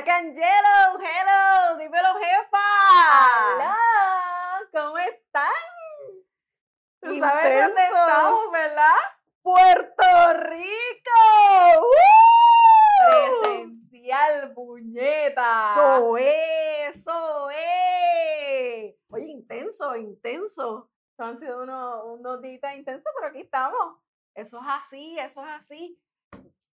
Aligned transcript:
Black 0.00 0.16
and 0.16 0.34
Yellow, 0.34 0.98
hello, 0.98 1.76
dímelo 1.76 2.14
jefa. 2.18 2.58
¡Hola! 3.52 3.76
¿Cómo 4.72 4.96
están? 4.96 5.52
¿Tú 7.02 7.18
sabes 7.18 7.44
dónde 7.44 7.66
Intenso. 7.68 8.06
estamos, 8.06 8.50
verdad? 8.50 8.96
Puerto 9.42 10.32
Rico. 10.38 11.20
¡Woo! 11.82 13.42
Presencial, 13.42 14.54
puñeta. 14.54 15.72
Eso 15.74 16.16
es, 16.16 16.96
eso 16.96 17.50
es. 17.50 18.94
Oye, 19.10 19.26
intenso, 19.26 19.96
intenso. 19.96 20.88
Esto 21.10 21.24
han 21.24 21.38
sido 21.38 21.62
unos, 21.62 22.04
unos 22.06 22.40
días 22.40 22.74
intensos, 22.74 23.12
pero 23.16 23.28
aquí 23.28 23.40
estamos. 23.42 23.98
Eso 24.34 24.60
es 24.60 24.66
así, 24.66 25.18
eso 25.18 25.44
es 25.44 25.50
así. 25.50 26.00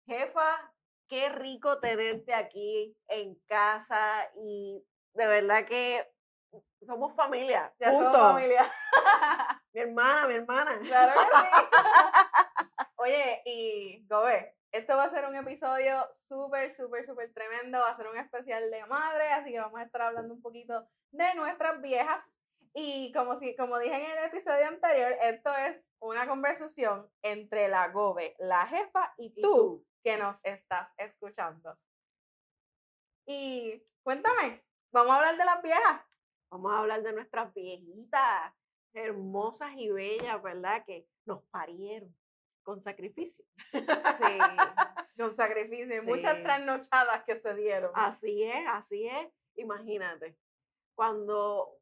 Jefa, 0.07 0.73
qué 1.11 1.27
rico 1.27 1.77
tenerte 1.79 2.33
aquí 2.33 2.95
en 3.09 3.35
casa 3.49 4.31
y 4.33 4.81
de 5.13 5.27
verdad 5.27 5.65
que 5.65 6.09
somos 6.87 7.13
familia. 7.15 7.73
Ya 7.79 7.91
somos 7.91 8.05
punto. 8.05 8.19
familia. 8.19 8.73
Mi 9.73 9.81
hermana, 9.81 10.27
mi 10.27 10.33
hermana. 10.35 10.79
Claro 10.79 11.13
que 11.13 11.27
sí. 11.27 11.65
Oye, 12.97 13.41
y 13.45 14.05
Gobe, 14.07 14.53
esto 14.73 14.97
va 14.97 15.05
a 15.05 15.09
ser 15.09 15.25
un 15.25 15.35
episodio 15.35 16.07
súper, 16.13 16.73
súper, 16.73 17.05
súper 17.05 17.33
tremendo. 17.33 17.79
Va 17.79 17.89
a 17.89 17.95
ser 17.95 18.07
un 18.07 18.17
especial 18.17 18.69
de 18.69 18.85
madre, 18.85 19.29
así 19.29 19.51
que 19.51 19.59
vamos 19.59 19.79
a 19.79 19.83
estar 19.83 20.01
hablando 20.01 20.33
un 20.33 20.41
poquito 20.41 20.85
de 21.11 21.33
nuestras 21.35 21.81
viejas. 21.81 22.37
Y 22.73 23.13
como, 23.13 23.37
si, 23.37 23.55
como 23.55 23.79
dije 23.79 23.95
en 23.95 24.11
el 24.11 24.25
episodio 24.25 24.67
anterior, 24.67 25.13
esto 25.21 25.55
es 25.55 25.85
una 25.99 26.27
conversación 26.27 27.09
entre 27.21 27.69
la 27.69 27.89
Gobe, 27.89 28.35
la 28.39 28.65
jefa 28.67 29.13
y 29.17 29.27
Y 29.37 29.41
tú, 29.41 29.51
tú. 29.51 29.85
Que 30.03 30.17
nos 30.17 30.39
estás 30.43 30.89
escuchando. 30.97 31.77
Y 33.25 33.81
cuéntame, 34.03 34.63
vamos 34.91 35.11
a 35.11 35.17
hablar 35.17 35.37
de 35.37 35.45
las 35.45 35.61
viejas. 35.61 36.01
Vamos 36.49 36.71
a 36.71 36.79
hablar 36.79 37.03
de 37.03 37.13
nuestras 37.13 37.53
viejitas, 37.53 38.53
hermosas 38.93 39.71
y 39.77 39.89
bellas, 39.89 40.41
¿verdad? 40.43 40.83
Que 40.85 41.07
nos 41.25 41.43
parieron 41.45 42.13
con 42.63 42.81
sacrificio. 42.81 43.45
Sí, 43.71 43.79
con 45.17 45.33
sacrificio 45.33 46.03
muchas 46.03 46.41
trasnochadas 46.43 47.23
que 47.23 47.35
se 47.37 47.53
dieron. 47.55 47.91
Así 47.95 48.43
es, 48.43 48.67
así 48.67 49.07
es. 49.07 49.31
Imagínate, 49.55 50.37
cuando 50.95 51.77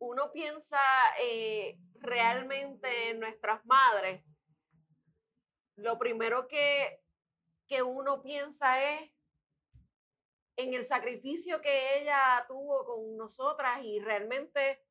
uno 0.00 0.30
piensa 0.32 0.80
eh, 1.20 1.78
realmente 1.94 3.10
en 3.10 3.20
nuestras 3.20 3.64
madres, 3.66 4.24
lo 5.78 5.98
primero 5.98 6.48
que, 6.48 7.00
que 7.66 7.82
uno 7.82 8.22
piensa 8.22 8.82
es 8.82 9.10
en 10.56 10.74
el 10.74 10.84
sacrificio 10.84 11.60
que 11.60 12.00
ella 12.00 12.44
tuvo 12.48 12.84
con 12.84 13.16
nosotras 13.16 13.80
y 13.84 14.00
realmente 14.00 14.84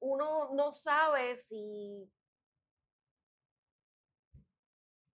uno 0.00 0.52
no 0.52 0.72
sabe 0.74 1.36
si 1.36 2.10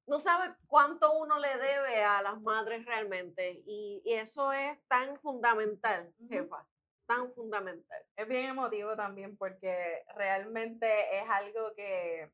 no 0.06 0.19
sabe 0.19 0.55
cuánto 0.66 1.12
uno 1.12 1.39
le 1.39 1.56
debe 1.58 2.02
a 2.02 2.22
las 2.22 2.41
madres 2.41 2.84
realmente 2.86 3.62
y, 3.66 4.02
y 4.05 4.14
eso 4.14 4.52
es 4.52 4.83
tan 4.89 5.20
fundamental, 5.20 6.12
jefa, 6.28 6.66
tan 7.06 7.30
fundamental. 7.34 8.02
Es 8.16 8.27
bien 8.27 8.46
emotivo 8.46 8.96
también 8.96 9.36
porque 9.36 10.02
realmente 10.17 11.20
es 11.20 11.28
algo 11.28 11.74
que, 11.74 12.33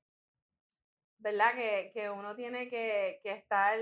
¿verdad? 1.25 1.55
Que, 1.55 1.91
que 1.95 2.11
uno 2.11 2.37
tiene 2.37 2.69
que, 2.69 3.19
que 3.23 3.33
estar 3.33 3.79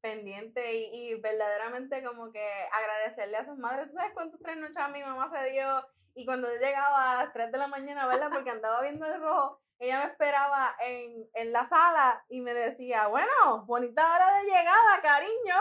pendiente 0.00 0.74
y, 0.76 1.10
y 1.10 1.14
verdaderamente 1.20 2.02
como 2.02 2.32
que 2.32 2.42
agradecerle 2.72 3.36
a 3.36 3.44
sus 3.44 3.58
madres. 3.58 3.88
¿Tú 3.88 3.92
sabes 3.92 4.14
cuántos 4.14 4.40
tres 4.40 4.56
noches 4.56 4.76
mi 4.90 5.02
mamá 5.02 5.28
se 5.28 5.50
dio? 5.50 5.86
Y 6.14 6.24
cuando 6.24 6.48
yo 6.48 6.58
llegaba 6.58 7.12
a 7.12 7.24
las 7.24 7.32
3 7.34 7.52
de 7.52 7.58
la 7.58 7.66
mañana, 7.66 8.06
¿verdad? 8.06 8.30
Porque 8.32 8.48
andaba 8.48 8.80
viendo 8.80 9.04
el 9.04 9.20
rojo, 9.20 9.60
ella 9.78 9.98
me 9.98 10.06
esperaba 10.06 10.74
en, 10.80 11.28
en 11.34 11.52
la 11.52 11.66
sala 11.66 12.24
y 12.30 12.40
me 12.40 12.54
decía, 12.54 13.08
bueno, 13.08 13.64
bonita 13.66 14.14
hora 14.14 14.38
de 14.38 14.44
llegada, 14.44 15.00
cariño. 15.02 15.56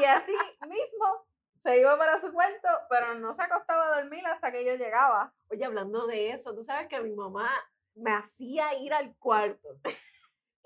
Y 0.00 0.04
así 0.04 0.32
mismo 0.68 1.26
se 1.56 1.80
iba 1.80 1.98
para 1.98 2.20
su 2.20 2.32
cuarto, 2.32 2.68
pero 2.88 3.14
no 3.14 3.34
se 3.34 3.42
acostaba 3.42 3.88
a 3.88 4.00
dormir 4.00 4.24
hasta 4.26 4.52
que 4.52 4.64
yo 4.64 4.76
llegaba. 4.76 5.32
Oye, 5.50 5.64
hablando 5.64 6.06
de 6.06 6.30
eso, 6.30 6.54
tú 6.54 6.62
sabes 6.62 6.86
que 6.88 7.00
mi 7.00 7.12
mamá 7.12 7.50
me 7.96 8.12
hacía 8.12 8.74
ir 8.74 8.94
al 8.94 9.14
cuarto 9.16 9.68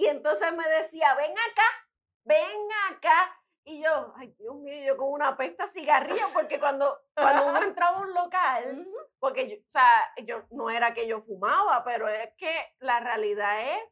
y 0.02 0.06
entonces 0.08 0.52
me 0.52 0.68
decía, 0.68 1.14
ven 1.14 1.30
acá, 1.30 1.86
ven 2.24 2.68
acá. 2.90 3.38
Y 3.64 3.80
yo, 3.80 4.12
ay 4.16 4.34
Dios 4.36 4.56
mío, 4.56 4.84
yo 4.84 4.96
con 4.96 5.12
una 5.12 5.36
pesta 5.36 5.68
cigarrillo, 5.68 6.26
porque 6.34 6.58
cuando, 6.58 6.98
cuando 7.14 7.46
uno 7.46 7.62
entraba 7.62 7.98
a 7.98 8.00
un 8.00 8.12
local, 8.12 8.88
porque 9.20 9.48
yo, 9.48 9.56
o 9.56 9.70
sea, 9.70 10.12
yo 10.24 10.42
no 10.50 10.70
era 10.70 10.92
que 10.92 11.06
yo 11.06 11.22
fumaba, 11.22 11.84
pero 11.84 12.08
es 12.08 12.30
que 12.36 12.52
la 12.80 12.98
realidad 12.98 13.76
es 13.76 13.82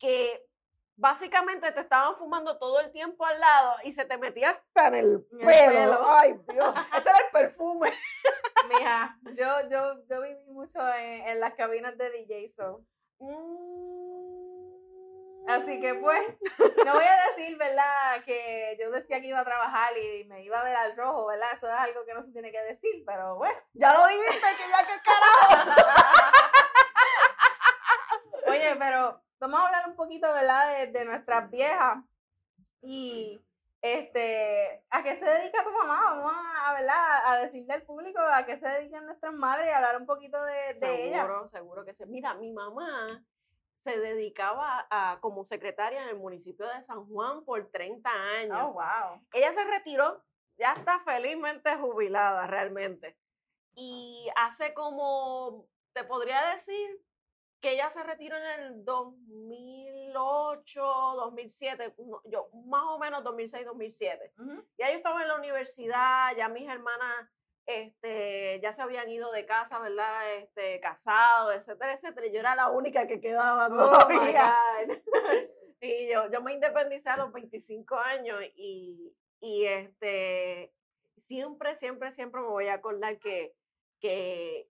que 0.00 0.44
básicamente 0.96 1.70
te 1.70 1.80
estaban 1.80 2.16
fumando 2.16 2.58
todo 2.58 2.80
el 2.80 2.90
tiempo 2.90 3.24
al 3.24 3.38
lado 3.38 3.76
y 3.84 3.92
se 3.92 4.04
te 4.04 4.18
metía 4.18 4.50
hasta 4.50 4.88
en 4.88 4.94
el 4.94 5.04
el 5.30 5.46
pelo. 5.46 5.46
pelo. 5.46 6.00
Ay, 6.08 6.34
Dios, 6.48 6.74
ese 6.96 7.08
era 7.08 7.18
el 7.18 7.30
perfume. 7.32 7.92
Mija, 8.68 9.16
yo, 9.36 9.68
yo, 9.70 10.04
yo 10.08 10.22
viví 10.22 10.50
mucho 10.50 10.80
en, 10.94 11.28
en 11.28 11.38
las 11.38 11.54
cabinas 11.54 11.96
de 11.96 12.10
DJ, 12.10 12.48
so. 12.48 12.84
Así 15.48 15.80
que 15.80 15.94
pues, 15.94 16.22
no 16.86 16.94
voy 16.94 17.04
a 17.04 17.28
decir, 17.30 17.56
¿verdad? 17.56 18.22
Que 18.24 18.76
yo 18.80 18.90
decía 18.90 19.20
que 19.20 19.28
iba 19.28 19.40
a 19.40 19.44
trabajar 19.44 19.92
y 19.98 20.24
me 20.24 20.42
iba 20.42 20.60
a 20.60 20.64
ver 20.64 20.76
al 20.76 20.96
rojo, 20.96 21.26
¿verdad? 21.26 21.48
Eso 21.54 21.68
es 21.68 21.74
algo 21.74 22.04
que 22.04 22.14
no 22.14 22.22
se 22.22 22.32
tiene 22.32 22.52
que 22.52 22.62
decir, 22.62 23.02
pero 23.06 23.36
bueno. 23.36 23.58
Ya 23.74 23.92
lo 23.92 24.06
dijiste, 24.06 24.40
que 24.56 24.68
ya 24.68 24.86
que 24.86 25.02
carajo. 25.02 25.80
Oye, 28.50 28.76
pero 28.76 29.22
vamos 29.40 29.60
a 29.60 29.66
hablar 29.66 29.88
un 29.88 29.96
poquito, 29.96 30.32
¿verdad? 30.32 30.78
De, 30.78 30.86
de 30.86 31.04
nuestras 31.04 31.50
viejas. 31.50 31.98
Y 32.80 33.40
este, 33.80 34.84
¿a 34.90 35.02
qué 35.02 35.16
se 35.16 35.24
dedica 35.24 35.64
tu 35.64 35.72
mamá? 35.72 36.00
Vamos 36.14 36.32
a, 36.60 36.72
¿verdad? 36.74 37.26
A 37.26 37.38
decirle 37.38 37.74
al 37.74 37.82
público 37.82 38.20
a 38.20 38.44
qué 38.46 38.56
se 38.56 38.68
dedican 38.68 39.06
nuestras 39.06 39.32
madres 39.32 39.66
y 39.66 39.70
hablar 39.70 39.96
un 39.96 40.06
poquito 40.06 40.40
de, 40.44 40.74
de 40.78 41.08
ella. 41.08 41.22
Seguro, 41.22 41.48
seguro 41.50 41.84
que 41.84 41.94
sí. 41.94 42.04
Mira, 42.06 42.34
mi 42.34 42.52
mamá 42.52 43.24
se 43.82 43.98
dedicaba 43.98 44.86
a, 44.90 45.18
como 45.20 45.44
secretaria 45.44 46.02
en 46.02 46.08
el 46.10 46.16
municipio 46.16 46.66
de 46.68 46.82
San 46.82 47.06
Juan 47.06 47.44
por 47.44 47.70
30 47.70 48.10
años. 48.10 48.58
Oh, 48.62 48.72
wow. 48.72 49.20
Ella 49.32 49.52
se 49.52 49.64
retiró, 49.64 50.22
ya 50.56 50.72
está 50.72 51.00
felizmente 51.00 51.76
jubilada 51.76 52.46
realmente. 52.46 53.16
Y 53.74 54.28
hace 54.36 54.72
como, 54.74 55.66
te 55.92 56.04
podría 56.04 56.54
decir 56.54 57.02
que 57.60 57.72
ella 57.72 57.90
se 57.90 58.02
retiró 58.02 58.36
en 58.36 58.44
el 58.44 58.84
2008, 58.84 60.82
2007, 61.16 61.94
no, 61.98 62.20
yo 62.24 62.48
más 62.66 62.82
o 62.84 62.98
menos 62.98 63.22
2006, 63.24 63.66
2007. 63.66 64.32
Ujú. 64.38 64.64
Ya 64.78 64.90
yo 64.90 64.96
estaba 64.96 65.22
en 65.22 65.28
la 65.28 65.36
universidad, 65.36 66.36
ya 66.36 66.48
mis 66.48 66.68
hermanas 66.68 67.28
este, 67.66 68.60
ya 68.60 68.72
se 68.72 68.82
habían 68.82 69.08
ido 69.08 69.30
de 69.32 69.46
casa, 69.46 69.78
¿verdad? 69.78 70.34
Este, 70.36 70.80
casados, 70.80 71.54
etcétera, 71.54 71.94
etcétera. 71.94 72.26
Yo 72.28 72.40
era 72.40 72.54
la 72.56 72.70
única 72.70 73.06
que 73.06 73.20
quedaba 73.20 73.66
Oh, 73.66 73.90
todavía. 73.90 74.54
Y 75.84 76.08
yo, 76.12 76.30
yo 76.30 76.40
me 76.40 76.52
independicé 76.52 77.08
a 77.08 77.16
los 77.16 77.32
25 77.32 77.96
años 77.96 78.38
y, 78.54 79.12
y 79.40 79.66
este, 79.66 80.72
siempre, 81.22 81.74
siempre, 81.74 82.12
siempre 82.12 82.40
me 82.40 82.46
voy 82.46 82.68
a 82.68 82.74
acordar 82.74 83.18
que, 83.18 83.52
que 83.98 84.68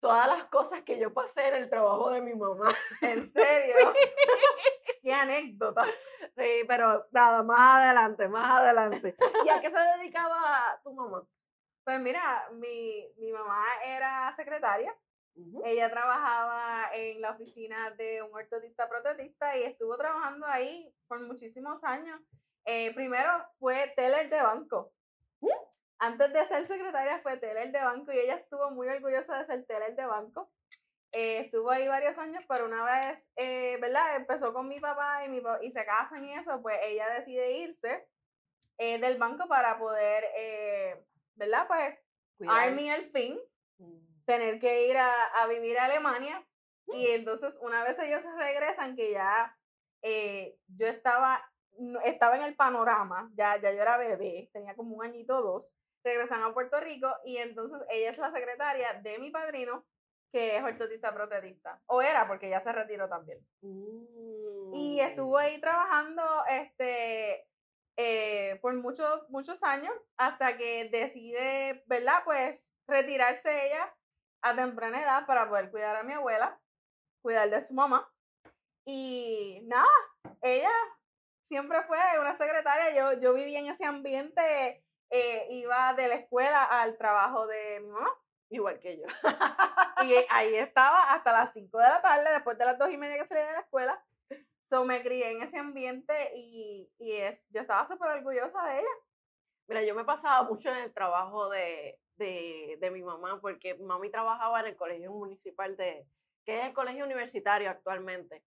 todas 0.00 0.26
las 0.26 0.44
cosas 0.46 0.82
que 0.82 0.98
yo 0.98 1.14
pasé 1.14 1.46
en 1.48 1.54
el 1.54 1.70
trabajo 1.70 2.10
de 2.10 2.20
mi 2.20 2.34
mamá. 2.34 2.74
¿En 3.00 3.32
serio? 3.32 3.76
Qué 5.02 5.12
anécdotas. 5.12 5.88
Sí, 6.36 6.64
pero 6.66 7.06
nada, 7.12 7.44
más 7.44 7.80
adelante, 7.80 8.26
más 8.26 8.60
adelante. 8.60 9.14
¿Y 9.44 9.48
a 9.48 9.60
qué 9.60 9.70
se 9.70 9.98
dedicaba 9.98 10.80
tu 10.82 10.92
mamá? 10.92 11.22
Pues 11.84 12.00
mira, 12.00 12.48
mi, 12.52 13.06
mi 13.18 13.30
mamá 13.30 13.62
era 13.84 14.32
secretaria. 14.34 14.94
Ella 15.64 15.90
trabajaba 15.90 16.90
en 16.94 17.20
la 17.20 17.32
oficina 17.32 17.90
de 17.92 18.22
un 18.22 18.32
ortotista 18.34 18.88
protetista 18.88 19.56
y 19.58 19.64
estuvo 19.64 19.96
trabajando 19.96 20.46
ahí 20.46 20.94
por 21.08 21.20
muchísimos 21.20 21.82
años. 21.84 22.20
Eh, 22.64 22.94
primero 22.94 23.30
fue 23.58 23.92
teller 23.96 24.30
de 24.30 24.40
banco. 24.40 24.92
Antes 25.98 26.32
de 26.32 26.46
ser 26.46 26.64
secretaria 26.64 27.18
fue 27.18 27.36
teller 27.36 27.72
de 27.72 27.80
banco 27.80 28.12
y 28.12 28.18
ella 28.18 28.36
estuvo 28.36 28.70
muy 28.70 28.88
orgullosa 28.88 29.38
de 29.38 29.46
ser 29.46 29.66
teller 29.66 29.94
de 29.96 30.06
banco. 30.06 30.50
Eh, 31.12 31.40
estuvo 31.40 31.70
ahí 31.70 31.86
varios 31.86 32.16
años, 32.16 32.44
pero 32.48 32.66
una 32.66 32.84
vez, 32.84 33.28
eh, 33.36 33.76
¿verdad? 33.80 34.16
Empezó 34.16 34.52
con 34.52 34.68
mi 34.68 34.80
papá 34.80 35.24
y, 35.24 35.28
mi 35.28 35.42
y 35.62 35.70
se 35.70 35.84
casan 35.84 36.24
y 36.24 36.34
eso, 36.34 36.62
pues 36.62 36.78
ella 36.82 37.08
decide 37.10 37.58
irse 37.58 38.06
del 38.78 39.18
banco 39.18 39.46
para 39.46 39.78
poder, 39.78 40.24
¿verdad? 41.36 41.66
Pues 41.68 41.98
Cuidado. 42.38 42.58
Army 42.58 42.90
al 42.90 43.10
fin, 43.10 43.38
Mm. 43.78 44.24
tener 44.24 44.58
que 44.60 44.86
ir 44.88 44.96
a, 44.96 45.24
a 45.42 45.46
vivir 45.48 45.76
a 45.78 45.86
Alemania. 45.86 46.46
Y 46.92 47.08
entonces 47.10 47.56
una 47.60 47.82
vez 47.82 47.98
ellos 47.98 48.22
regresan, 48.36 48.94
que 48.94 49.10
ya 49.12 49.56
eh, 50.02 50.56
yo 50.68 50.86
estaba 50.86 51.42
estaba 52.04 52.36
en 52.36 52.44
el 52.44 52.54
panorama, 52.54 53.30
ya, 53.34 53.60
ya 53.60 53.72
yo 53.72 53.82
era 53.82 53.96
bebé, 53.96 54.48
tenía 54.52 54.76
como 54.76 54.94
un 54.94 55.04
añito 55.04 55.38
o 55.38 55.42
dos, 55.42 55.74
regresan 56.04 56.42
a 56.44 56.54
Puerto 56.54 56.78
Rico 56.78 57.08
y 57.24 57.38
entonces 57.38 57.80
ella 57.90 58.10
es 58.10 58.18
la 58.18 58.30
secretaria 58.30 59.00
de 59.02 59.18
mi 59.18 59.30
padrino, 59.32 59.84
que 60.30 60.56
es 60.56 60.62
ortotista 60.62 61.12
protecista, 61.12 61.80
o 61.86 62.00
era 62.00 62.28
porque 62.28 62.48
ya 62.48 62.60
se 62.60 62.70
retiró 62.70 63.08
también. 63.08 63.40
Y 64.72 65.00
estuvo 65.00 65.36
ahí 65.38 65.60
trabajando 65.60 66.22
este, 66.48 67.48
eh, 67.96 68.58
por 68.60 68.74
muchos, 68.74 69.28
muchos 69.30 69.62
años 69.62 69.94
hasta 70.16 70.56
que 70.56 70.88
decide, 70.90 71.84
¿verdad? 71.86 72.22
Pues 72.24 72.72
retirarse 72.86 73.66
ella 73.66 73.94
a 74.42 74.54
temprana 74.54 75.02
edad 75.02 75.26
para 75.26 75.48
poder 75.48 75.70
cuidar 75.70 75.96
a 75.96 76.02
mi 76.02 76.12
abuela, 76.12 76.60
cuidar 77.22 77.48
de 77.50 77.60
su 77.60 77.74
mamá. 77.74 78.10
Y 78.86 79.62
nada, 79.64 79.86
ella 80.42 80.70
siempre 81.42 81.82
fue 81.84 81.98
una 82.20 82.34
secretaria, 82.36 82.94
yo, 82.94 83.20
yo 83.20 83.32
vivía 83.32 83.60
en 83.60 83.66
ese 83.66 83.84
ambiente, 83.84 84.84
eh, 85.10 85.46
iba 85.50 85.94
de 85.94 86.08
la 86.08 86.14
escuela 86.16 86.64
al 86.64 86.98
trabajo 86.98 87.46
de 87.46 87.80
mi 87.80 87.88
mamá. 87.88 88.10
Igual 88.50 88.78
que 88.80 88.98
yo. 88.98 89.06
Y 90.04 90.12
ahí 90.28 90.54
estaba 90.56 91.14
hasta 91.14 91.32
las 91.32 91.52
5 91.54 91.78
de 91.78 91.88
la 91.88 92.02
tarde, 92.02 92.30
después 92.30 92.58
de 92.58 92.66
las 92.66 92.78
2 92.78 92.90
y 92.90 92.98
media 92.98 93.16
que 93.16 93.28
salía 93.28 93.46
de 93.46 93.52
la 93.52 93.60
escuela. 93.60 94.04
So 94.74 94.84
me 94.84 95.04
crié 95.04 95.30
en 95.30 95.40
ese 95.40 95.56
ambiente 95.56 96.32
y, 96.34 96.90
y 96.98 97.12
es, 97.12 97.46
yo 97.50 97.60
estaba 97.60 97.86
súper 97.86 98.10
orgullosa 98.10 98.60
de 98.64 98.80
ella. 98.80 98.88
Mira, 99.68 99.84
yo 99.84 99.94
me 99.94 100.04
pasaba 100.04 100.42
mucho 100.42 100.68
en 100.68 100.78
el 100.78 100.92
trabajo 100.92 101.48
de, 101.48 102.00
de, 102.16 102.76
de 102.80 102.90
mi 102.90 103.00
mamá, 103.04 103.40
porque 103.40 103.76
mami 103.76 104.10
trabajaba 104.10 104.58
en 104.58 104.66
el 104.66 104.76
colegio 104.76 105.12
municipal 105.12 105.76
de, 105.76 106.08
que 106.44 106.58
es 106.58 106.66
el 106.66 106.72
colegio 106.72 107.04
universitario 107.04 107.70
actualmente. 107.70 108.42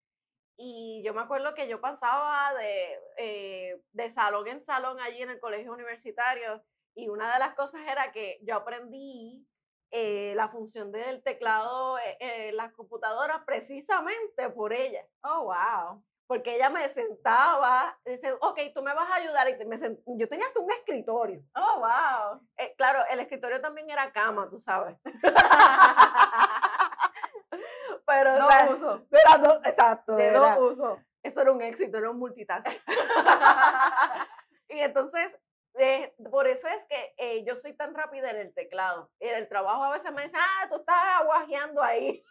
Y 0.57 1.01
yo 1.05 1.15
me 1.15 1.21
acuerdo 1.21 1.55
que 1.55 1.69
yo 1.69 1.81
pasaba 1.81 2.53
de, 2.55 2.99
eh, 3.19 3.81
de 3.93 4.11
salón 4.11 4.49
en 4.49 4.61
salón 4.61 4.99
allí 4.99 5.23
en 5.23 5.31
el 5.31 5.39
colegio 5.39 5.73
universitario 5.73 6.65
y 6.97 7.09
una 7.09 7.33
de 7.33 7.39
las 7.39 7.55
cosas 7.55 7.83
era 7.87 8.11
que 8.11 8.41
yo 8.43 8.57
aprendí 8.57 9.47
eh, 9.93 10.35
la 10.35 10.49
función 10.49 10.91
del 10.91 11.23
teclado 11.23 12.01
eh, 12.01 12.17
en 12.19 12.57
las 12.57 12.73
computadoras 12.73 13.45
precisamente 13.47 14.51
por 14.51 14.73
ella 14.73 15.07
Oh, 15.23 15.45
wow. 15.45 16.03
Porque 16.27 16.57
ella 16.57 16.69
me 16.71 16.89
sentaba, 16.89 17.97
dice, 18.05 18.33
ok, 18.41 18.59
tú 18.75 18.83
me 18.83 18.95
vas 18.95 19.09
a 19.11 19.15
ayudar. 19.17 19.49
Y 19.49 19.65
me 19.65 19.79
sent- 19.79 20.01
yo 20.07 20.29
tenía 20.29 20.47
hasta 20.47 20.61
un 20.61 20.71
escritorio. 20.73 21.41
Oh, 21.55 21.79
wow. 21.81 22.41
Eh, 22.57 22.75
claro, 22.77 23.05
el 23.11 23.21
escritorio 23.21 23.61
también 23.61 23.89
era 23.91 24.13
cama, 24.13 24.49
tú 24.51 24.59
sabes. 24.61 24.97
Pero 28.07 28.39
no 28.39 28.49
la- 28.49 28.69
uso. 28.71 29.07
era 29.11 29.39
do- 29.39 29.61
exacto, 29.65 30.17
De 30.17 30.27
era- 30.27 30.57
dos 30.57 30.73
uso. 30.79 31.01
eso 31.23 31.41
era 31.41 31.53
un 31.53 31.63
éxito, 31.63 31.99
era 31.99 32.11
un 32.11 32.19
multitask. 32.19 32.67
y 34.69 34.81
entonces, 34.81 35.37
eh, 35.79 36.15
por 36.31 36.47
eso 36.47 36.67
es 36.69 36.85
que 36.89 37.15
eh, 37.19 37.45
yo 37.45 37.57
soy 37.57 37.73
tan 37.75 37.95
rápida 37.95 38.31
en 38.31 38.37
el 38.39 38.55
teclado. 38.55 39.11
En 39.21 39.35
el 39.37 39.49
trabajo 39.49 39.85
a 39.85 39.93
veces 39.93 40.13
me 40.13 40.23
dicen, 40.23 40.41
ah, 40.41 40.67
tú 40.69 40.77
estás 40.77 40.97
aguajeando 41.21 41.83
ahí. 41.83 42.23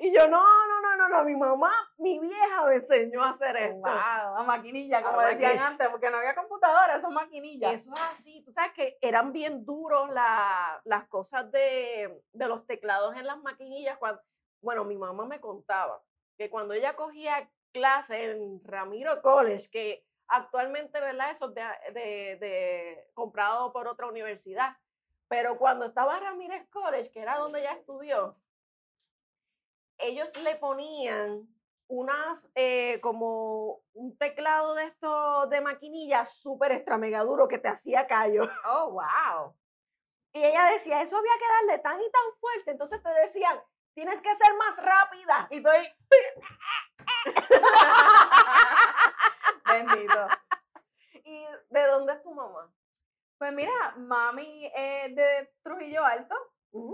Y 0.00 0.12
yo, 0.14 0.26
no, 0.28 0.40
no, 0.42 0.80
no, 0.80 0.96
no, 0.96 1.08
no, 1.08 1.24
mi 1.24 1.36
mamá, 1.36 1.70
mi 1.98 2.18
vieja 2.18 2.64
me 2.66 2.76
enseñó 2.76 3.22
a 3.22 3.30
hacer 3.30 3.56
esto. 3.56 3.76
Wow, 3.76 3.90
a 4.38 4.42
maquinilla, 4.44 5.02
como 5.02 5.20
A 5.20 5.26
decían 5.26 5.42
maquinilla. 5.52 5.66
antes, 5.68 5.88
porque 5.88 6.10
no 6.10 6.16
había 6.18 6.34
computadora, 6.34 7.00
son 7.00 7.14
maquinillas. 7.14 7.72
Eso 7.74 7.92
es 7.94 8.00
así, 8.12 8.42
tú 8.44 8.52
sabes 8.52 8.72
que 8.72 8.98
eran 9.00 9.32
bien 9.32 9.64
duros 9.64 10.10
la- 10.10 10.80
las 10.84 11.06
cosas 11.08 11.50
de, 11.52 12.22
de 12.32 12.48
los 12.48 12.66
teclados 12.66 13.14
en 13.16 13.26
las 13.26 13.38
maquinillas. 13.38 13.98
Cuando, 13.98 14.20
bueno, 14.62 14.84
mi 14.84 14.96
mamá 14.96 15.26
me 15.26 15.40
contaba 15.40 16.02
que 16.36 16.50
cuando 16.50 16.74
ella 16.74 16.96
cogía 16.96 17.48
clase 17.72 18.30
en 18.32 18.60
Ramiro 18.64 19.20
College, 19.22 19.68
que 19.70 20.06
actualmente, 20.28 20.98
¿verdad? 21.00 21.30
Eso 21.30 21.48
es 21.48 21.54
de, 21.54 21.62
de, 21.92 22.36
de- 22.36 23.10
comprado 23.14 23.72
por 23.72 23.86
otra 23.88 24.06
universidad, 24.06 24.76
pero 25.28 25.58
cuando 25.58 25.86
estaba 25.86 26.18
Ramírez 26.18 26.68
College, 26.70 27.10
que 27.10 27.20
era 27.20 27.36
donde 27.36 27.60
ella 27.60 27.72
estudió, 27.74 28.36
ellos 29.98 30.28
le 30.42 30.56
ponían 30.56 31.48
unas, 31.88 32.50
eh, 32.54 33.00
como 33.02 33.82
un 33.92 34.16
teclado 34.16 34.74
de 34.74 34.84
estos 34.84 35.50
de 35.50 35.60
maquinilla 35.60 36.24
súper 36.24 36.72
extra 36.72 36.96
mega 36.98 37.22
duro 37.22 37.48
que 37.48 37.58
te 37.58 37.68
hacía 37.68 38.06
callo. 38.06 38.48
Oh, 38.66 38.92
wow. 38.92 39.54
Y 40.32 40.42
ella 40.42 40.64
decía, 40.72 41.00
eso 41.00 41.16
había 41.16 41.30
que 41.38 41.68
darle 41.68 41.82
tan 41.82 42.00
y 42.00 42.10
tan 42.10 42.38
fuerte. 42.40 42.72
Entonces 42.72 43.00
te 43.02 43.10
decían, 43.10 43.60
tienes 43.94 44.20
que 44.20 44.34
ser 44.34 44.52
más 44.56 44.76
rápida. 44.76 45.46
Y 45.50 45.58
estoy. 45.58 45.94
Bendito. 49.64 50.28
¿Y 51.24 51.46
de 51.70 51.86
dónde 51.86 52.14
es 52.14 52.22
tu 52.22 52.34
mamá? 52.34 52.70
Pues 53.38 53.52
mira, 53.52 53.94
mami 53.96 54.70
es 54.74 55.14
de 55.14 55.52
Trujillo 55.62 56.04
Alto, 56.04 56.34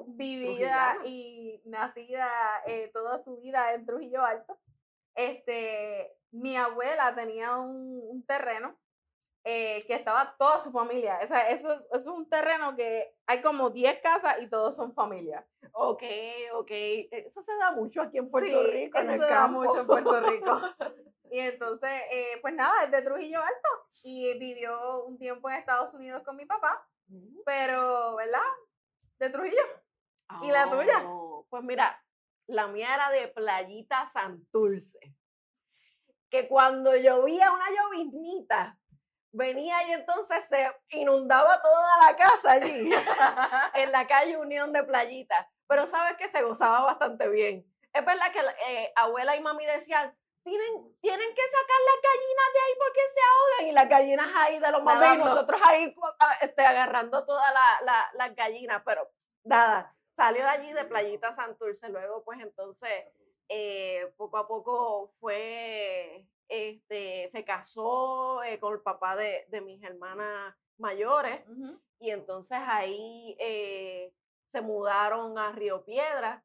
vivida 0.09 0.99
y 1.05 1.40
nacida 1.65 2.29
eh, 2.67 2.91
toda 2.93 3.19
su 3.19 3.37
vida 3.39 3.75
en 3.75 3.87
Trujillo 3.87 4.25
Alto. 4.25 4.59
Este, 5.15 6.13
mi 6.31 6.57
abuela 6.57 7.15
tenía 7.15 7.57
un, 7.57 8.01
un 8.09 8.25
terreno 8.25 8.79
eh, 9.43 9.85
que 9.87 9.95
estaba 9.95 10.35
toda 10.39 10.59
su 10.59 10.71
familia. 10.71 11.19
O 11.23 11.27
sea, 11.27 11.49
eso 11.49 11.73
es, 11.73 11.81
eso 11.81 11.97
es 11.99 12.07
un 12.07 12.29
terreno 12.29 12.77
que 12.77 13.15
hay 13.27 13.41
como 13.41 13.71
10 13.71 14.01
casas 14.03 14.37
y 14.41 14.49
todos 14.49 14.77
son 14.77 14.93
familia. 14.93 15.47
Ok, 15.73 16.03
ok. 16.53 16.71
Eso 16.71 17.43
se 17.43 17.57
da 17.57 17.73
mucho 17.73 18.03
aquí 18.03 18.19
en 18.19 18.31
Puerto 18.31 18.49
Sí, 18.49 18.71
Rico, 18.71 18.99
en 18.99 19.05
eso 19.05 19.15
el 19.15 19.29
se 19.29 19.35
da 19.35 19.47
mucho 19.47 19.81
en 19.81 19.87
Puerto 19.87 20.21
Rico. 20.21 20.53
Y 21.33 21.39
entonces, 21.39 21.89
eh, 22.11 22.39
pues 22.43 22.53
nada, 22.55 22.83
es 22.83 22.91
de 22.91 23.03
Trujillo 23.03 23.41
Alto 23.41 23.69
y 24.03 24.37
vivió 24.37 25.05
un 25.05 25.17
tiempo 25.17 25.49
en 25.49 25.59
Estados 25.59 25.95
Unidos 25.95 26.25
con 26.25 26.35
mi 26.35 26.45
papá, 26.45 26.85
pero, 27.45 28.17
¿verdad? 28.17 28.41
De 29.21 29.31
Trujillo. 29.31 29.63
¿Y 30.43 30.51
la 30.51 30.69
tuya? 30.69 31.09
Pues 31.49 31.63
mira, 31.63 32.03
la 32.47 32.67
mía 32.67 32.95
era 32.95 33.11
de 33.11 33.29
Playita 33.29 34.07
Santurce. 34.09 34.99
Que 36.31 36.47
cuando 36.49 36.95
llovía 36.97 37.51
una 37.53 37.67
lloviznita, 37.71 38.79
venía 39.33 39.83
y 39.89 39.93
entonces 39.93 40.45
se 40.49 40.71
inundaba 40.91 41.61
toda 41.61 41.89
la 42.07 42.17
casa 42.17 42.53
allí, 42.53 42.91
en 43.75 43.93
la 43.93 44.07
calle 44.07 44.37
Unión 44.37 44.73
de 44.73 44.85
Playita. 44.85 45.51
Pero 45.67 45.87
sabes 45.87 46.17
que 46.17 46.29
se 46.29 46.43
gozaba 46.43 46.83
bastante 46.83 47.29
bien. 47.29 47.65
Es 47.93 48.05
verdad 48.05 48.33
que 48.33 48.41
eh, 48.69 48.93
abuela 48.97 49.35
y 49.37 49.41
mami 49.41 49.67
decían, 49.67 50.17
tienen, 50.45 50.73
tienen 51.01 51.35
que 51.35 51.43
sacar 51.43 51.81
las 51.87 52.03
gallinas 52.03 52.53
de 52.55 52.61
ahí 52.61 52.75
porque 52.79 53.01
se 53.15 53.21
ahogan. 53.27 53.69
Y 53.69 53.73
las 53.73 53.89
gallinas 53.89 54.29
ahí 54.37 54.59
de 54.59 54.71
los 54.73 54.83
mamás 54.83 55.15
y 55.15 55.19
nosotros 55.35 55.61
ahí 55.65 55.95
cu- 55.95 56.07
a- 56.19 56.35
este, 56.41 56.65
agarrando 56.65 57.25
todas 57.27 57.53
la- 57.53 57.81
la- 57.85 58.11
las 58.15 58.35
gallinas. 58.37 58.83
Pero 58.85 59.11
nada, 59.45 59.95
salió 60.13 60.43
de 60.43 60.49
allí 60.49 60.73
de 60.73 60.85
Playita 60.85 61.33
Santurce. 61.33 61.89
Luego, 61.89 62.23
pues 62.25 62.41
entonces, 62.41 62.91
eh, 63.49 64.13
poco 64.17 64.39
a 64.39 64.47
poco 64.47 65.13
fue, 65.21 66.27
este, 66.49 67.29
se 67.31 67.45
casó 67.45 68.43
eh, 68.43 68.59
con 68.59 68.75
el 68.75 68.81
papá 68.81 69.17
de, 69.17 69.47
de 69.49 69.61
mis 69.61 69.83
hermanas 69.83 70.55
mayores. 70.79 71.43
Y 71.99 72.11
entonces 72.11 72.59
ahí 72.67 73.37
eh, 73.39 74.13
se 74.47 74.61
mudaron 74.61 75.39
a 75.39 75.53
Río 75.53 75.85
Piedra. 75.85 76.43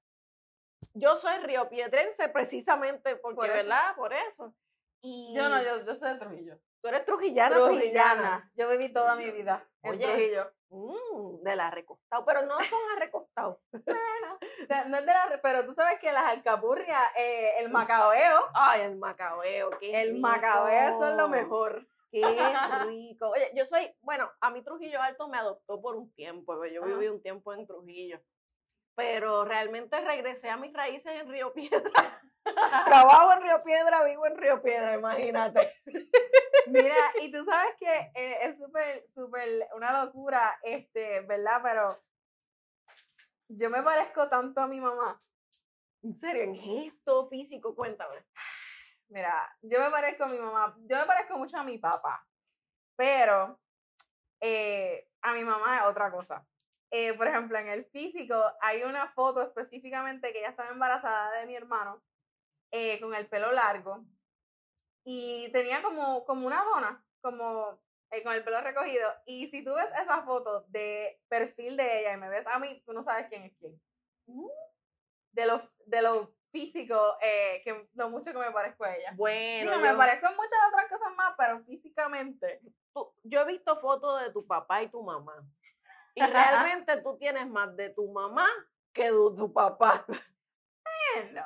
Yo 0.93 1.15
soy 1.15 1.37
río 1.39 1.67
piedrense 1.69 2.29
precisamente 2.29 3.15
porque, 3.17 3.35
Por. 3.35 3.47
¿verdad? 3.47 3.95
Por 3.95 4.13
eso. 4.13 4.53
Y 5.01 5.33
Yo 5.35 5.49
no, 5.49 5.61
yo, 5.61 5.81
yo 5.83 5.93
soy 5.95 6.13
de 6.13 6.19
Trujillo. 6.19 6.59
tú 6.81 6.87
eres 6.87 7.05
trujillana, 7.05 7.55
trujillana. 7.55 7.81
Trujillana. 7.81 8.51
Yo 8.55 8.69
viví 8.69 8.93
toda 8.93 9.15
mi 9.15 9.29
vida 9.31 9.67
en 9.83 9.91
Oye. 9.91 10.05
Trujillo. 10.07 10.51
Mm, 10.75 11.41
de 11.43 11.55
la 11.55 11.71
recostado, 11.71 12.25
pero 12.25 12.41
no 12.45 12.57
son. 12.65 13.57
Bueno, 13.71 14.37
de- 14.67 14.89
no 14.89 14.97
es 14.97 15.05
de 15.05 15.13
la, 15.13 15.39
pero 15.41 15.65
tú 15.65 15.73
sabes 15.73 15.99
que 15.99 16.11
las 16.11 16.25
alcapurrias, 16.25 17.01
eh, 17.17 17.59
el 17.59 17.69
macabeo, 17.69 18.49
Ay, 18.53 18.81
el 18.81 18.97
macabeo, 18.97 19.69
qué 19.79 20.01
el 20.01 20.15
macabeo 20.19 20.97
son 20.99 21.15
lo 21.15 21.27
rico, 21.27 21.29
mejor. 21.29 21.87
Qué 22.11 22.21
rico. 22.89 23.29
Oye, 23.29 23.51
yo 23.55 23.65
soy, 23.65 23.89
bueno, 24.01 24.29
a 24.41 24.49
mí 24.51 24.61
Trujillo 24.63 25.01
Alto 25.01 25.27
me 25.29 25.37
adoptó 25.37 25.81
por 25.81 25.95
un 25.95 26.11
tiempo, 26.13 26.59
pero 26.59 26.73
yo 26.73 26.83
Ajá. 26.83 26.93
viví 26.93 27.07
un 27.07 27.21
tiempo 27.21 27.53
en 27.53 27.65
Trujillo. 27.65 28.19
Pero 28.95 29.45
realmente 29.45 29.99
regresé 30.01 30.49
a 30.49 30.57
mis 30.57 30.73
raíces 30.73 31.13
en 31.13 31.29
Río 31.29 31.53
Piedra. 31.53 32.21
Trabajo 32.85 33.33
en 33.33 33.41
Río 33.41 33.63
Piedra, 33.63 34.03
vivo 34.03 34.25
en 34.27 34.37
Río 34.37 34.61
Piedra, 34.61 34.93
imagínate. 34.93 35.73
Mira, 36.67 36.95
y 37.21 37.31
tú 37.31 37.43
sabes 37.43 37.75
que 37.79 38.11
eh, 38.15 38.37
es 38.41 38.57
súper, 38.57 39.07
súper 39.07 39.67
una 39.75 40.03
locura, 40.03 40.59
este, 40.63 41.21
¿verdad? 41.21 41.61
Pero 41.63 42.03
yo 43.49 43.69
me 43.69 43.83
parezco 43.83 44.29
tanto 44.29 44.61
a 44.61 44.67
mi 44.67 44.79
mamá. 44.79 45.21
En 46.03 46.19
serio, 46.19 46.43
en 46.43 46.55
gesto 46.55 47.27
físico, 47.29 47.75
cuéntame. 47.75 48.25
Mira, 49.09 49.55
yo 49.61 49.79
me 49.79 49.91
parezco 49.91 50.23
a 50.23 50.27
mi 50.27 50.39
mamá, 50.39 50.75
yo 50.79 50.97
me 50.97 51.05
parezco 51.05 51.37
mucho 51.37 51.57
a 51.57 51.63
mi 51.63 51.77
papá, 51.77 52.25
pero 52.95 53.59
eh, 54.41 55.07
a 55.21 55.33
mi 55.33 55.43
mamá 55.43 55.77
es 55.77 55.83
otra 55.85 56.11
cosa. 56.11 56.45
Eh, 56.91 57.13
por 57.13 57.27
ejemplo, 57.27 57.57
en 57.57 57.67
el 57.67 57.85
físico 57.85 58.35
hay 58.61 58.83
una 58.83 59.07
foto 59.09 59.41
específicamente 59.41 60.31
que 60.31 60.39
ella 60.39 60.49
estaba 60.49 60.69
embarazada 60.69 61.31
de 61.39 61.45
mi 61.45 61.55
hermano 61.55 62.01
eh, 62.77 62.99
con 62.99 63.15
el 63.15 63.25
pelo 63.27 63.51
largo 63.53 64.03
y 65.05 65.49
tenía 65.53 65.81
como, 65.81 66.25
como 66.25 66.45
una 66.45 66.61
dona, 66.65 67.05
como 67.21 67.79
eh, 68.11 68.21
con 68.21 68.33
el 68.33 68.43
pelo 68.43 68.59
recogido. 68.59 69.07
Y 69.25 69.47
si 69.47 69.63
tú 69.63 69.73
ves 69.75 69.89
esa 70.01 70.23
foto 70.23 70.65
de 70.67 71.21
perfil 71.29 71.77
de 71.77 71.99
ella 72.01 72.13
y 72.13 72.17
me 72.17 72.27
ves 72.29 72.45
a 72.47 72.59
mí, 72.59 72.81
tú 72.85 72.91
no 72.91 73.01
sabes 73.01 73.27
quién 73.29 73.43
es 73.43 73.53
quién. 73.57 73.79
Mm. 74.27 74.47
De 75.31 75.45
lo, 75.45 75.61
de 75.85 76.01
lo 76.01 76.33
físico, 76.51 77.17
eh, 77.21 77.61
que 77.63 77.87
lo 77.93 78.09
mucho 78.09 78.31
que 78.33 78.39
me 78.39 78.51
parezco 78.51 78.83
a 78.83 78.95
ella. 78.95 79.11
Bueno, 79.15 79.71
Digo, 79.71 79.81
me 79.81 79.91
yo- 79.91 79.97
parezco 79.97 80.27
en 80.27 80.35
muchas 80.35 80.59
otras 80.69 80.87
cosas 80.89 81.15
más, 81.15 81.33
pero 81.37 81.63
físicamente. 81.63 82.61
tú- 82.93 83.13
yo 83.23 83.41
he 83.41 83.45
visto 83.45 83.77
fotos 83.79 84.21
de 84.21 84.31
tu 84.31 84.45
papá 84.45 84.81
y 84.83 84.89
tu 84.89 85.01
mamá. 85.03 85.35
Y 86.13 86.21
realmente 86.25 86.97
tú 87.03 87.17
tienes 87.17 87.47
más 87.47 87.75
de 87.77 87.89
tu 87.91 88.11
mamá 88.11 88.47
que 88.93 89.03
de 89.11 89.35
tu 89.37 89.51
papá. 89.53 90.05
Bueno, 90.07 91.45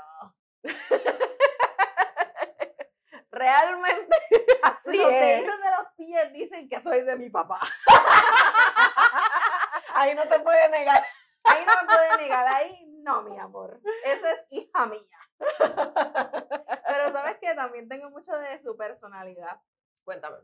Realmente 3.32 4.18
así 4.64 4.98
los 4.98 5.12
es. 5.12 5.20
deditos 5.20 5.60
de 5.62 5.70
los 5.70 5.94
pies 5.98 6.34
dicen 6.34 6.68
que 6.70 6.82
soy 6.82 7.02
de 7.04 7.16
mi 7.16 7.30
papá. 7.30 7.60
Ahí 9.94 10.16
no 10.16 10.28
te 10.28 10.40
puedes 10.40 10.70
negar. 10.72 11.06
Ahí 11.44 11.64
no 11.66 11.74
me 11.82 11.88
puede 11.88 12.18
negar, 12.18 12.48
ahí 12.48 12.86
no, 13.02 13.22
mi 13.24 13.38
amor. 13.40 13.80
Esa 14.06 14.32
es 14.32 14.46
hija 14.50 14.86
mía. 14.88 15.20
Pero 15.48 17.12
sabes 17.14 17.38
que 17.40 17.54
también 17.56 17.88
tengo 17.90 18.10
mucho 18.10 18.32
de 18.38 18.62
su 18.62 18.76
personalidad. 18.78 19.60
Cuéntame. 20.04 20.38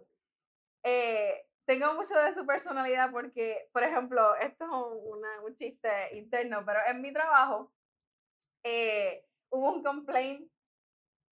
Eh, 0.84 1.48
tengo 1.66 1.94
mucho 1.94 2.16
de 2.16 2.34
su 2.34 2.46
personalidad 2.46 3.12
porque, 3.12 3.70
por 3.72 3.84
ejemplo, 3.84 4.36
esto 4.36 4.66
es 4.66 4.72
un, 4.72 5.00
una- 5.20 5.42
un 5.42 5.56
chiste 5.56 6.16
interno, 6.18 6.64
pero 6.66 6.80
en 6.88 7.02
mi 7.02 7.12
trabajo 7.14 7.72
eh, 8.64 9.26
hubo 9.50 9.72
un 9.74 9.84
complaint 9.84 10.52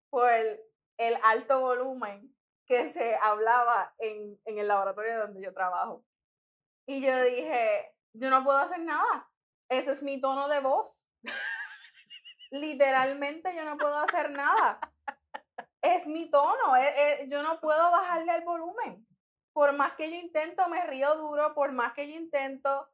por 0.09 0.29
el 0.31 1.17
alto 1.23 1.59
volumen 1.61 2.33
que 2.65 2.91
se 2.93 3.15
hablaba 3.15 3.93
en, 3.97 4.39
en 4.45 4.57
el 4.57 4.67
laboratorio 4.67 5.19
donde 5.19 5.41
yo 5.41 5.53
trabajo. 5.53 6.05
Y 6.87 7.01
yo 7.01 7.23
dije, 7.23 7.93
yo 8.13 8.29
no 8.29 8.43
puedo 8.43 8.57
hacer 8.59 8.81
nada. 8.81 9.29
Ese 9.69 9.91
es 9.91 10.03
mi 10.03 10.19
tono 10.19 10.47
de 10.47 10.59
voz. 10.59 11.05
Literalmente 12.51 13.55
yo 13.55 13.65
no 13.65 13.77
puedo 13.77 13.97
hacer 13.97 14.31
nada. 14.31 14.79
Es 15.81 16.07
mi 16.07 16.29
tono. 16.29 16.75
eh, 16.77 16.93
eh, 16.95 17.27
yo 17.27 17.41
no 17.43 17.59
puedo 17.59 17.91
bajarle 17.91 18.31
al 18.31 18.43
volumen. 18.43 19.07
Por 19.53 19.73
más 19.73 19.93
que 19.93 20.09
yo 20.09 20.15
intento, 20.17 20.67
me 20.69 20.85
río 20.85 21.15
duro. 21.15 21.53
Por 21.53 21.71
más 21.71 21.93
que 21.93 22.07
yo 22.07 22.15
intento, 22.15 22.89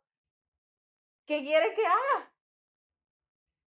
¿qué 1.26 1.44
quieres 1.44 1.76
que 1.76 1.86
haga? 1.86 2.34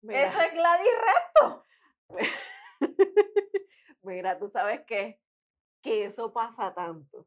Mira, 0.03 0.29
Eso 0.29 0.41
es 0.41 0.53
Gladys 0.53 0.95
Recto. 1.07 1.67
mira, 4.03 4.39
tú 4.39 4.49
sabes 4.49 4.85
que, 4.87 5.21
que 5.83 6.05
eso 6.05 6.33
pasa 6.33 6.73
tanto. 6.75 7.27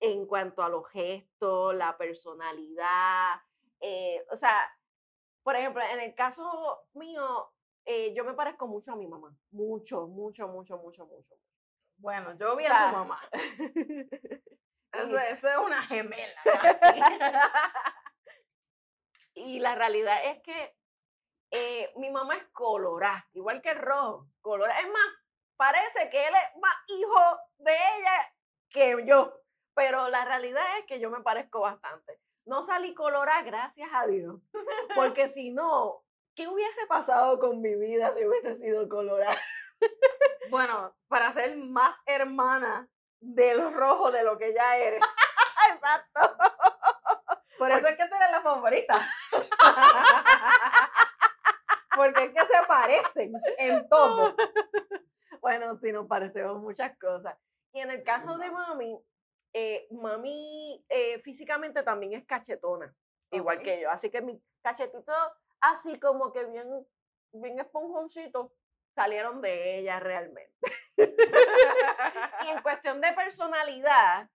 En 0.00 0.26
cuanto 0.26 0.62
a 0.62 0.68
los 0.68 0.88
gestos, 0.90 1.74
la 1.74 1.96
personalidad. 1.98 3.40
eh, 3.80 4.24
o 4.30 4.36
sea, 4.36 4.70
por 5.42 5.56
ejemplo, 5.56 5.82
en 5.82 6.00
el 6.00 6.14
caso 6.14 6.86
mío, 6.94 7.52
eh, 7.84 8.12
yo 8.14 8.24
me 8.24 8.34
parezco 8.34 8.66
mucho 8.66 8.92
a 8.92 8.96
mi 8.96 9.06
mamá. 9.06 9.34
Mucho, 9.50 10.06
mucho, 10.06 10.48
mucho, 10.48 10.78
mucho, 10.78 11.06
mucho. 11.06 11.34
Bueno, 11.96 12.36
yo 12.38 12.56
vi 12.56 12.64
O 12.66 12.72
a 12.72 12.90
tu 12.90 12.96
mamá. 12.96 13.20
Eso, 14.92 15.16
eso 15.18 15.48
es 15.48 15.56
una 15.56 15.82
gemela. 15.86 16.34
casi. 16.44 17.00
Y 19.34 19.60
la 19.60 19.76
realidad 19.76 20.16
es 20.24 20.42
que 20.42 20.74
eh, 21.50 21.92
mi 21.96 22.10
mamá 22.10 22.36
es 22.36 22.44
colorada, 22.52 23.26
igual 23.32 23.60
que 23.60 23.70
el 23.70 23.78
rojo. 23.78 24.26
Colorada. 24.40 24.80
Es 24.80 24.88
más, 24.88 25.08
parece 25.56 26.08
que 26.10 26.26
él 26.26 26.34
es 26.34 26.60
más 26.60 26.74
hijo 26.88 27.38
de 27.58 27.72
ella 27.72 28.34
que 28.70 29.04
yo. 29.06 29.34
Pero 29.74 30.08
la 30.08 30.24
realidad 30.24 30.64
es 30.78 30.86
que 30.86 31.00
yo 31.00 31.10
me 31.10 31.22
parezco 31.22 31.60
bastante. 31.60 32.20
No 32.46 32.62
salí 32.62 32.94
colorada, 32.94 33.42
gracias 33.42 33.90
a 33.92 34.06
Dios. 34.06 34.40
Porque 34.94 35.28
si 35.28 35.50
no, 35.50 36.04
¿qué 36.34 36.48
hubiese 36.48 36.86
pasado 36.86 37.38
con 37.38 37.60
mi 37.60 37.74
vida 37.76 38.12
si 38.12 38.26
hubiese 38.26 38.56
sido 38.58 38.88
colorada? 38.88 39.36
bueno, 40.50 40.94
para 41.08 41.32
ser 41.32 41.56
más 41.56 41.96
hermana 42.06 42.88
de 43.20 43.54
los 43.54 43.74
rojos 43.74 44.12
de 44.12 44.22
lo 44.22 44.38
que 44.38 44.54
ya 44.54 44.76
eres. 44.76 45.02
Exacto. 45.72 46.36
Por 47.58 47.70
eso 47.70 47.86
es 47.88 47.96
que 47.96 48.08
tú 48.08 48.14
eres 48.14 48.30
la 48.30 48.40
favorita. 48.40 49.06
Porque 51.94 52.24
es 52.24 52.30
que 52.30 52.40
se 52.40 52.66
parecen 52.66 53.32
en 53.58 53.88
todo. 53.88 54.34
Bueno, 55.40 55.78
sí, 55.78 55.90
nos 55.90 56.06
parecemos 56.06 56.60
muchas 56.60 56.98
cosas. 56.98 57.34
Y 57.72 57.80
en 57.80 57.90
el 57.90 58.02
caso 58.02 58.36
de 58.36 58.50
mami, 58.50 59.00
eh, 59.54 59.88
mami 59.90 60.84
eh, 60.88 61.18
físicamente 61.20 61.82
también 61.82 62.12
es 62.12 62.26
cachetona, 62.26 62.94
igual 63.30 63.62
que 63.62 63.80
yo. 63.80 63.90
Así 63.90 64.10
que 64.10 64.20
mis 64.20 64.38
cachetitos, 64.60 65.16
así 65.60 65.98
como 65.98 66.30
que 66.32 66.44
bien, 66.44 66.68
bien 67.32 67.58
esponjoncitos, 67.58 68.52
salieron 68.94 69.40
de 69.40 69.78
ella 69.78 69.98
realmente. 70.00 70.54
Y 72.44 72.48
en 72.48 72.62
cuestión 72.62 73.00
de 73.00 73.12
personalidad, 73.12 74.28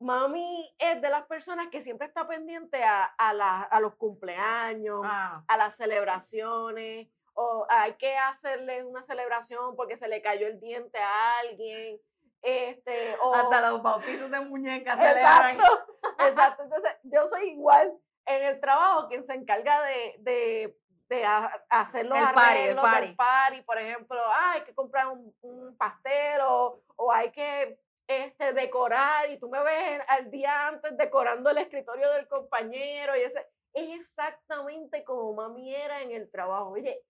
mami 0.00 0.74
es 0.78 1.00
de 1.00 1.08
las 1.08 1.26
personas 1.26 1.68
que 1.70 1.80
siempre 1.80 2.06
está 2.06 2.26
pendiente 2.28 2.82
a, 2.84 3.04
a, 3.04 3.32
la- 3.32 3.62
a 3.62 3.80
los 3.80 3.94
cumpleaños, 3.96 5.00
Ah, 5.04 5.42
a 5.48 5.56
las 5.56 5.76
celebraciones, 5.76 7.08
o 7.34 7.66
hay 7.68 7.94
que 7.94 8.16
hacerle 8.16 8.84
una 8.84 9.02
celebración 9.02 9.76
porque 9.76 9.96
se 9.96 10.08
le 10.08 10.22
cayó 10.22 10.46
el 10.46 10.60
diente 10.60 10.98
a 10.98 11.38
alguien, 11.40 11.98
este, 12.42 13.16
o... 13.20 13.34
hasta 13.34 13.70
los 13.70 13.82
bautizos 13.82 14.30
de 14.30 14.40
muñecas 14.40 14.96
celebran. 14.98 15.56
Exacto, 15.56 15.86
exacto. 16.28 16.62
Entonces, 16.64 16.92
yo 17.02 17.26
soy 17.28 17.50
igual 17.50 17.92
en 18.26 18.42
el 18.42 18.60
trabajo 18.60 19.08
quien 19.08 19.24
se 19.26 19.34
encarga 19.34 19.82
de, 19.82 20.14
de, 20.18 20.76
de 21.08 21.24
ha- 21.24 21.64
hacer 21.70 22.06
los 22.06 22.18
El 22.18 22.24
party, 22.24 22.40
el 22.40 22.56
arreglos 22.78 22.84
party. 22.84 23.06
del 23.06 23.16
party. 23.16 23.62
Por 23.62 23.78
ejemplo, 23.78 24.18
ah, 24.26 24.52
hay 24.52 24.62
que 24.62 24.74
comprar 24.74 25.08
un, 25.08 25.34
un 25.42 25.76
pastel 25.76 26.40
o, 26.42 26.80
o 26.96 27.12
hay 27.12 27.30
que 27.32 27.78
este, 28.08 28.52
decorar 28.52 29.30
y 29.30 29.38
tú 29.38 29.48
me 29.48 29.62
ves 29.62 30.00
al 30.08 30.30
día 30.30 30.68
antes 30.68 30.96
decorando 30.96 31.50
el 31.50 31.58
escritorio 31.58 32.10
del 32.12 32.28
compañero 32.28 33.16
y 33.16 33.22
ese... 33.22 33.46
Es 33.72 33.90
exactamente 33.94 35.04
como 35.04 35.34
mami 35.34 35.74
era 35.74 36.00
en 36.00 36.10
el 36.10 36.30
trabajo. 36.30 36.70
Oye, 36.70 37.02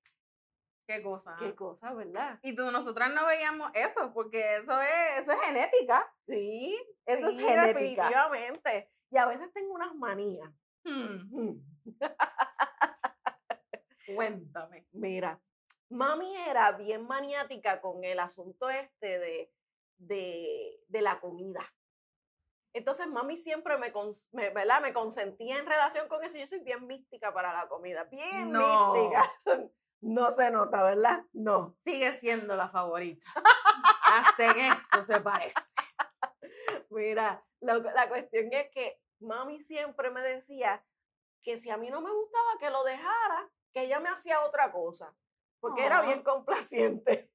Qué 0.89 1.01
cosa. 1.01 1.37
qué 1.39 1.55
cosa, 1.55 1.95
¿verdad? 1.95 2.41
Y 2.43 2.57
tú, 2.57 2.69
nosotras 2.73 3.13
no 3.13 3.25
veíamos 3.27 3.71
eso, 3.75 4.13
porque 4.13 4.57
eso 4.57 4.81
es, 4.83 5.21
eso 5.21 5.33
es 5.33 5.41
genética. 5.43 6.13
Sí, 6.27 6.77
Eso 7.05 7.29
sí, 7.29 7.39
es 7.39 7.45
genética. 7.45 7.69
definitivamente. 8.09 8.91
Y 9.13 9.17
a 9.17 9.27
veces 9.27 9.53
tengo 9.53 9.75
unas 9.75 9.95
manías. 9.95 10.51
Hmm, 10.85 11.19
Mm. 11.31 11.61
Cuéntame. 14.15 14.87
Mira, 14.93 15.41
mami 15.91 16.37
era 16.37 16.73
bien 16.73 17.07
maniática 17.07 17.81
con 17.81 18.05
el 18.05 18.19
asunto 18.19 18.71
este 18.71 19.19
de, 19.19 19.51
de, 19.99 20.79
de 20.89 21.01
la 21.03 21.21
comida. 21.21 21.61
Entonces, 22.73 23.07
mami 23.07 23.37
siempre 23.37 23.79
me, 23.79 23.93
cons- 23.93 24.29
me, 24.33 24.51
¿verdad? 24.51 24.81
me 24.83 24.93
consentía 24.93 25.57
en 25.59 25.67
relación 25.67 26.09
con 26.09 26.23
eso. 26.23 26.37
Yo 26.37 26.47
soy 26.47 26.61
bien 26.61 26.87
mística 26.87 27.33
para 27.33 27.53
la 27.55 27.69
comida, 27.69 28.05
bien 28.05 28.53
No. 28.53 28.93
mística. 28.95 29.33
No 30.03 30.31
se 30.33 30.51
nota, 30.51 30.83
¿verdad? 30.85 31.25
No. 31.33 31.75
Sigue 31.83 32.13
siendo 32.21 32.55
la 32.55 32.69
favorita. 32.69 33.27
Hasta 34.05 34.51
en 34.51 34.59
eso 34.73 35.05
se 35.07 35.21
parece. 35.21 35.59
Mira, 36.91 37.43
lo- 37.61 37.79
la 37.81 38.09
cuestión 38.09 38.53
es 38.53 38.71
que 38.73 39.01
mami 39.21 39.63
siempre 39.65 40.11
me 40.11 40.21
decía 40.21 40.85
que 41.43 41.57
si 41.59 41.71
a 41.71 41.79
mí 41.79 41.89
no 41.91 42.03
me 42.03 42.13
gustaba 42.13 42.59
que 42.61 42.71
lo 42.71 42.85
dejara, 42.85 43.51
que 43.73 43.85
ella 43.85 43.99
me 43.99 44.11
hacía 44.11 44.43
otra 44.45 44.71
cosa, 44.71 45.13
porque 45.61 45.87
era 45.87 46.03
bien 46.03 46.23
complaciente, 46.23 47.31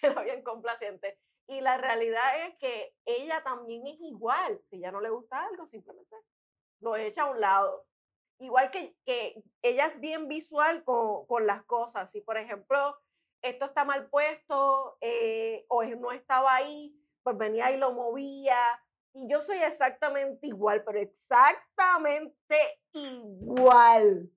era 0.00 0.22
bien 0.22 0.42
complaciente. 0.44 1.18
Y 1.48 1.60
la 1.60 1.76
realidad 1.76 2.46
es 2.46 2.56
que 2.58 2.94
ella 3.04 3.42
también 3.44 3.86
es 3.86 4.00
igual, 4.00 4.60
si 4.68 4.80
ya 4.80 4.90
no 4.90 5.00
le 5.00 5.10
gusta 5.10 5.44
algo, 5.44 5.66
simplemente 5.66 6.16
lo 6.80 6.96
echa 6.96 7.22
a 7.22 7.30
un 7.30 7.40
lado. 7.40 7.86
Igual 8.38 8.70
que, 8.70 8.96
que 9.04 9.42
ella 9.62 9.86
es 9.86 10.00
bien 10.00 10.28
visual 10.28 10.84
con, 10.84 11.24
con 11.26 11.46
las 11.46 11.64
cosas, 11.64 12.10
si 12.10 12.20
por 12.20 12.36
ejemplo 12.36 12.96
esto 13.42 13.66
está 13.66 13.84
mal 13.84 14.08
puesto 14.08 14.98
eh, 15.00 15.64
o 15.68 15.84
no 15.84 16.12
estaba 16.12 16.54
ahí, 16.54 16.98
pues 17.22 17.36
venía 17.36 17.70
y 17.70 17.76
lo 17.76 17.92
movía. 17.92 18.58
Y 19.14 19.28
yo 19.28 19.40
soy 19.40 19.58
exactamente 19.58 20.46
igual, 20.46 20.84
pero 20.84 20.98
exactamente 20.98 22.56
igual. 22.92 24.30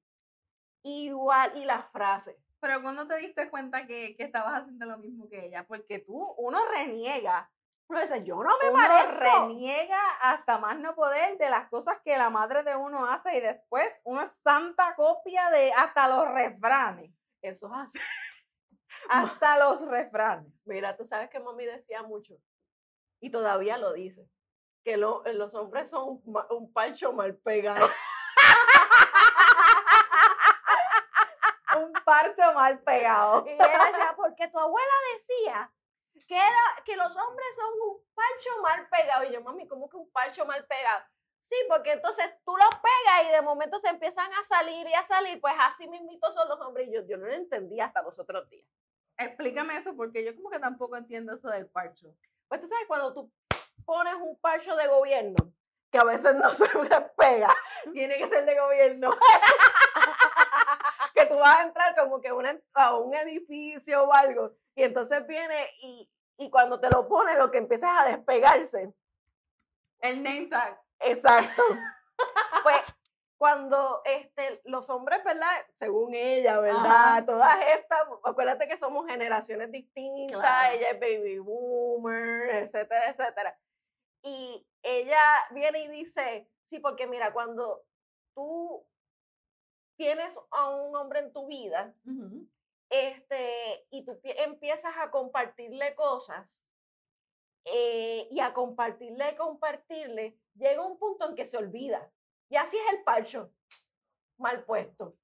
Igual. 0.84 1.58
Y 1.58 1.66
la 1.66 1.84
frase. 1.84 2.38
Pero 2.62 2.82
cuando 2.82 3.08
te 3.08 3.16
diste 3.18 3.50
cuenta 3.50 3.86
que, 3.88 4.16
que 4.18 4.24
estabas 4.24 4.62
haciendo 4.62 4.86
lo 4.86 4.98
mismo 4.98 5.30
que 5.30 5.46
ella? 5.46 5.66
Porque 5.68 6.00
tú, 6.00 6.34
uno 6.38 6.60
reniega. 6.72 7.50
Uno 7.88 8.02
dice, 8.02 8.24
yo 8.24 8.36
no 8.44 8.52
me 8.62 8.70
uno 8.70 8.78
parezco. 8.88 9.48
reniega 9.48 10.00
hasta 10.22 10.60
más 10.60 10.78
no 10.78 10.94
poder 10.94 11.38
de 11.38 11.50
las 11.50 11.70
cosas 11.70 11.98
que 12.04 12.18
la 12.18 12.30
madre 12.30 12.62
de 12.64 12.76
uno 12.76 13.06
hace 13.08 13.38
y 13.38 13.40
después 13.42 13.88
uno 14.04 14.22
es 14.22 14.32
santa 14.44 14.94
copia 14.96 15.50
de 15.50 15.72
hasta 15.72 16.08
los 16.08 16.28
refranes. 16.32 17.12
Eso 17.42 17.68
es 17.68 17.74
así. 17.74 18.00
hasta 19.10 19.58
los 19.58 19.82
refranes. 19.88 20.62
Mira, 20.68 20.96
tú 20.98 21.06
sabes 21.06 21.30
que 21.30 21.40
mami 21.40 21.66
decía 21.66 22.04
mucho, 22.04 22.36
y 23.22 23.30
todavía 23.32 23.78
lo 23.78 23.94
dice, 23.94 24.28
que 24.84 24.98
lo- 24.98 25.24
los 25.34 25.54
hombres 25.56 25.90
son 25.90 26.22
un, 26.24 26.44
un 26.52 26.72
palcho 26.74 27.12
mal 27.14 27.36
pegado. 27.38 27.88
Parcho 32.10 32.54
mal 32.54 32.80
pegado. 32.80 33.46
Y 33.46 33.52
ella 33.52 33.86
decía, 33.92 34.14
porque 34.16 34.48
tu 34.48 34.60
abuela 34.60 34.94
decía 35.14 35.72
que, 36.28 36.36
era, 36.36 36.84
que 36.86 36.96
los 36.96 37.16
hombres 37.16 37.56
son 37.56 37.90
un 37.90 38.04
palcho 38.14 38.62
mal 38.62 38.90
pegado. 38.90 39.24
Y 39.26 39.34
yo, 39.34 39.42
mami, 39.42 39.68
¿cómo 39.68 39.90
que 39.90 39.98
un 39.98 40.12
palcho 40.12 40.46
mal 40.46 40.66
pegado? 40.66 41.04
Sí, 41.44 41.56
porque 41.68 41.94
entonces 41.94 42.26
tú 42.46 42.56
los 42.56 42.70
pegas 42.76 43.28
y 43.28 43.32
de 43.32 43.42
momento 43.42 43.80
se 43.80 43.90
empiezan 43.90 44.32
a 44.34 44.44
salir 44.44 44.88
y 44.88 44.94
a 44.94 45.04
salir, 45.04 45.42
pues 45.42 45.54
así 45.60 45.88
mismitos 45.88 46.34
son 46.34 46.48
los 46.48 46.60
hombres. 46.62 46.88
Y 46.88 46.94
yo, 46.94 47.02
yo 47.08 47.18
no 47.18 47.28
lo 47.28 47.34
entendí 47.34 47.80
hasta 47.80 48.02
los 48.02 48.20
otros 48.20 48.50
días. 48.50 48.68
Explícame 49.18 49.78
eso 49.78 49.96
porque 49.96 50.24
yo 50.24 50.36
como 50.36 50.50
que 50.50 50.60
tampoco 50.60 50.96
entiendo 50.96 51.34
eso 51.34 51.50
del 51.50 51.68
parcho. 51.68 52.08
Pues 52.48 52.62
tú 52.62 52.68
sabes, 52.68 52.86
cuando 52.88 53.14
tú 53.14 53.32
pones 53.86 54.16
un 54.16 54.40
parcho 54.40 54.76
de 54.76 54.88
gobierno, 54.88 55.54
que 55.92 55.98
a 55.98 56.04
veces 56.04 56.36
no 56.36 56.54
se 56.56 56.66
pega, 57.18 57.56
tiene 57.94 58.18
que 58.18 58.28
ser 58.28 58.46
de 58.46 58.60
gobierno. 58.60 59.12
que 61.20 61.26
tú 61.28 61.36
vas 61.38 61.58
a 61.58 61.64
entrar 61.64 61.96
como 61.96 62.22
que 62.22 62.32
una- 62.32 62.60
a 62.74 62.96
un 62.98 63.14
edificio 63.16 64.04
o 64.04 64.14
algo, 64.14 64.52
y 64.76 64.84
entonces 64.84 65.26
viene 65.28 65.70
y, 65.82 66.10
y 66.38 66.50
cuando 66.50 66.80
te 66.80 66.90
lo 66.90 67.08
pones, 67.08 67.38
lo 67.38 67.52
que 67.52 67.58
empieza 67.58 67.92
es 67.94 68.00
a 68.00 68.16
despegarse. 68.16 68.94
El 70.02 70.24
name 70.24 70.48
tag. 70.48 70.80
Exacto. 71.00 71.62
pues 72.64 72.96
cuando 73.38 74.02
este, 74.06 74.62
los 74.66 74.90
hombres, 74.90 75.24
¿verdad? 75.24 75.66
Según 75.76 76.14
ella, 76.14 76.60
¿verdad? 76.60 76.86
Ajá. 76.86 77.26
Todas 77.26 77.58
estas, 77.78 78.02
acuérdate 78.24 78.68
que 78.68 78.78
somos 78.78 79.06
generaciones 79.08 79.72
distintas, 79.72 80.40
Claro. 80.40 80.76
ella 80.76 80.90
es 80.92 81.00
baby 81.00 81.40
boomer, 81.40 82.50
etcétera, 82.64 83.10
etcétera. 83.10 83.58
Y 84.22 84.66
ella 84.84 85.22
viene 85.52 85.84
y 85.84 85.88
dice, 85.88 86.50
sí, 86.66 86.80
porque 86.80 87.08
mira, 87.08 87.32
cuando 87.32 87.82
tú 88.36 88.86
tienes 90.00 90.34
a 90.52 90.70
un 90.70 90.96
hombre 90.96 91.20
en 91.20 91.34
tu 91.34 91.46
vida, 91.48 91.94
este, 92.90 93.86
y 93.92 94.06
tú 94.06 94.14
pie- 94.22 94.34
empiezas 94.46 94.96
a 94.98 95.12
compartirle 95.12 95.94
cosas, 95.94 96.70
eh, 97.66 98.26
y 98.32 98.40
a 98.40 98.54
compartirle, 98.54 99.36
compartirle, 99.36 100.40
llega 100.56 100.82
un 100.86 100.98
punto 100.98 101.28
en 101.28 101.36
que 101.36 101.44
se 101.44 101.58
olvida. 101.58 102.10
Y 102.50 102.56
así 102.56 102.78
es 102.78 102.94
el 102.94 103.04
parcho, 103.04 103.52
mal 104.38 104.64
puesto. 104.64 105.16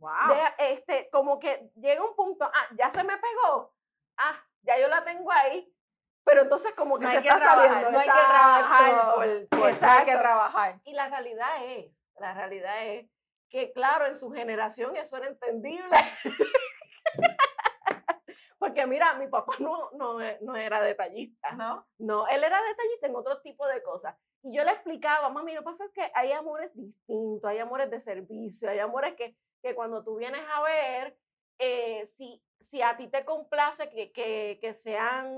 Wow. 0.00 0.10
Este, 0.58 1.08
como 1.10 1.38
que 1.38 1.70
llega 1.76 2.04
un 2.04 2.16
punto, 2.16 2.44
ah, 2.44 2.66
ya 2.76 2.90
se 2.90 3.04
me 3.04 3.16
pegó, 3.18 3.72
ah, 4.16 4.36
ya 4.62 4.78
yo 4.80 4.88
la 4.88 5.04
tengo 5.04 5.30
ahí, 5.30 5.72
pero 6.24 6.42
entonces 6.42 6.74
como 6.74 6.98
que 6.98 7.04
no 7.04 7.10
se 7.12 7.16
hay 7.18 7.22
que 7.22 7.28
está 7.28 7.38
trabajar, 7.40 7.68
saliendo. 7.68 7.90
no 7.92 7.98
hay 8.00 8.06
que 8.08 8.12
trabajar 8.12 8.88
exacto, 8.90 9.14
por, 9.14 9.48
por- 9.48 9.58
no 9.60 9.66
hay 9.66 10.04
que 10.04 10.10
exacto. 10.12 10.18
trabajar. 10.20 10.80
Y 10.84 10.92
la 10.92 11.08
realidad 11.08 11.64
es, 11.66 11.92
la 12.18 12.34
realidad 12.34 12.84
es 12.86 13.08
que 13.50 13.72
claro, 13.72 14.06
en 14.06 14.16
su 14.16 14.30
generación 14.30 14.96
eso 14.96 15.16
era 15.16 15.28
entendible. 15.28 15.96
Porque 18.58 18.86
mira, 18.86 19.14
mi 19.14 19.28
papá 19.28 19.54
no, 19.60 19.90
no, 19.92 20.20
e- 20.20 20.38
no 20.42 20.56
era 20.56 20.80
detallista. 20.80 21.52
¿No? 21.52 21.86
No, 21.98 22.26
él 22.26 22.42
era 22.42 22.60
detallista 22.62 23.06
en 23.06 23.14
otro 23.16 23.40
tipo 23.40 23.66
de 23.68 23.82
cosas. 23.82 24.16
Y 24.42 24.56
yo 24.56 24.64
le 24.64 24.72
explicaba, 24.72 25.28
mami, 25.30 25.54
lo 25.54 25.60
que 25.60 25.64
pasa 25.64 25.84
es 25.84 25.92
que 25.92 26.10
hay 26.14 26.32
amores 26.32 26.74
distintos, 26.74 27.48
hay 27.48 27.58
amores 27.58 27.90
de 27.90 28.00
servicio, 28.00 28.68
hay 28.68 28.80
amores 28.80 29.14
que, 29.14 29.36
que 29.62 29.74
cuando 29.74 30.02
tú 30.04 30.16
vienes 30.16 30.42
a 30.52 30.62
ver, 30.62 31.16
eh, 31.58 32.06
si, 32.06 32.42
si 32.60 32.82
a 32.82 32.96
ti 32.96 33.08
te 33.08 33.24
complace 33.24 33.88
que, 33.90 34.12
que, 34.12 34.58
que 34.60 34.74
sean 34.74 35.28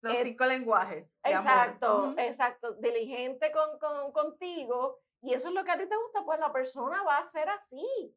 Los 0.00 0.14
Eh, 0.14 0.20
cinco 0.22 0.44
lenguajes. 0.46 1.06
amor. 1.22 1.38
Exacto, 1.40 2.14
exacto. 2.16 2.72
Diligente 2.74 3.52
con, 3.52 3.78
con- 3.78 4.12
contigo. 4.12 4.98
Y 5.22 5.34
eso 5.34 5.48
es 5.48 5.54
lo 5.54 5.64
que 5.64 5.70
a 5.70 5.78
ti 5.78 5.86
te 5.86 5.96
gusta, 5.96 6.24
pues 6.24 6.38
la 6.38 6.52
persona 6.52 7.02
va 7.02 7.18
a 7.18 7.28
ser 7.28 7.48
así. 7.48 8.14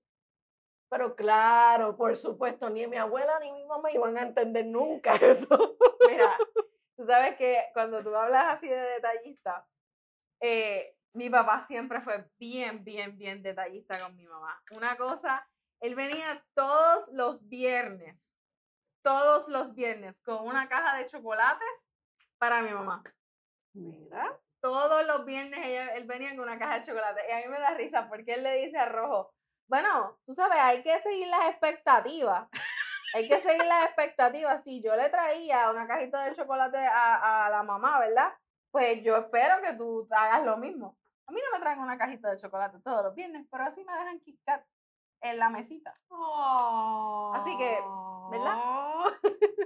Pero 0.89 1.15
claro, 1.15 1.95
por 1.95 2.15
supuesto, 2.17 2.69
ni 2.69 2.85
mi 2.85 2.97
abuela 2.97 3.39
ni 3.39 3.51
mi 3.51 3.65
mamá 3.65 3.91
iban 3.91 4.17
a 4.17 4.23
entender 4.23 4.65
nunca 4.65 5.15
eso. 5.21 5.77
Mira, 6.07 6.37
tú 6.97 7.05
sabes 7.05 7.37
que 7.37 7.63
cuando 7.73 8.03
tú 8.03 8.13
hablas 8.15 8.55
así 8.55 8.67
de 8.67 8.75
detallista, 8.75 9.65
eh, 10.41 10.95
mi 11.13 11.29
papá 11.29 11.61
siempre 11.61 12.01
fue 12.01 12.29
bien, 12.37 12.83
bien, 12.83 13.17
bien 13.17 13.41
detallista 13.41 13.99
con 13.99 14.15
mi 14.15 14.27
mamá. 14.27 14.61
Una 14.71 14.97
cosa, 14.97 15.47
él 15.79 15.95
venía 15.95 16.45
todos 16.53 17.07
los 17.13 17.47
viernes, 17.47 18.19
todos 19.01 19.47
los 19.47 19.73
viernes 19.73 20.21
con 20.21 20.45
una 20.45 20.67
caja 20.67 20.97
de 20.97 21.07
chocolates 21.07 21.89
para 22.37 22.61
mi 22.61 22.71
mamá. 22.71 23.01
Mira. 23.73 24.39
Todos 24.61 25.05
los 25.07 25.25
viernes 25.25 25.59
ella- 25.63 25.95
él 25.95 26.05
venía 26.05 26.29
con 26.31 26.41
una 26.41 26.59
caja 26.59 26.79
de 26.79 26.85
chocolate. 26.85 27.21
Y 27.27 27.31
a 27.31 27.37
mí 27.37 27.47
me 27.47 27.59
da 27.59 27.71
risa 27.71 28.07
porque 28.07 28.33
él 28.35 28.43
le 28.43 28.65
dice 28.65 28.77
a 28.77 28.85
Rojo, 28.87 29.33
bueno, 29.67 30.19
tú 30.25 30.33
sabes, 30.33 30.57
hay 30.59 30.83
que 30.83 30.99
seguir 30.99 31.27
las 31.27 31.49
expectativas. 31.49 32.47
Hay 33.13 33.27
que 33.27 33.39
seguir 33.41 33.65
las 33.65 33.85
expectativas. 33.85 34.63
Si 34.63 34.81
yo 34.81 34.95
le 34.95 35.09
traía 35.09 35.69
una 35.71 35.87
cajita 35.87 36.25
de 36.25 36.35
chocolate 36.35 36.77
a, 36.77 37.45
a 37.45 37.49
la 37.49 37.63
mamá, 37.63 37.99
¿verdad? 37.99 38.33
Pues 38.71 39.03
yo 39.03 39.17
espero 39.17 39.61
que 39.61 39.73
tú 39.73 40.07
hagas 40.11 40.43
lo 40.45 40.57
mismo. 40.57 40.97
A 41.27 41.31
mí 41.31 41.41
no 41.43 41.51
me 41.57 41.61
traen 41.61 41.79
una 41.79 41.97
cajita 41.97 42.31
de 42.31 42.37
chocolate 42.37 42.79
todos 42.81 43.03
los 43.03 43.15
viernes, 43.15 43.45
pero 43.51 43.63
así 43.65 43.83
me 43.83 43.93
dejan 43.93 44.19
Kit 44.21 44.39
Kat 44.45 44.65
en 45.21 45.39
la 45.39 45.49
mesita. 45.49 45.93
Así 47.35 47.57
que, 47.57 47.79
¿verdad? 48.31 48.57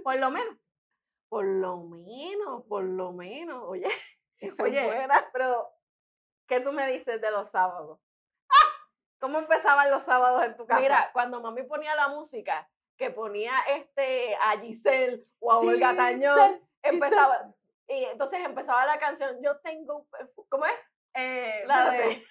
Por 0.03 0.15
lo 0.17 0.31
menos. 0.31 0.55
Por 1.29 1.45
lo 1.45 1.77
menos, 1.77 2.63
por 2.67 2.84
lo 2.84 3.12
menos. 3.12 3.63
Oye, 3.67 3.88
Oye, 4.60 4.86
buena. 4.86 5.30
pero, 5.32 5.71
¿qué 6.48 6.60
tú 6.60 6.71
me 6.71 6.89
dices 6.91 7.21
de 7.21 7.32
los 7.32 7.50
sábados? 7.50 8.00
¿Cómo 9.19 9.39
empezaban 9.39 9.89
los 9.89 10.04
sábados 10.04 10.43
en 10.43 10.56
tu 10.56 10.65
casa? 10.67 10.82
Mira, 10.82 11.10
cuando 11.13 11.41
mami 11.41 11.63
ponía 11.63 11.95
la 11.95 12.10
música, 12.10 12.69
que 12.98 13.10
ponía 13.10 13.54
este 13.69 14.36
a 14.36 14.60
Giselle 14.60 15.26
o 15.39 15.52
a 15.52 15.58
Olga 15.58 15.95
Tañón, 15.95 16.38
Giselle, 16.38 16.62
empezaba, 16.84 17.54
y 17.88 18.04
entonces 18.06 18.39
empezaba 18.41 18.86
la 18.86 19.00
canción, 19.00 19.41
yo 19.41 19.58
tengo, 19.62 20.06
¿cómo 20.50 20.65
es? 20.65 20.74
eh, 21.13 21.63
La 21.65 21.91
de, 21.91 22.26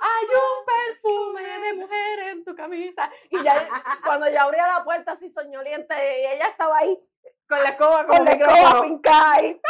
hay 0.00 0.26
un 0.26 0.66
perfume 0.66 1.60
de 1.60 1.74
mujer 1.74 2.18
en 2.30 2.44
tu 2.44 2.56
camisa. 2.56 3.10
Y 3.30 3.42
ya 3.44 3.68
cuando 4.04 4.28
yo 4.28 4.40
abría 4.40 4.66
la 4.66 4.82
puerta 4.84 5.12
así 5.12 5.30
soñoliente, 5.30 5.94
y 6.22 6.26
ella 6.26 6.46
estaba 6.46 6.78
ahí 6.78 6.98
con 7.48 7.62
la 7.62 7.68
escoba, 7.70 8.06
con 8.06 8.16
con 8.16 8.24
la 8.24 8.32
el 8.32 8.40
escoba 8.40 8.54
micrófono. 8.56 8.82
fincada 8.84 9.32
ahí. 9.34 9.60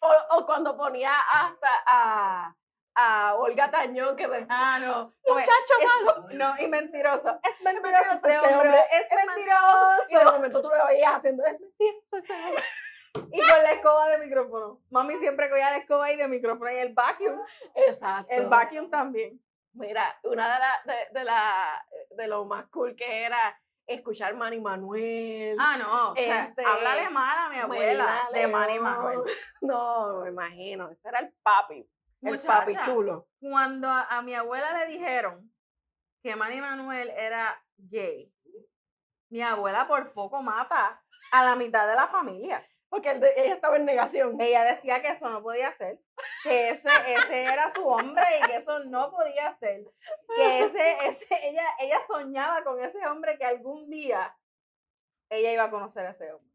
o, 0.00 0.36
o 0.36 0.46
cuando 0.46 0.76
ponía 0.76 1.12
hasta 1.30 1.68
a, 1.86 2.54
a 2.94 3.34
Olga 3.36 3.70
Tañón 3.70 4.16
que 4.16 4.26
me... 4.28 4.46
Ah, 4.48 4.78
no. 4.80 5.12
Muchacho 5.26 5.74
es- 5.80 5.86
malo. 5.86 6.26
No, 6.32 6.60
y 6.62 6.68
mentiroso. 6.68 7.38
Es 7.42 7.60
mentiroso 7.62 7.92
mentiroso 7.92 8.14
este 8.14 8.38
hombre. 8.38 8.54
hombre, 8.68 8.80
Es 8.90 9.00
es 9.00 9.06
Y 9.12 9.16
de 9.16 9.26
mentiroso. 9.26 10.32
momento 10.32 10.62
tú 10.62 10.68
lo 10.68 10.86
veías 10.86 11.14
haciendo, 11.16 11.44
es 11.44 11.60
mentiroso 11.60 12.16
ese 12.16 12.32
hombre". 12.32 12.64
Y 13.14 13.38
con 13.38 13.62
la 13.62 13.72
escoba 13.72 14.08
de 14.08 14.18
micrófono. 14.24 14.80
Mami 14.90 15.16
siempre 15.18 15.50
cogía 15.50 15.70
la 15.70 15.76
escoba 15.76 16.10
y 16.10 16.16
de 16.16 16.28
micrófono 16.28 16.70
y 16.72 16.76
el 16.78 16.94
vacuum. 16.94 17.38
Exacto. 17.74 18.26
El 18.32 18.46
vacuum 18.46 18.88
también. 18.90 19.38
Mira, 19.74 20.18
una 20.22 20.50
de, 20.54 20.58
la, 20.58 20.82
de, 20.86 21.08
de, 21.18 21.24
la, 21.24 21.86
de 22.10 22.26
lo 22.26 22.46
más 22.46 22.66
cool 22.68 22.96
que 22.96 23.24
era 23.26 23.60
escuchar 23.86 24.34
Manny 24.34 24.60
Manuel. 24.60 25.56
Ah, 25.58 25.76
no. 25.78 26.12
O 26.12 26.16
sea, 26.16 26.44
Este, 26.46 26.64
háblale 26.64 27.10
mal 27.10 27.36
a 27.38 27.48
mi 27.50 27.58
abuela 27.58 28.28
de 28.32 28.46
Manny. 28.46 28.78
Manuel. 28.78 29.20
No, 29.60 30.20
me 30.22 30.30
imagino. 30.30 30.90
Ese 30.90 31.08
era 31.08 31.20
el 31.20 31.32
papi. 31.42 31.88
El 32.22 32.38
papi 32.40 32.72
Muchacha, 32.72 32.84
chulo. 32.92 33.28
Cuando 33.40 33.88
a, 33.88 34.02
a 34.02 34.22
mi 34.22 34.34
abuela 34.34 34.78
le 34.78 34.92
dijeron 34.92 35.52
que 36.22 36.36
Manny 36.36 36.60
Manuel 36.60 37.10
era 37.10 37.60
gay, 37.76 38.32
mi 39.30 39.42
abuela 39.42 39.86
por 39.88 40.12
poco 40.12 40.42
mata 40.42 41.02
a 41.32 41.44
la 41.44 41.56
mitad 41.56 41.88
de 41.88 41.94
la 41.96 42.06
familia. 42.06 42.64
Porque 42.92 43.10
ella 43.10 43.54
estaba 43.54 43.78
en 43.78 43.86
negación. 43.86 44.38
Ella 44.38 44.64
decía 44.64 45.00
que 45.00 45.08
eso 45.08 45.30
no 45.30 45.42
podía 45.42 45.72
ser, 45.72 45.98
que 46.42 46.68
ese, 46.68 46.90
ese 47.06 47.44
era 47.44 47.70
su 47.70 47.88
hombre 47.88 48.22
y 48.38 48.46
que 48.46 48.56
eso 48.56 48.80
no 48.80 49.10
podía 49.10 49.50
ser. 49.52 49.90
Que 50.36 50.64
ese, 50.64 51.06
ese, 51.06 51.26
ella, 51.42 51.64
ella 51.80 52.00
soñaba 52.06 52.62
con 52.62 52.84
ese 52.84 52.98
hombre 53.06 53.38
que 53.38 53.46
algún 53.46 53.88
día 53.88 54.36
ella 55.30 55.54
iba 55.54 55.64
a 55.64 55.70
conocer 55.70 56.04
a 56.04 56.10
ese 56.10 56.34
hombre. 56.34 56.52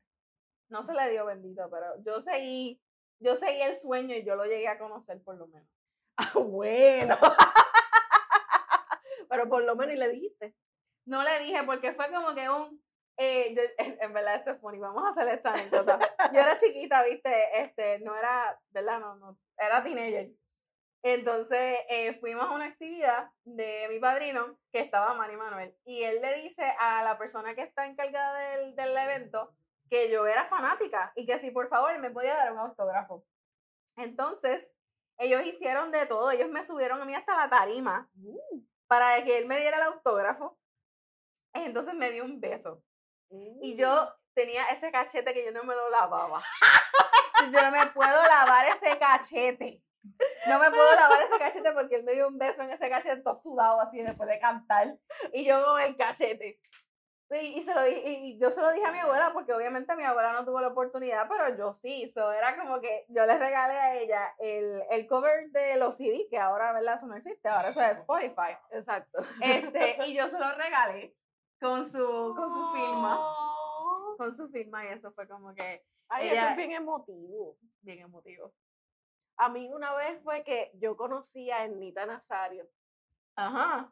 No 0.70 0.84
se 0.84 0.94
le 0.94 1.10
dio 1.10 1.26
bendito, 1.26 1.68
pero 1.72 2.00
yo 2.04 2.22
seguí, 2.22 2.80
yo 3.18 3.36
seguí 3.36 3.64
el 3.64 3.76
sueño 3.76 4.16
y 4.16 4.24
yo 4.24 4.36
lo 4.36 4.46
llegué 4.46 4.68
a 4.68 4.78
conocer 4.78 5.20
por 5.24 5.38
lo 5.38 5.48
menos. 5.48 5.68
Ah, 6.20 6.32
bueno. 6.36 7.18
Pero 9.30 9.50
por 9.50 9.64
lo 9.64 9.76
menos 9.76 9.96
y 9.96 9.98
le 9.98 10.10
dijiste. 10.10 10.56
No 11.06 11.22
le 11.22 11.40
dije 11.40 11.62
porque 11.64 11.94
fue 11.94 12.12
como 12.12 12.34
que 12.34 12.50
un, 12.50 12.82
eh, 13.18 13.54
yo- 13.56 13.62
en, 13.78 13.98
en 14.02 14.14
verdad 14.14 14.36
esto 14.36 14.52
es 14.52 14.60
funny, 14.62 14.80
vamos 14.80 15.04
a 15.06 15.10
hacer 15.10 15.28
esta 15.30 15.54
anécdota. 15.54 16.00
Yo 16.34 16.40
era 16.40 16.58
chiquita, 16.58 17.04
viste, 17.04 17.62
este, 17.62 18.00
no 18.00 18.16
era, 18.16 18.60
¿verdad? 18.70 19.00
No, 19.00 19.16
no, 19.16 19.38
era 19.58 19.84
teenager. 19.84 20.30
Entonces 21.04 21.78
eh, 21.90 22.18
fuimos 22.20 22.46
a 22.46 22.52
una 22.52 22.66
actividad 22.66 23.30
de 23.46 23.88
mi 23.90 24.00
padrino 24.00 24.58
que 24.72 24.80
estaba 24.80 25.14
Manny 25.14 25.38
Manuel 25.38 25.76
y 25.86 26.04
él 26.04 26.22
le 26.22 26.42
dice 26.42 26.64
a 26.80 27.04
la 27.04 27.18
persona 27.18 27.56
que 27.56 27.62
está 27.62 27.86
encargada 27.86 28.38
del, 28.58 28.76
del 28.76 28.98
evento 28.98 29.54
que 29.90 30.10
yo 30.12 30.26
era 30.28 30.46
fanática 30.48 31.14
y 31.16 31.26
que 31.26 31.40
si 31.40 31.52
por 31.52 31.70
favor 31.70 31.98
me 32.00 32.10
podía 32.12 32.36
dar 32.36 32.52
un 32.52 32.60
autógrafo. 32.60 33.24
Entonces, 33.96 34.74
ellos 35.18 35.44
hicieron 35.46 35.92
de 35.92 36.06
todo, 36.08 36.30
ellos 36.32 36.50
me 36.50 36.66
subieron 36.66 37.02
a 37.02 37.06
mí 37.06 37.16
hasta 37.16 37.38
la 37.38 37.50
tarima 37.50 38.10
Mm, 38.16 38.60
para 38.88 39.24
que 39.24 39.38
él 39.38 39.46
me 39.46 39.60
diera 39.60 39.78
el 39.78 39.84
autógrafo. 39.84 40.58
Entonces 41.54 41.94
me 41.94 42.12
dio 42.12 42.26
un 42.26 42.40
beso. 42.40 42.84
Y 43.30 43.74
mm. 43.74 43.78
yo 43.78 44.14
tenía 44.34 44.66
ese 44.68 44.92
cachete 44.92 45.34
que 45.34 45.46
yo 45.46 45.52
no 45.52 45.64
me 45.64 45.76
lo 45.76 45.90
lavaba. 45.90 46.44
Yo 47.52 47.62
no 47.62 47.72
me 47.72 47.86
puedo 47.88 48.24
lavar 48.24 48.66
ese 48.68 48.98
cachete. 48.98 49.82
No 50.48 50.60
me 50.60 50.70
puedo 50.70 50.96
lavar 50.96 51.22
ese 51.24 51.38
cachete 51.38 51.72
porque 51.72 51.96
él 51.96 52.04
me 52.04 52.14
dio 52.14 52.28
un 52.28 52.38
beso 52.38 52.62
en 52.62 52.72
ese 52.72 52.90
cachete 52.90 53.22
todo 53.22 53.36
sudado 53.36 53.82
así 53.82 54.02
después 54.02 54.30
de 54.30 54.40
cantar. 54.40 54.96
Y 55.34 55.46
yo 55.46 55.64
con 55.66 55.82
el 55.82 55.96
cachete. 55.98 56.60
Y, 57.30 57.60
y 57.60 57.62
se 57.62 57.74
lo 57.74 57.84
di- 57.84 58.02
y 58.06 58.40
yo 58.40 58.52
se 58.52 58.62
lo 58.62 58.72
dije 58.72 58.86
a 58.86 58.92
mi 58.92 59.00
abuela 59.00 59.34
porque 59.34 59.54
obviamente 59.54 59.96
mi 59.98 60.06
abuela 60.06 60.32
no 60.32 60.46
tuvo 60.46 60.62
la 60.62 60.70
oportunidad, 60.70 61.28
pero 61.28 61.58
yo 61.58 61.74
sí. 61.74 62.04
Eso 62.04 62.32
era 62.32 62.56
como 62.56 62.80
que 62.80 63.06
yo 63.10 63.26
le 63.26 63.38
regalé 63.38 63.78
a 63.78 63.96
ella 63.96 64.34
el, 64.40 64.82
el 64.90 65.08
cover 65.08 65.50
de 65.52 65.76
los 65.76 65.98
CD, 65.98 66.28
que 66.30 66.38
ahora, 66.38 66.72
¿verdad? 66.72 66.96
Eso 66.96 67.08
no 67.08 67.18
existe, 67.18 67.50
ahora 67.50 67.70
eso 67.70 67.82
es 67.82 68.00
Spotify. 68.00 68.58
Exacto. 68.72 69.20
Este, 69.42 69.98
y 70.06 70.14
yo 70.14 70.28
se 70.30 70.40
lo 70.40 70.52
regalé 70.54 71.14
con 71.60 71.90
su, 71.92 72.34
con 72.36 72.50
su 72.50 72.72
firma. 72.74 73.18
Oh. 73.20 74.16
Con 74.18 74.34
su 74.34 74.50
firma 74.50 74.86
y 74.86 74.90
eso 74.90 75.12
fue 75.12 75.28
como 75.28 75.54
que 75.54 75.84
Ay, 76.10 76.30
eso 76.30 76.48
es 76.48 76.58
bien 76.58 76.72
emotivo. 76.72 77.58
bien 77.82 78.00
emotivo. 78.00 78.54
A 79.38 79.50
mí 79.50 79.70
una 79.72 79.94
vez 79.96 80.22
fue 80.24 80.44
que 80.44 80.72
yo 80.76 80.96
conocí 80.98 81.52
a 81.52 81.66
Ernita 81.66 82.06
Nazario. 82.06 82.68
Ajá. 83.36 83.92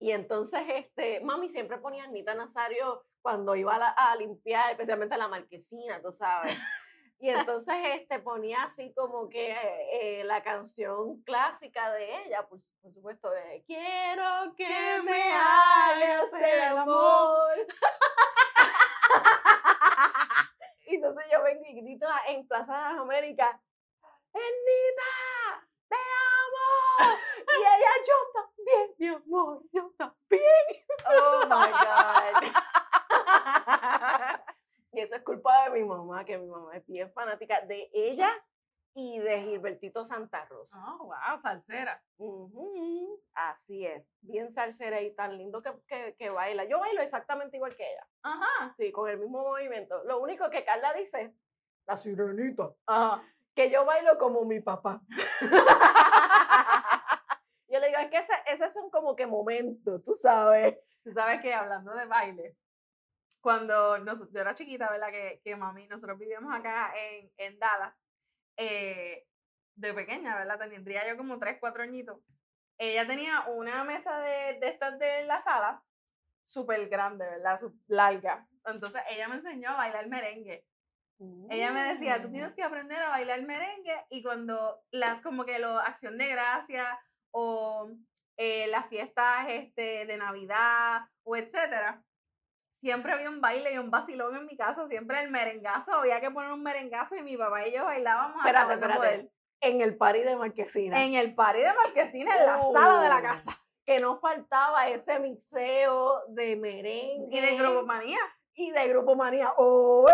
Y 0.00 0.12
entonces, 0.12 0.60
este, 0.68 1.20
mami 1.20 1.48
siempre 1.48 1.78
ponía 1.78 2.04
a 2.04 2.06
Ernita 2.06 2.34
Nazario 2.34 3.04
cuando 3.20 3.56
iba 3.56 3.74
a, 3.74 3.78
la- 3.78 3.90
a 3.90 4.14
limpiar, 4.14 4.70
especialmente 4.70 5.16
la 5.16 5.26
marquesina, 5.26 6.00
tú 6.00 6.12
sabes. 6.12 6.56
Y 7.20 7.30
entonces, 7.30 7.74
este, 7.94 8.18
ponía 8.20 8.62
así 8.64 8.92
como 8.94 9.28
que 9.28 9.56
eh, 9.92 10.22
la 10.24 10.42
canción 10.42 11.20
clásica 11.22 11.90
de 11.92 12.24
ella, 12.24 12.46
por, 12.46 12.60
por 12.80 12.92
supuesto, 12.92 13.30
de 13.30 13.62
Quiero 13.66 14.54
que 14.56 15.02
me 15.02 15.32
hagas 15.32 16.32
el 16.32 16.78
amor. 16.78 17.66
Y 20.86 20.94
entonces 20.94 21.24
yo 21.30 21.42
vengo 21.42 21.62
y 21.66 21.74
grito 21.82 22.06
en 22.28 22.46
Plaza 22.48 22.72
de 22.72 22.78
las 22.80 22.98
Américas, 22.98 23.60
¡Ernita! 24.32 25.66
¡Te 25.86 25.96
amo! 25.96 27.18
Y 27.46 27.60
ella, 27.60 27.92
yo 28.06 28.14
también, 28.32 28.94
mi 28.98 29.08
amor, 29.08 29.62
yo 29.70 29.92
también. 29.98 30.86
Oh 31.06 31.44
my 31.46 31.70
God. 31.70 32.42
Y 34.92 35.00
eso 35.00 35.07
es 35.18 35.24
culpa 35.24 35.64
de 35.64 35.70
mi 35.78 35.84
mamá, 35.84 36.24
que 36.24 36.38
mi 36.38 36.46
mamá 36.46 36.76
es 36.76 36.86
bien 36.86 37.12
fanática 37.12 37.60
de 37.62 37.90
ella 37.92 38.30
y 38.94 39.18
de 39.18 39.42
Gilbertito 39.42 40.04
Santa 40.04 40.44
Rosa. 40.46 40.78
Oh, 40.84 41.04
wow, 41.04 41.40
salsera. 41.42 42.02
Así 43.34 43.86
es, 43.86 44.04
bien 44.20 44.52
salsera 44.52 45.00
y 45.02 45.14
tan 45.14 45.36
lindo 45.38 45.62
que, 45.62 45.72
que, 45.86 46.16
que 46.18 46.30
baila. 46.30 46.64
Yo 46.64 46.80
bailo 46.80 47.02
exactamente 47.02 47.56
igual 47.56 47.76
que 47.76 47.88
ella, 47.92 48.06
Ajá. 48.22 48.74
sí, 48.76 48.90
con 48.90 49.08
el 49.08 49.18
mismo 49.18 49.42
movimiento. 49.42 50.02
Lo 50.04 50.20
único 50.20 50.50
que 50.50 50.64
Carla 50.64 50.92
dice, 50.94 51.32
la 51.86 51.96
sirenita, 51.96 52.70
Ajá. 52.86 53.22
que 53.54 53.70
yo 53.70 53.84
bailo 53.84 54.18
como 54.18 54.44
mi 54.44 54.60
papá. 54.60 55.00
yo 57.68 57.78
le 57.78 57.86
digo, 57.88 57.98
es 58.00 58.10
que 58.10 58.18
ese- 58.18 58.42
esos 58.46 58.72
son 58.72 58.90
como 58.90 59.14
que 59.14 59.26
momentos, 59.26 60.02
tú 60.02 60.14
sabes. 60.14 60.76
Tú 61.04 61.12
sabes 61.12 61.40
que 61.40 61.54
hablando 61.54 61.94
de 61.94 62.06
baile, 62.06 62.56
cuando 63.40 63.96
yo 64.04 64.40
era 64.40 64.54
chiquita, 64.54 64.90
¿verdad? 64.90 65.10
Que, 65.10 65.40
que 65.44 65.56
mami, 65.56 65.86
nosotros 65.86 66.18
vivíamos 66.18 66.54
acá 66.54 66.92
en, 66.96 67.30
en 67.36 67.58
Dallas, 67.58 67.94
eh, 68.56 69.26
de 69.74 69.94
pequeña, 69.94 70.36
¿verdad? 70.36 70.58
Tendría 70.68 71.06
yo 71.08 71.16
como 71.16 71.38
3, 71.38 71.58
4 71.60 71.82
añitos. 71.82 72.20
Ella 72.78 73.06
tenía 73.06 73.42
una 73.48 73.84
mesa 73.84 74.20
de, 74.20 74.58
de 74.60 74.68
estas 74.68 74.98
de 74.98 75.24
la 75.24 75.40
sala, 75.42 75.82
súper 76.44 76.88
grande, 76.88 77.24
¿verdad? 77.26 77.58
Sup- 77.60 77.80
larga. 77.86 78.46
Entonces 78.64 79.02
ella 79.08 79.28
me 79.28 79.36
enseñó 79.36 79.70
a 79.70 79.76
bailar 79.76 80.08
merengue. 80.08 80.64
Ella 81.50 81.72
me 81.72 81.82
decía, 81.82 82.22
tú 82.22 82.30
tienes 82.30 82.54
que 82.54 82.62
aprender 82.62 83.02
a 83.02 83.08
bailar 83.08 83.42
merengue 83.42 84.04
y 84.08 84.22
cuando 84.22 84.80
las 84.92 85.20
como 85.20 85.44
que 85.44 85.58
la 85.58 85.80
acción 85.80 86.16
de 86.16 86.28
gracia 86.28 86.98
o 87.32 87.90
eh, 88.36 88.68
las 88.68 88.86
fiestas 88.86 89.46
este, 89.48 90.06
de 90.06 90.16
Navidad 90.16 91.00
o 91.24 91.34
etcétera, 91.36 92.04
siempre 92.78 93.12
había 93.12 93.28
un 93.28 93.40
baile 93.40 93.72
y 93.74 93.78
un 93.78 93.90
vacilón 93.90 94.36
en 94.36 94.46
mi 94.46 94.56
casa, 94.56 94.86
siempre 94.88 95.20
el 95.20 95.30
merengazo, 95.30 95.92
había 95.94 96.20
que 96.20 96.30
poner 96.30 96.52
un 96.52 96.62
merengazo 96.62 97.16
y 97.16 97.22
mi 97.22 97.36
papá 97.36 97.66
y 97.66 97.72
yo 97.74 97.84
bailábamos 97.84 98.36
Espérate, 98.44 98.74
espérate. 98.74 99.30
En 99.60 99.80
el 99.80 99.96
party 99.96 100.20
de 100.20 100.36
Marquesina. 100.36 101.02
En 101.02 101.14
el 101.14 101.34
party 101.34 101.60
de 101.60 101.72
Marquesina, 101.74 102.36
en 102.36 102.46
la 102.46 102.60
sala 102.60 103.02
de 103.02 103.08
la 103.08 103.22
casa. 103.22 103.60
Que 103.84 103.98
no 103.98 104.20
faltaba 104.20 104.86
ese 104.88 105.18
mixeo 105.18 106.22
de 106.28 106.54
merengue. 106.56 107.36
Y 107.36 107.40
de 107.40 107.56
Grupo 107.56 107.84
Manía. 107.84 108.20
y 108.54 108.70
de 108.70 108.88
Grupo 108.88 109.16
Manía. 109.16 109.52
¡Oe, 109.56 110.12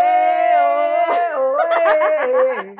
oe, 1.36 2.76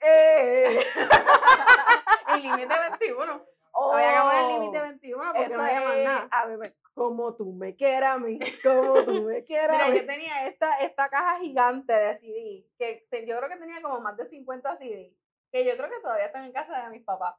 eh! 0.00 0.84
El 2.34 2.42
límite 2.42 2.74
21. 2.98 3.44
Había 3.92 4.12
que 4.12 4.20
poner 4.20 4.42
el 4.44 4.48
límite 4.48 4.78
Oh, 4.78 4.82
21 4.82 5.32
porque 5.32 5.48
no 5.56 5.62
había 5.62 5.80
más 5.80 5.96
nada. 5.98 6.28
a 6.30 6.46
ver, 6.46 6.74
como 6.94 7.34
tú 7.34 7.52
me 7.52 7.76
quieras 7.76 8.16
a 8.16 8.18
mí, 8.18 8.38
como 8.62 9.02
tú 9.04 9.22
me 9.22 9.44
quieras 9.44 9.76
Mira, 9.76 9.86
a 9.86 9.90
mí. 9.90 9.98
yo 9.98 10.06
tenía 10.06 10.46
esta, 10.46 10.78
esta 10.78 11.08
caja 11.08 11.38
gigante 11.40 11.92
de 11.92 12.14
CD, 12.16 12.66
que 12.78 13.26
yo 13.26 13.36
creo 13.38 13.48
que 13.48 13.56
tenía 13.56 13.80
como 13.82 14.00
más 14.00 14.16
de 14.16 14.26
50 14.26 14.76
CD, 14.76 15.14
que 15.52 15.64
yo 15.64 15.76
creo 15.76 15.88
que 15.88 16.00
todavía 16.00 16.26
están 16.26 16.44
en 16.44 16.52
casa 16.52 16.84
de 16.84 16.90
mis 16.90 17.04
papás. 17.04 17.34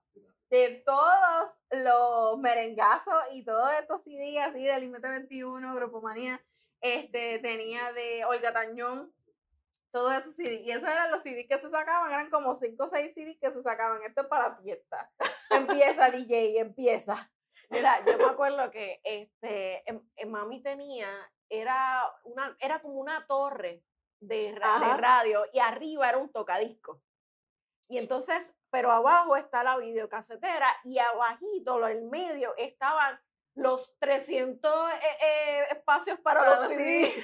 De 0.50 0.84
todos 0.86 1.60
los 1.72 2.38
merengazos 2.40 3.16
y 3.32 3.46
todos 3.46 3.72
estos 3.80 4.04
CD 4.04 4.38
así 4.42 4.64
de 4.64 4.80
Límite 4.80 5.08
21, 5.08 5.76
Grupo 5.76 6.02
Manía, 6.02 6.44
este, 6.82 7.40
tenía 7.40 7.94
de 7.94 8.26
Olga 8.26 8.52
Tañón, 8.52 9.14
todos 9.92 10.14
esos 10.14 10.36
CD. 10.36 10.56
Y 10.56 10.72
esos 10.72 10.90
eran 10.90 11.12
los 11.12 11.22
CD 11.22 11.48
que 11.48 11.58
se 11.60 11.70
sacaban, 11.70 12.12
eran 12.12 12.30
como 12.30 12.56
5 12.56 12.84
o 12.84 12.88
6 12.88 13.14
CD 13.14 13.38
que 13.40 13.52
se 13.52 13.62
sacaban. 13.62 14.02
Esto 14.04 14.22
es 14.22 14.28
para 14.28 14.50
la 14.50 14.56
fiesta. 14.58 15.10
Empieza, 15.50 16.10
DJ, 16.12 16.60
empieza. 16.60 17.32
Mira, 17.72 18.04
yo 18.06 18.18
me 18.18 18.26
acuerdo 18.26 18.70
que 18.70 19.00
este, 19.04 19.90
em- 19.90 20.04
em, 20.16 20.30
mami 20.30 20.62
tenía, 20.62 21.10
era, 21.50 22.04
una, 22.26 22.56
era 22.60 22.82
como 22.82 22.96
una 23.00 23.26
torre 23.28 23.84
de, 24.20 24.54
ra- 24.58 24.80
de 24.80 24.98
radio 24.98 25.46
y 25.54 25.60
arriba 25.60 26.10
era 26.10 26.18
un 26.18 26.32
tocadisco. 26.32 27.02
Y 27.90 27.98
entonces, 27.98 28.54
pero 28.70 28.92
abajo 28.92 29.36
está 29.36 29.64
la 29.64 29.78
videocasetera 29.78 30.68
y 30.84 31.00
abajito, 31.00 31.80
lo 31.80 31.88
en 31.88 32.10
medio, 32.10 32.54
estaban 32.58 33.20
los 33.56 33.98
300 34.00 34.92
eh, 34.92 34.96
eh, 35.22 35.66
espacios 35.72 36.20
para, 36.22 36.46
los 36.52 36.60
los 36.60 36.70
CD. 36.70 37.24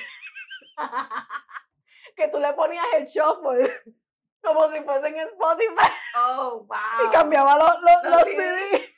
que 2.16 2.28
tú 2.30 2.40
le 2.40 2.52
ponías 2.54 2.86
el 2.96 3.06
shuffle, 3.06 3.72
como 4.44 4.72
si 4.72 4.82
fuesen 4.82 5.16
Spotify, 5.20 5.92
Oh, 6.16 6.60
wow. 6.68 7.08
y 7.08 7.12
cambiaba 7.12 7.58
los, 7.58 7.82
los, 7.82 8.04
Los 8.04 8.12
los 8.14 8.24
CD. 8.24 8.94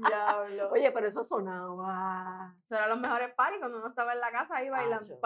Diablo. 0.06 0.70
Oye, 0.70 0.90
pero 0.92 1.08
eso 1.08 1.24
sonaba. 1.24 2.54
Esos 2.62 2.78
eran 2.78 2.90
los 2.90 3.00
mejores 3.00 3.34
parties 3.34 3.60
cuando 3.60 3.78
uno 3.78 3.88
estaba 3.88 4.12
en 4.12 4.20
la 4.20 4.32
casa 4.32 4.56
ahí 4.56 4.68
bailando, 4.68 5.04
Acho, 5.04 5.14
sí, 5.14 5.20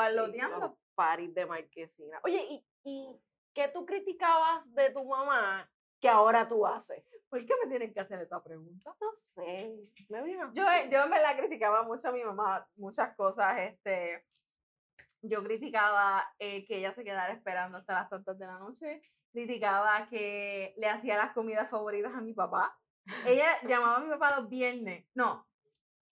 paris 0.94 1.34
de 1.34 1.46
marquesina. 1.46 2.20
Oye, 2.24 2.44
¿y, 2.50 2.66
¿y 2.84 3.20
qué 3.54 3.68
tú 3.68 3.86
criticabas 3.86 4.62
de 4.74 4.90
tu 4.90 5.04
mamá 5.04 5.70
que 6.00 6.08
ahora 6.08 6.48
tú 6.48 6.66
haces? 6.66 7.04
¿Por 7.28 7.46
qué 7.46 7.54
me 7.62 7.70
tienen 7.70 7.92
que 7.92 8.00
hacer 8.00 8.20
esta 8.20 8.42
pregunta? 8.42 8.94
No 9.00 9.12
sé, 9.14 9.72
me 10.08 10.22
vino. 10.22 10.52
Yo, 10.52 10.64
yo 10.90 11.06
me 11.08 11.20
la 11.22 11.36
criticaba 11.36 11.84
mucho 11.84 12.08
a 12.08 12.12
mi 12.12 12.24
mamá, 12.24 12.66
muchas 12.74 13.14
cosas. 13.14 13.56
Este, 13.60 14.26
yo 15.22 15.42
criticaba 15.44 16.24
eh, 16.38 16.64
que 16.64 16.78
ella 16.78 16.92
se 16.92 17.04
quedara 17.04 17.32
esperando 17.32 17.78
hasta 17.78 17.94
las 17.94 18.10
tantas 18.10 18.36
de 18.36 18.46
la 18.46 18.58
noche. 18.58 19.02
Criticaba 19.32 20.08
que 20.08 20.74
le 20.76 20.88
hacía 20.88 21.16
las 21.16 21.32
comidas 21.32 21.70
favoritas 21.70 22.12
a 22.14 22.20
mi 22.20 22.32
papá. 22.32 22.76
Ella 23.26 23.60
llamaba 23.62 23.96
a 23.96 24.00
mi 24.00 24.10
papá 24.10 24.36
los 24.36 24.48
viernes, 24.48 25.06
no, 25.14 25.48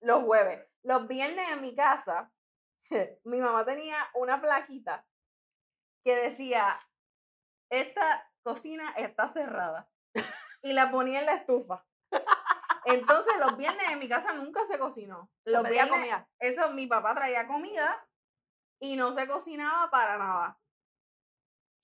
los 0.01 0.23
jueves. 0.25 0.67
Los 0.83 1.07
viernes 1.09 1.49
en 1.51 1.61
mi 1.61 1.75
casa, 1.75 2.33
mi 3.25 3.41
mamá 3.41 3.65
tenía 3.65 4.09
una 4.15 4.41
plaquita 4.41 5.07
que 6.05 6.17
decía, 6.17 6.79
esta 7.71 8.31
cocina 8.43 8.93
está 8.97 9.29
cerrada. 9.29 9.91
Y 10.63 10.73
la 10.73 10.91
ponía 10.91 11.21
en 11.21 11.27
la 11.27 11.35
estufa. 11.35 11.87
Entonces 12.85 13.35
los 13.39 13.57
viernes 13.57 13.87
en 13.91 13.99
mi 13.99 14.09
casa 14.09 14.33
nunca 14.33 14.65
se 14.67 14.79
cocinó. 14.79 15.31
Los 15.45 15.69
viernes, 15.69 15.93
comida. 15.93 16.29
eso, 16.39 16.71
mi 16.71 16.87
papá 16.87 17.15
traía 17.15 17.47
comida 17.47 18.09
y 18.81 18.97
no 18.97 19.13
se 19.13 19.29
cocinaba 19.29 19.91
para 19.91 20.19
nada. 20.19 20.59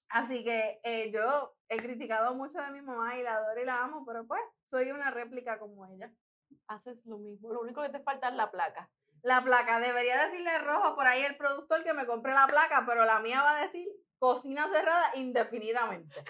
Así 0.08 0.44
que 0.44 0.80
eh, 0.82 1.10
yo 1.10 1.53
he 1.68 1.76
criticado 1.78 2.34
mucho 2.34 2.60
de 2.60 2.70
mi 2.70 2.82
mamá 2.82 3.18
y 3.18 3.22
la 3.22 3.36
adoro 3.36 3.60
y 3.60 3.64
la 3.64 3.82
amo, 3.82 4.04
pero 4.06 4.26
pues 4.26 4.42
soy 4.64 4.90
una 4.90 5.10
réplica 5.10 5.58
como 5.58 5.86
ella. 5.86 6.12
Haces 6.68 6.98
lo 7.04 7.18
mismo. 7.18 7.52
Lo 7.52 7.60
único 7.60 7.82
que 7.82 7.88
te 7.88 8.00
falta 8.00 8.28
es 8.28 8.34
la 8.34 8.50
placa. 8.50 8.90
La 9.22 9.42
placa, 9.42 9.80
debería 9.80 10.26
decirle 10.26 10.58
rojo 10.58 10.94
por 10.94 11.06
ahí 11.06 11.24
el 11.24 11.36
productor 11.36 11.82
que 11.82 11.94
me 11.94 12.06
compre 12.06 12.34
la 12.34 12.46
placa, 12.46 12.84
pero 12.86 13.06
la 13.06 13.20
mía 13.20 13.42
va 13.42 13.56
a 13.56 13.62
decir 13.62 13.88
cocina 14.18 14.68
cerrada 14.70 15.10
indefinidamente. 15.14 16.22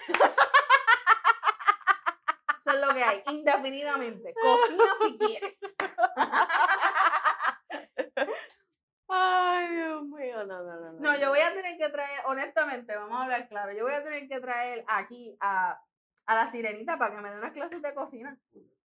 Eso 2.61 2.71
es 2.71 2.81
lo 2.81 2.95
que 2.95 3.05
hay, 3.05 3.23
indefinidamente. 3.31 4.33
Cocina 4.41 4.85
si 5.03 5.19
quieres. 5.19 5.59
Ay, 9.09 9.64
Dios 9.75 10.05
mío, 10.05 10.45
no, 10.45 10.63
no, 10.63 10.81
no. 10.81 10.93
No, 10.93 11.19
yo 11.19 11.31
voy 11.31 11.41
a 11.41 11.53
tener 11.53 11.77
que 11.77 11.89
traer, 11.89 12.21
honestamente, 12.27 12.97
vamos 12.97 13.19
a 13.19 13.23
hablar 13.25 13.49
claro, 13.49 13.73
yo 13.73 13.85
voy 13.85 13.95
a 13.95 14.05
tener 14.05 14.29
que 14.29 14.41
traer 14.41 14.85
aquí 14.89 15.37
a, 15.41 15.81
a 16.27 16.35
la 16.35 16.51
sirenita 16.51 16.99
para 16.99 17.15
que 17.15 17.23
me 17.23 17.31
dé 17.31 17.39
unas 17.39 17.53
clases 17.53 17.83
de 17.83 17.95
cocina. 17.95 18.39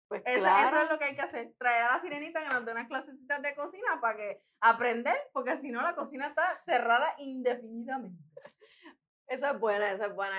Pues 0.07 0.23
Eso, 0.25 0.41
claro. 0.41 0.67
eso 0.67 0.83
es 0.83 0.89
lo 0.89 0.99
que 0.99 1.05
hay 1.05 1.15
que 1.15 1.21
hacer, 1.21 1.53
traer 1.57 1.83
a 1.83 1.95
la 1.95 2.01
sirenita 2.01 2.41
que 2.41 2.53
nos 2.53 2.65
dé 2.65 2.71
unas 2.73 2.87
clasecitas 2.87 3.41
de 3.41 3.55
cocina 3.55 4.01
para 4.01 4.17
que 4.17 4.43
aprender, 4.59 5.15
porque 5.31 5.57
si 5.59 5.71
no 5.71 5.81
la 5.81 5.95
cocina 5.95 6.27
está 6.27 6.57
cerrada 6.65 7.15
indefinidamente. 7.17 8.21
Esa 9.27 9.51
es 9.51 9.59
buena, 9.59 9.93
esa 9.93 10.07
es 10.07 10.13
buena. 10.13 10.35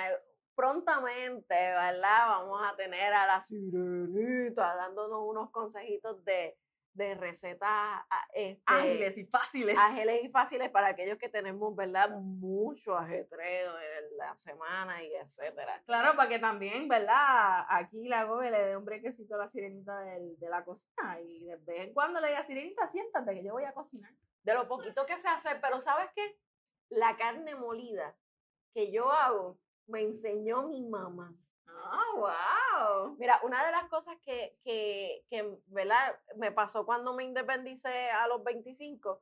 Prontamente, 0.55 1.55
¿verdad? 1.55 2.27
Vamos 2.29 2.61
a 2.63 2.77
tener 2.77 3.15
a 3.15 3.27
la 3.27 3.41
sirenita 3.41 4.75
dándonos 4.75 5.23
unos 5.25 5.51
consejitos 5.51 6.23
de, 6.27 6.59
de 6.95 7.15
recetas 7.15 8.03
este, 8.35 8.63
Ágiles 8.67 9.17
y 9.19 9.25
fáciles. 9.25 9.79
ágiles 9.79 10.25
y 10.25 10.29
fáciles 10.29 10.71
para 10.71 10.89
aquellos 10.89 11.17
que 11.19 11.29
tenemos, 11.29 11.75
¿verdad? 11.75 12.11
Mucho 12.11 12.97
ajetreo 12.97 13.73
en 13.79 14.17
la 14.19 14.37
semana 14.37 15.03
y 15.03 15.15
etcétera. 15.15 15.83
Claro, 15.87 16.15
para 16.17 16.29
que 16.29 16.39
también, 16.39 16.89
¿verdad? 16.89 17.65
Aquí 17.69 18.09
la 18.09 18.25
gobe 18.25 18.51
le 18.51 18.59
dé 18.61 18.77
un 18.77 18.85
brequecito 18.85 19.35
a 19.37 19.39
la 19.39 19.49
sirenita 19.49 19.99
del- 20.01 20.39
de 20.39 20.49
la 20.51 20.65
cocina 20.65 21.19
y 21.21 21.45
de 21.47 21.57
vez 21.57 21.81
en 21.89 21.95
cuando 21.95 22.21
le 22.21 22.29
diga, 22.29 22.45
sirenita, 22.45 22.87
siéntate 22.89 23.35
que 23.35 23.45
yo 23.45 23.53
voy 23.53 23.65
a 23.65 23.73
cocinar. 23.73 24.13
De 24.43 24.53
lo 24.55 24.69
poquito 24.69 25.07
que 25.07 25.17
se 25.19 25.29
hace, 25.29 25.49
pero 25.63 25.81
¿sabes 25.81 26.11
qué? 26.15 26.37
La 26.91 27.17
carne 27.17 27.55
molida 27.55 28.15
que 28.75 28.91
yo 28.93 29.11
hago 29.11 29.59
me 29.87 30.03
enseñó 30.03 30.69
mi 30.69 30.83
mamá. 30.85 31.35
¡Ah, 31.85 32.07
wow! 32.17 33.17
Mira, 33.19 33.41
una 33.43 33.65
de 33.65 33.73
las 33.73 33.89
cosas 33.89 34.17
que, 34.23 34.57
que, 34.63 35.25
que, 35.29 35.59
¿verdad? 35.67 36.19
me 36.37 36.53
pasó 36.53 36.85
cuando 36.85 37.15
me 37.15 37.25
independicé 37.25 38.11
a 38.11 38.27
los 38.29 38.43
25 38.45 39.21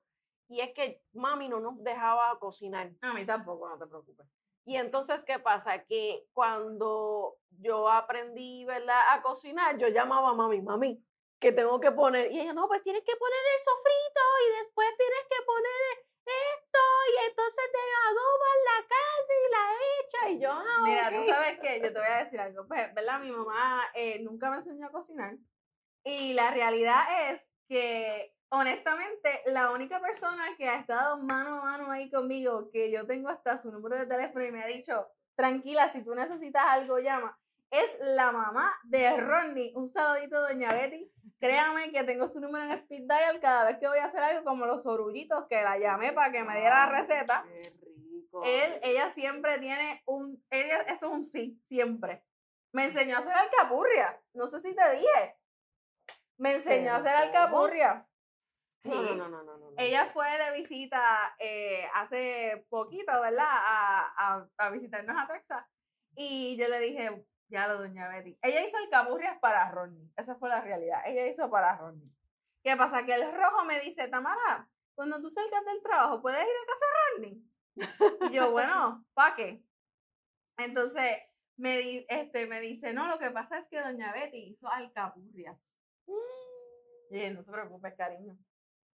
y 0.49 0.61
es 0.61 0.73
que 0.73 1.03
mami 1.13 1.49
no 1.49 1.61
nos 1.61 1.83
dejaba 1.83 2.39
cocinar. 2.39 2.91
A 3.03 3.13
mí 3.15 3.25
tampoco, 3.25 3.69
no 3.69 3.79
te 3.79 3.87
preocupes. 3.87 4.27
Y 4.65 4.77
entonces, 4.77 5.25
¿qué 5.25 5.39
pasa? 5.39 5.85
Que 5.85 6.27
cuando 6.33 7.37
yo 7.51 7.89
aprendí, 7.89 8.65
¿verdad? 8.65 9.01
A 9.13 9.23
cocinar, 9.23 9.79
yo 9.79 9.89
llamaba 9.89 10.31
a 10.31 10.35
mami, 10.35 10.61
mami, 10.61 11.03
que 11.41 11.53
tengo 11.53 11.81
que 11.81 11.93
poner. 11.93 12.31
Y 12.33 12.41
ella, 12.41 12.53
no, 12.53 12.69
pues 12.69 12.83
tienes 12.83 13.03
que 13.05 13.17
poner 13.17 13.39
el 13.39 13.65
sofrito 13.65 14.21
y 14.47 14.65
después 14.65 14.89
tienes 14.97 15.25
que 15.29 15.45
poner 15.47 16.11
y 17.13 17.29
entonces 17.29 17.65
te 17.73 17.79
adoban 18.09 18.59
la 18.65 18.89
carne 18.89 19.35
y 19.47 19.51
la 19.51 19.65
echa. 20.01 20.31
Y 20.31 20.41
yo, 20.41 20.53
ah, 20.53 20.83
Mira, 20.85 21.11
tú 21.11 21.17
ok". 21.23 21.27
sabes 21.29 21.59
que 21.61 21.81
yo 21.81 21.93
te 21.93 21.99
voy 21.99 22.09
a 22.09 22.25
decir 22.25 22.41
algo. 22.41 22.67
Pues, 22.67 22.95
¿verdad? 22.95 23.21
Mi 23.21 23.31
mamá 23.31 23.85
eh, 23.95 24.19
nunca 24.21 24.51
me 24.51 24.57
enseñó 24.57 24.87
a 24.87 24.93
cocinar. 24.93 25.35
Y 26.05 26.33
la 26.33 26.51
realidad 26.51 27.31
es 27.31 27.43
que, 27.69 28.35
honestamente, 28.51 29.43
la 29.47 29.71
única 29.71 30.01
persona 30.01 30.57
que 30.57 30.69
ha 30.69 30.77
estado 30.77 31.19
mano 31.19 31.61
a 31.61 31.65
mano 31.65 31.91
ahí 31.91 32.11
conmigo, 32.11 32.71
que 32.71 32.91
yo 32.91 33.07
tengo 33.07 33.29
hasta 33.29 33.59
su 33.59 33.71
número 33.71 33.97
de 33.97 34.07
teléfono 34.07 34.45
y 34.45 34.51
me 34.53 34.63
ha 34.63 34.67
dicho, 34.67 35.07
tranquila, 35.37 35.93
si 35.93 36.03
tú 36.05 36.15
necesitas 36.15 36.65
algo, 36.67 36.99
llama, 36.99 37.39
es 37.71 37.99
la 38.01 38.33
mamá 38.33 38.79
de 38.85 39.17
Ronnie. 39.17 39.73
Un 39.75 39.89
saludito, 39.89 40.41
doña 40.41 40.73
Betty. 40.73 41.11
Créame 41.39 41.91
que 41.91 42.05
tengo 42.05 42.29
su 42.29 42.41
número 42.41 42.65
en 42.65 42.73
speed 42.73 43.05
dial 43.05 43.41
cada 43.41 43.65
vez 43.65 43.79
que 43.79 43.89
voy 43.89 43.99
a 43.99 44.05
hacer 44.05 44.23
algo 44.23 44.45
como 44.45 44.67
los 44.67 44.85
orullitos, 44.85 45.47
que 45.49 45.63
la 45.63 45.79
llamé 45.79 46.13
para 46.13 46.31
que 46.33 46.45
me 46.45 46.59
diera 46.59 46.87
la 46.87 47.01
receta. 47.01 47.45
Qué 47.47 47.73
rico. 47.81 48.43
Él, 48.45 48.79
ella 48.83 49.09
siempre 49.11 49.59
tiene 49.59 50.03
un, 50.05 50.45
ella, 50.51 50.83
eso 50.83 51.07
es 51.07 51.13
un 51.13 51.25
sí, 51.25 51.59
siempre. 51.65 52.23
Me 52.73 52.85
enseñó 52.85 53.17
a 53.17 53.21
hacer 53.21 53.33
alcapurria, 53.33 54.21
no 54.35 54.49
sé 54.49 54.61
si 54.61 54.75
te 54.75 54.91
dije. 54.97 55.37
Me 56.37 56.55
enseñó 56.55 56.93
a 56.93 56.97
hacer 56.97 57.17
alcapurria. 57.17 58.07
No, 58.85 59.03
no, 59.03 59.15
no, 59.15 59.29
no, 59.29 59.43
no, 59.43 59.57
no. 59.59 59.73
Ella 59.77 60.11
fue 60.13 60.27
de 60.39 60.59
visita 60.59 61.35
eh, 61.39 61.87
hace 61.95 62.67
poquito, 62.69 63.19
¿verdad? 63.21 63.47
A, 63.47 64.47
a 64.57 64.71
visitarnos 64.71 65.17
a 65.19 65.27
Texas. 65.27 65.67
Y 66.15 66.57
yo 66.57 66.69
le 66.69 66.81
dije, 66.81 67.25
ya 67.51 67.69
lo, 67.69 67.79
doña 67.79 68.09
Betty. 68.09 68.39
Ella 68.43 68.67
hizo 68.67 68.77
alcapurrias 68.79 69.39
para 69.41 69.71
Ronnie. 69.71 70.11
Esa 70.17 70.37
fue 70.37 70.49
la 70.49 70.61
realidad. 70.61 71.03
Ella 71.05 71.27
hizo 71.27 71.51
para 71.51 71.77
Ronnie. 71.77 72.11
¿Qué 72.63 72.77
pasa? 72.77 73.05
Que 73.05 73.15
el 73.15 73.33
rojo 73.33 73.65
me 73.65 73.81
dice, 73.81 74.09
Tamara, 74.09 74.69
cuando 74.95 75.21
tú 75.21 75.31
salgas 75.31 75.65
del 75.65 75.83
trabajo, 75.83 76.21
¿puedes 76.23 76.41
ir 76.41 76.47
a 76.47 76.67
casa 76.67 76.85
de 76.87 77.17
Ronnie? 77.17 78.31
Y 78.31 78.35
yo, 78.37 78.51
bueno, 78.51 79.05
¿para 79.15 79.35
qué? 79.35 79.63
Entonces, 80.59 81.17
me, 81.57 81.79
di- 81.79 82.07
este, 82.09 82.47
me 82.47 82.61
dice, 82.61 82.93
no, 82.93 83.09
lo 83.09 83.19
que 83.19 83.31
pasa 83.31 83.59
es 83.59 83.69
que 83.69 83.81
doña 83.81 84.13
Betty 84.13 84.51
hizo 84.51 84.69
alcapurrias. 84.69 85.59
Y 87.11 87.15
dije, 87.15 87.31
no 87.31 87.45
te 87.45 87.51
preocupes, 87.51 87.95
cariño. 87.97 88.37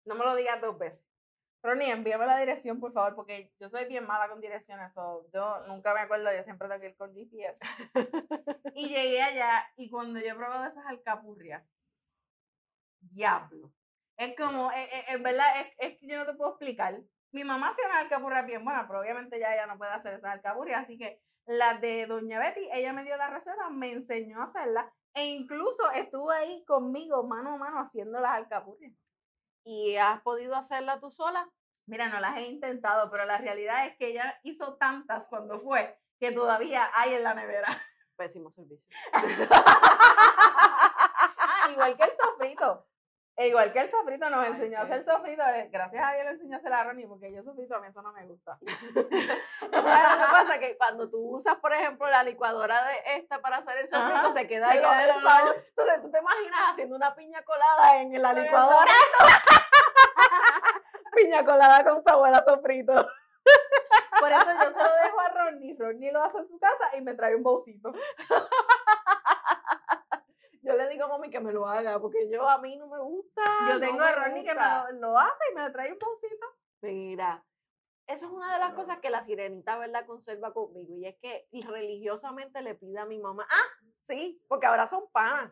No 0.05 0.15
me 0.15 0.23
lo 0.25 0.35
digas 0.35 0.61
dos 0.61 0.77
veces. 0.77 1.05
Ronnie, 1.65 1.91
envíame 1.91 2.25
la 2.27 2.37
dirección, 2.37 2.79
por 2.79 2.93
favor, 2.93 3.15
porque 3.15 3.51
yo 3.59 3.69
soy 3.69 3.85
bien 3.85 4.05
mala 4.05 4.29
con 4.29 4.39
direcciones. 4.39 4.93
so, 4.93 5.27
yo 5.33 5.65
nunca 5.67 5.93
me 5.93 6.01
acuerdo, 6.01 6.31
yo 6.31 6.43
siempre 6.43 6.67
tengo 6.67 6.79
que 6.79 6.89
ir 6.89 6.95
con 6.95 7.13
GPS. 7.13 7.59
y 8.75 8.89
llegué 8.89 9.21
allá 9.21 9.67
y 9.75 9.89
cuando 9.89 10.19
yo 10.19 10.35
probé 10.35 10.59
de 10.59 10.69
esas 10.69 10.85
alcapurrias, 10.85 11.63
diablo. 12.99 13.71
Es 14.17 14.35
como, 14.37 14.71
eh, 14.71 14.89
eh, 14.91 15.05
en 15.09 15.23
verdad, 15.23 15.47
es, 15.59 15.73
es 15.79 15.99
que 15.99 16.07
yo 16.07 16.17
no 16.19 16.25
te 16.25 16.35
puedo 16.35 16.51
explicar. 16.51 17.01
Mi 17.31 17.43
mamá 17.43 17.69
hacía 17.69 17.87
una 17.87 17.99
alcapurria 17.99 18.43
bien 18.43 18.63
buena, 18.63 18.87
pero 18.87 19.01
obviamente 19.01 19.39
ya 19.39 19.53
ella 19.53 19.65
no 19.65 19.77
puede 19.77 19.91
hacer 19.91 20.13
esas 20.13 20.31
alcapurrias, 20.31 20.83
así 20.83 20.97
que 20.97 21.19
la 21.47 21.79
de 21.79 22.05
Doña 22.05 22.39
Betty, 22.39 22.69
ella 22.73 22.93
me 22.93 23.03
dio 23.03 23.17
la 23.17 23.29
receta, 23.29 23.69
me 23.69 23.91
enseñó 23.91 24.41
a 24.41 24.45
hacerla 24.45 24.91
e 25.13 25.25
incluso 25.25 25.89
estuvo 25.91 26.29
ahí 26.31 26.63
conmigo 26.65 27.23
mano 27.23 27.53
a 27.53 27.57
mano 27.57 27.79
haciendo 27.79 28.19
las 28.19 28.33
alcapurrias. 28.33 28.93
¿Y 29.65 29.97
has 29.97 30.21
podido 30.21 30.55
hacerla 30.55 30.99
tú 30.99 31.09
sola? 31.09 31.49
Mira, 31.87 32.07
no 32.07 32.19
las 32.19 32.37
he 32.37 32.45
intentado, 32.47 33.09
pero 33.09 33.25
la 33.25 33.39
realidad 33.39 33.87
es 33.87 33.97
que 33.97 34.09
ella 34.09 34.39
hizo 34.43 34.75
tantas 34.75 35.27
cuando 35.27 35.59
fue 35.59 35.99
que 36.19 36.31
todavía 36.31 36.89
hay 36.93 37.15
en 37.15 37.23
la 37.23 37.33
nevera. 37.33 37.81
Pésimo 38.15 38.51
servicio. 38.51 38.87
ah, 39.13 39.27
igual 41.71 41.97
que 41.97 42.03
el 42.03 42.11
sofrito. 42.11 42.87
E 43.37 43.47
Igual 43.47 43.73
que 43.73 43.79
el 43.79 43.89
sofrito 43.89 44.29
nos 44.29 44.47
enseñó 44.47 44.79
a 44.79 44.83
hacer 44.83 45.03
sofrito. 45.03 45.43
Gracias 45.69 46.03
a 46.03 46.13
Dios 46.13 46.25
le 46.25 46.31
enseñó 46.31 46.55
a 46.55 46.59
hacer 46.59 46.73
a 46.73 46.83
Ronnie, 46.85 47.07
porque 47.07 47.33
yo 47.33 47.43
sofrito 47.43 47.75
a 47.75 47.81
mí 47.81 47.87
eso 47.87 48.01
no 48.01 48.13
me 48.13 48.25
gusta. 48.25 48.57
¿Sabes 48.65 49.71
lo 49.71 49.71
que 49.71 50.31
pasa? 50.31 50.59
Que 50.59 50.77
cuando 50.77 51.09
tú 51.09 51.35
usas, 51.35 51.57
por 51.57 51.73
ejemplo, 51.73 52.07
la 52.07 52.23
licuadora 52.23 52.85
de 52.85 53.17
esta 53.17 53.41
para 53.41 53.57
hacer 53.57 53.79
el 53.79 53.89
sofrito, 53.89 54.15
Ajá, 54.15 54.33
se 54.33 54.47
queda 54.47 54.69
ahí. 54.69 54.77
Entonces 54.77 56.01
tú 56.01 56.11
te 56.11 56.19
imaginas 56.19 56.59
haciendo 56.71 56.95
una 56.95 57.13
piña 57.13 57.43
colada 57.43 57.99
en 57.99 58.21
la 58.21 58.31
licuadora. 58.31 58.91
piña 61.15 61.43
colada 61.43 61.83
con 61.83 62.03
sabor 62.03 62.33
a 62.33 62.43
sofrito. 62.43 62.93
Por 64.19 64.31
eso 64.31 64.45
yo 64.45 64.71
se 64.71 64.79
lo 64.79 64.95
dejo 65.03 65.19
a 65.19 65.29
Ronnie. 65.29 65.75
Ronnie 65.77 66.11
lo 66.11 66.23
hace 66.23 66.37
en 66.37 66.47
su 66.47 66.57
casa 66.57 66.95
y 66.97 67.01
me 67.01 67.15
trae 67.15 67.35
un 67.35 67.43
bolsito. 67.43 67.91
Yo 70.65 70.75
le 70.75 70.89
digo 70.89 71.05
a 71.05 71.07
mami 71.09 71.29
que 71.29 71.39
me 71.39 71.53
lo 71.53 71.67
haga, 71.67 71.99
porque 71.99 72.27
yo 72.29 72.49
a 72.49 72.57
mí 72.57 72.75
no 72.75 72.87
me 72.87 72.99
gusta. 72.99 73.43
Yo 73.67 73.75
no 73.75 73.79
tengo 73.79 73.99
me 73.99 74.05
a 74.05 74.11
Ronnie 74.15 74.43
que 74.43 74.53
me 74.55 74.61
lo, 74.61 74.91
lo 74.99 75.19
hace 75.19 75.43
y 75.51 75.55
me 75.55 75.69
trae 75.69 75.93
un 75.93 75.99
bolsito. 75.99 76.47
Mira, 76.81 77.45
eso 78.07 78.25
es 78.25 78.31
una 78.31 78.53
de 78.53 78.59
las 78.59 78.73
cosas 78.73 78.99
que 78.99 79.11
la 79.11 79.23
sirenita, 79.25 79.77
¿verdad?, 79.77 80.07
conserva 80.07 80.53
conmigo. 80.53 80.95
Y 80.95 81.05
es 81.05 81.17
que 81.21 81.47
religiosamente 81.51 82.61
le 82.63 82.73
pide 82.73 82.99
a 82.99 83.05
mi 83.05 83.19
mamá, 83.19 83.47
ah, 83.49 83.85
sí, 84.03 84.41
porque 84.47 84.65
ahora 84.65 84.87
son 84.87 85.09
panas. 85.11 85.51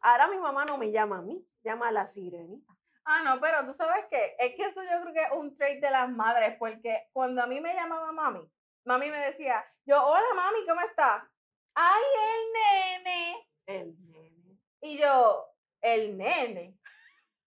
Ahora 0.00 0.28
mi 0.28 0.38
mamá 0.38 0.64
no 0.66 0.76
me 0.76 0.90
llama 0.90 1.18
a 1.18 1.22
mí, 1.22 1.46
llama 1.62 1.88
a 1.88 1.92
la 1.92 2.06
sirenita. 2.06 2.72
Ah, 3.04 3.22
no, 3.22 3.40
pero 3.40 3.64
tú 3.64 3.72
sabes 3.72 4.06
qué, 4.10 4.36
es 4.38 4.54
que 4.54 4.66
eso 4.66 4.82
yo 4.82 5.00
creo 5.02 5.14
que 5.14 5.22
es 5.22 5.32
un 5.32 5.56
trait 5.56 5.80
de 5.80 5.90
las 5.90 6.08
madres, 6.10 6.56
porque 6.58 7.08
cuando 7.12 7.42
a 7.42 7.46
mí 7.46 7.60
me 7.60 7.74
llamaba 7.74 8.12
mami, 8.12 8.48
mami 8.84 9.10
me 9.10 9.18
decía, 9.18 9.64
yo, 9.84 10.04
hola 10.04 10.34
mami, 10.36 10.66
¿cómo 10.66 10.80
estás? 10.82 11.24
Ay, 11.74 12.02
el 12.24 13.04
nene. 13.04 13.51
El 13.66 13.96
nene. 14.10 14.58
Y 14.80 14.98
yo, 14.98 15.46
el 15.80 16.16
nene. 16.16 16.78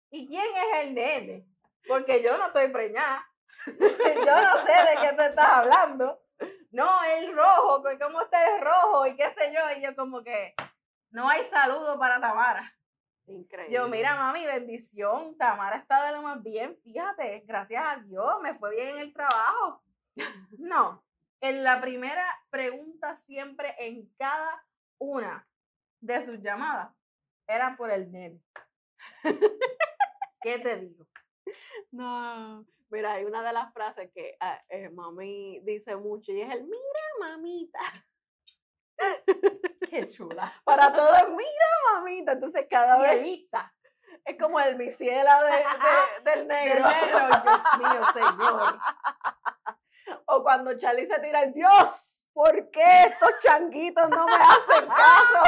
¿Y 0.10 0.28
quién 0.28 0.46
es 0.56 0.86
el 0.86 0.94
nene? 0.94 1.48
Porque 1.88 2.24
yo 2.24 2.38
no 2.38 2.48
estoy 2.48 2.70
preñada. 2.70 3.26
yo 3.66 4.42
no 4.42 4.66
sé 4.66 4.72
de 4.72 5.02
qué 5.02 5.14
tú 5.16 5.22
estás 5.24 5.50
hablando. 5.50 6.22
No, 6.72 7.04
el 7.04 7.36
rojo, 7.36 7.84
¿cómo 8.00 8.22
está 8.22 8.56
el 8.56 8.62
rojo? 8.62 9.08
Y 9.08 9.16
qué 9.16 9.30
sé 9.32 9.54
yo. 9.54 9.78
Y 9.78 9.82
yo 9.82 9.96
como 9.96 10.24
que, 10.24 10.54
no 11.12 11.30
hay 11.30 11.44
saludo 11.46 11.98
para 11.98 12.20
Tamara. 12.20 12.74
Increíble. 13.26 13.76
Yo, 13.76 13.88
mira, 13.90 14.16
mami, 14.16 14.46
bendición. 14.46 15.38
Tamara 15.38 15.78
está 15.78 16.06
de 16.06 16.14
lo 16.14 16.22
más 16.22 16.42
bien. 16.42 16.78
Fíjate, 16.84 17.44
gracias 17.46 17.84
a 17.86 17.98
Dios, 17.98 18.42
me 18.42 18.56
fue 18.56 18.72
bien 18.72 18.90
en 18.90 19.00
el 19.00 19.14
trabajo. 19.14 19.84
No, 20.58 21.04
en 21.42 21.64
la 21.64 21.80
primera 21.82 22.26
pregunta 22.50 23.16
siempre 23.18 23.76
en 23.80 24.10
cada 24.18 24.66
una 24.98 25.48
de 26.02 26.26
sus 26.26 26.40
llamadas 26.42 26.90
era 27.48 27.76
por 27.78 27.92
el 27.92 28.12
nene. 28.12 28.42
¿Qué 30.42 30.60
te 30.60 30.78
digo? 30.78 31.06
No, 31.92 32.66
mira, 32.90 33.14
hay 33.14 33.26
una 33.26 33.42
de 33.44 33.54
las 33.54 33.72
frases 33.74 34.12
que 34.14 34.36
ah, 34.40 34.62
eh, 34.70 34.90
mami 34.90 35.60
dice 35.64 35.96
mucho 35.96 36.32
y 36.32 36.42
es 36.42 36.50
el 36.54 36.64
mira, 36.64 37.02
mamita. 37.20 37.80
Qué 39.90 40.06
chula. 40.08 40.54
Para 40.66 40.92
todo 40.94 41.14
es 41.16 41.30
mira, 41.30 41.94
mamita. 41.94 42.34
Entonces 42.34 42.68
cada 42.70 42.98
vez 43.02 43.28
es 44.26 44.38
como 44.40 44.60
el 44.60 44.76
misiela 44.76 45.42
de, 45.44 45.52
de- 45.52 45.64
del 46.24 46.24
Del 46.24 46.48
negro. 46.48 46.84
negro, 46.88 47.28
Dios 47.44 47.62
mío, 47.80 48.06
señor. 48.14 48.80
O 50.30 50.42
cuando 50.42 50.78
Charlie 50.78 51.06
se 51.06 51.20
tira 51.20 51.42
el 51.44 51.54
Dios, 51.54 52.07
¿por 52.38 52.70
qué 52.70 53.02
estos 53.06 53.32
changuitos 53.42 54.08
no 54.12 54.26
me 54.28 54.32
hacen 54.34 54.88
caso? 54.90 55.42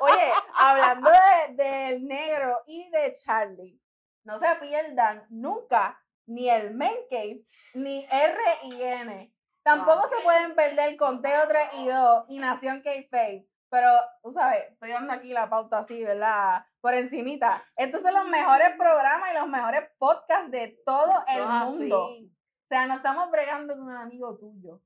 Oye, 0.00 0.30
hablando 0.54 1.10
de- 1.10 1.54
del 1.54 2.04
negro 2.06 2.60
y 2.66 2.90
de 2.90 3.12
Charlie, 3.14 3.80
no 4.24 4.38
se 4.38 4.54
pierdan 4.56 5.24
nunca 5.30 5.98
ni 6.26 6.50
el 6.50 6.74
Men 6.74 6.94
Cave 7.08 7.40
ni 7.72 8.04
R 8.10 8.36
y 8.64 8.82
N. 8.82 9.34
Tampoco 9.62 10.06
se 10.08 10.22
pueden 10.22 10.54
perder 10.54 10.98
Conteo 10.98 11.48
3 11.48 11.68
y 11.78 11.88
2 11.88 12.24
y 12.28 12.38
Nación 12.38 12.82
K-Fape. 12.82 13.48
Pero, 13.70 13.88
tú 14.22 14.30
sabes, 14.30 14.70
estoy 14.70 14.90
dando 14.90 15.14
aquí 15.14 15.32
la 15.32 15.48
pauta 15.48 15.78
así, 15.78 16.04
¿verdad? 16.04 16.64
Por 16.82 16.92
encimita. 16.94 17.64
Estos 17.74 18.02
son 18.02 18.12
los 18.12 18.28
mejores 18.28 18.76
programas 18.76 19.30
y 19.32 19.38
los 19.38 19.48
mejores 19.48 19.90
podcasts 19.98 20.50
de 20.50 20.78
todo 20.84 21.24
el 21.28 21.42
mundo. 21.64 22.04
O 22.04 22.66
sea, 22.68 22.86
no 22.86 22.94
estamos 22.96 23.30
bregando 23.30 23.74
con 23.74 23.84
un 23.88 23.96
amigo 23.96 24.36
tuyo. 24.36 24.80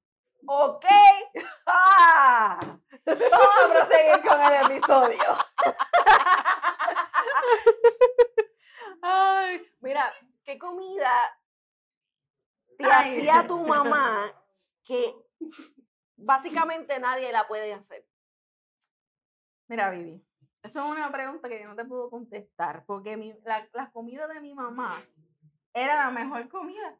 Ok. 0.48 0.84
Ah. 1.70 2.58
Vamos 3.04 3.06
a 3.06 3.68
proseguir 3.68 4.22
con 4.26 4.40
el 4.40 4.54
episodio. 4.64 5.22
Ay, 9.02 9.60
mira, 9.80 10.10
¿qué 10.44 10.58
comida 10.58 11.10
te 12.78 12.86
Ay. 12.86 13.18
hacía 13.18 13.46
tu 13.46 13.58
mamá 13.58 14.32
que 14.82 15.14
básicamente 16.16 16.98
nadie 16.98 17.30
la 17.32 17.46
puede 17.46 17.74
hacer? 17.74 18.06
Mira, 19.68 19.90
Vivi, 19.90 20.24
eso 20.62 20.82
es 20.82 20.90
una 20.90 21.12
pregunta 21.12 21.50
que 21.50 21.60
yo 21.60 21.68
no 21.68 21.76
te 21.76 21.84
puedo 21.84 22.08
contestar, 22.08 22.86
porque 22.86 23.18
mi, 23.18 23.34
la, 23.44 23.68
la 23.74 23.90
comida 23.90 24.26
de 24.26 24.40
mi 24.40 24.54
mamá 24.54 25.04
era 25.74 25.96
la 25.96 26.10
mejor 26.10 26.48
comida. 26.48 26.98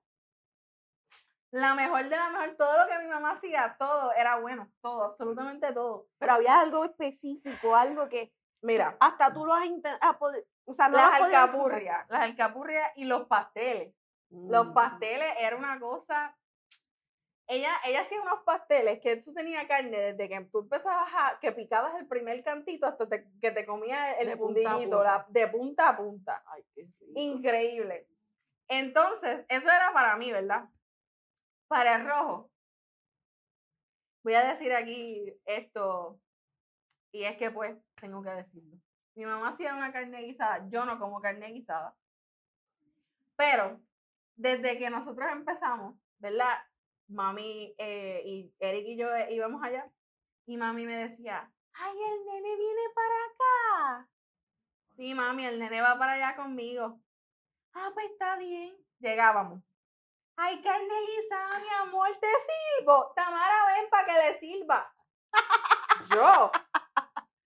La 1.51 1.75
mejor 1.75 2.05
de 2.09 2.17
la 2.17 2.29
mejor, 2.31 2.57
todo 2.57 2.79
lo 2.85 2.87
que 2.89 2.99
mi 2.99 3.07
mamá 3.07 3.33
hacía, 3.33 3.75
todo 3.79 4.13
era 4.13 4.37
bueno, 4.39 4.71
todo, 4.83 5.05
absolutamente 5.05 5.73
todo. 5.73 6.07
Pero 6.19 6.33
había 6.35 6.61
algo 6.61 6.85
específico, 6.85 7.75
algo 7.75 8.09
que 8.09 8.33
Mira, 8.61 8.97
hasta 8.99 9.33
tú 9.33 9.47
lo 9.47 9.55
has 9.55 9.67
intentado, 9.67 10.19
o 10.65 10.73
sea, 10.75 10.89
no 10.89 10.97
las 10.97 11.23
alcapurrias, 11.23 12.05
las 12.09 12.23
alcapurrias 12.23 12.91
y 12.97 13.05
los 13.05 13.27
pasteles. 13.29 13.95
Los 14.31 14.67
Mm. 14.67 14.75
pasteles 14.75 15.33
era 15.39 15.57
una 15.57 15.79
cosa. 15.79 16.37
Ella, 17.47 17.71
ella 17.85 18.01
hacía 18.03 18.21
unos 18.21 18.41
pasteles 18.45 18.99
que 19.01 19.17
tú 19.19 19.33
tenía 19.33 19.67
carne 19.69 20.13
desde 20.13 20.29
que 20.29 20.41
tú 20.53 20.59
empezabas 20.59 21.09
a, 21.15 21.39
que 21.41 21.53
picabas 21.53 21.95
el 22.01 22.09
primer 22.09 22.43
cantito 22.43 22.85
hasta 22.87 23.09
te- 23.09 23.27
que 23.41 23.53
te 23.53 23.65
comía 23.65 24.13
el 24.15 24.27
De 24.27 24.35
la- 24.35 25.25
de 25.29 25.47
punta 25.49 25.89
a 25.91 25.97
punta. 25.97 26.43
Ay, 26.47 26.63
qué. 26.75 26.89
Increíble. 27.15 28.07
Entonces, 28.67 29.47
eso 29.49 29.67
era 29.71 29.93
para 29.95 30.17
mí, 30.17 30.31
¿verdad? 30.33 30.65
Para 31.69 31.97
el 31.97 32.07
rojo. 32.07 32.51
Voy 34.25 34.35
a 34.35 34.49
decir 34.49 34.73
aquí 34.73 35.33
esto, 35.45 36.21
y 37.13 37.25
es 37.25 37.37
que 37.37 37.51
pues 37.51 37.77
tengo 38.01 38.23
que 38.23 38.31
decirlo. 38.31 38.79
Mi 39.15 39.25
mamá 39.25 39.49
hacía 39.49 39.75
una 39.75 39.93
carne 39.93 40.23
guisada, 40.23 40.67
yo 40.69 40.85
no 40.85 40.99
como 40.99 41.21
carne 41.21 41.53
guisada. 41.53 41.95
Pero 43.37 43.81
desde 44.37 44.79
que 44.79 44.91
nosotros 44.91 45.29
empezamos, 45.31 45.97
¿verdad? 46.19 46.59
Mami 47.09 47.75
eh, 47.79 48.23
y 48.25 48.53
Eric 48.59 48.87
y 48.87 48.97
yo 48.97 49.15
eh, 49.15 49.33
íbamos 49.33 49.63
allá, 49.63 49.91
y 50.47 50.57
mami 50.57 50.85
me 50.87 50.97
decía, 50.97 51.51
ay, 51.73 51.97
el 51.97 52.27
nene 52.27 52.57
viene 52.57 52.83
para 52.95 53.25
acá. 53.25 54.09
Sí, 54.97 55.15
mami, 55.15 55.47
el 55.47 55.59
nene 55.59 55.81
va 55.81 55.99
para 55.99 56.13
allá 56.13 56.37
conmigo. 56.37 57.01
Ah, 57.73 57.91
pues 57.95 58.11
está 58.11 58.37
bien. 58.37 58.77
Llegábamos. 58.99 59.63
Ay, 60.41 60.63
carne 60.63 60.95
guisada, 61.05 61.59
mi 61.59 61.69
amor, 61.83 62.09
te 62.21 62.29
sirvo. 62.29 63.13
Tamara, 63.17 63.67
ven 63.75 63.91
para 63.91 64.07
que 64.07 64.13
le 64.13 64.39
sirva. 64.39 64.95
Yo. 66.15 66.53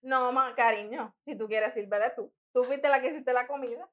No, 0.03 0.31
ma, 0.31 0.55
cariño, 0.55 1.15
si 1.25 1.35
tú 1.39 1.49
quieres, 1.49 1.73
sírvele 1.73 2.11
tú. 2.11 2.31
Tú 2.53 2.65
fuiste 2.65 2.91
la 2.91 3.01
que 3.01 3.09
hiciste 3.09 3.33
la 3.33 3.47
comida. 3.47 3.89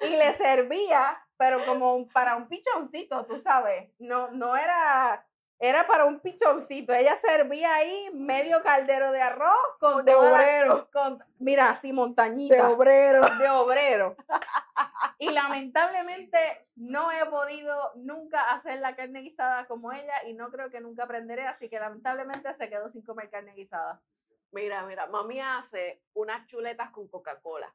Y 0.00 0.08
le 0.08 0.32
servía, 0.38 1.22
pero 1.36 1.66
como 1.66 2.08
para 2.08 2.36
un 2.36 2.48
pichoncito, 2.48 3.26
tú 3.26 3.38
sabes. 3.40 3.92
No, 3.98 4.30
no 4.30 4.56
era, 4.56 5.26
era 5.58 5.86
para 5.86 6.04
un 6.04 6.20
pichoncito. 6.20 6.92
Ella 6.92 7.16
servía 7.16 7.74
ahí 7.74 8.10
medio 8.12 8.62
caldero 8.62 9.12
de 9.12 9.22
arroz 9.22 9.56
con 9.80 10.04
De 10.04 10.12
la- 10.12 10.18
obrero. 10.18 10.88
con- 10.92 11.22
mira, 11.38 11.70
así 11.70 11.92
montañita 11.92 12.54
De 12.56 12.62
obrero. 12.62 13.22
de 13.38 13.48
obrero. 13.50 14.16
Y 15.18 15.30
lamentablemente 15.30 16.38
no 16.74 17.10
he 17.12 17.24
podido 17.26 17.92
nunca 17.94 18.50
hacer 18.52 18.80
la 18.80 18.96
carne 18.96 19.20
guisada 19.20 19.66
como 19.68 19.92
ella 19.92 20.24
y 20.26 20.34
no 20.34 20.50
creo 20.50 20.70
que 20.70 20.80
nunca 20.80 21.04
aprenderé, 21.04 21.46
así 21.46 21.68
que 21.70 21.78
lamentablemente 21.78 22.52
se 22.54 22.68
quedó 22.68 22.88
sin 22.88 23.02
comer 23.04 23.30
carne 23.30 23.54
guisada. 23.54 24.02
Mira, 24.50 24.84
mira, 24.84 25.06
mami 25.06 25.40
hace 25.40 26.02
unas 26.14 26.46
chuletas 26.46 26.90
con 26.90 27.06
Coca-Cola. 27.08 27.72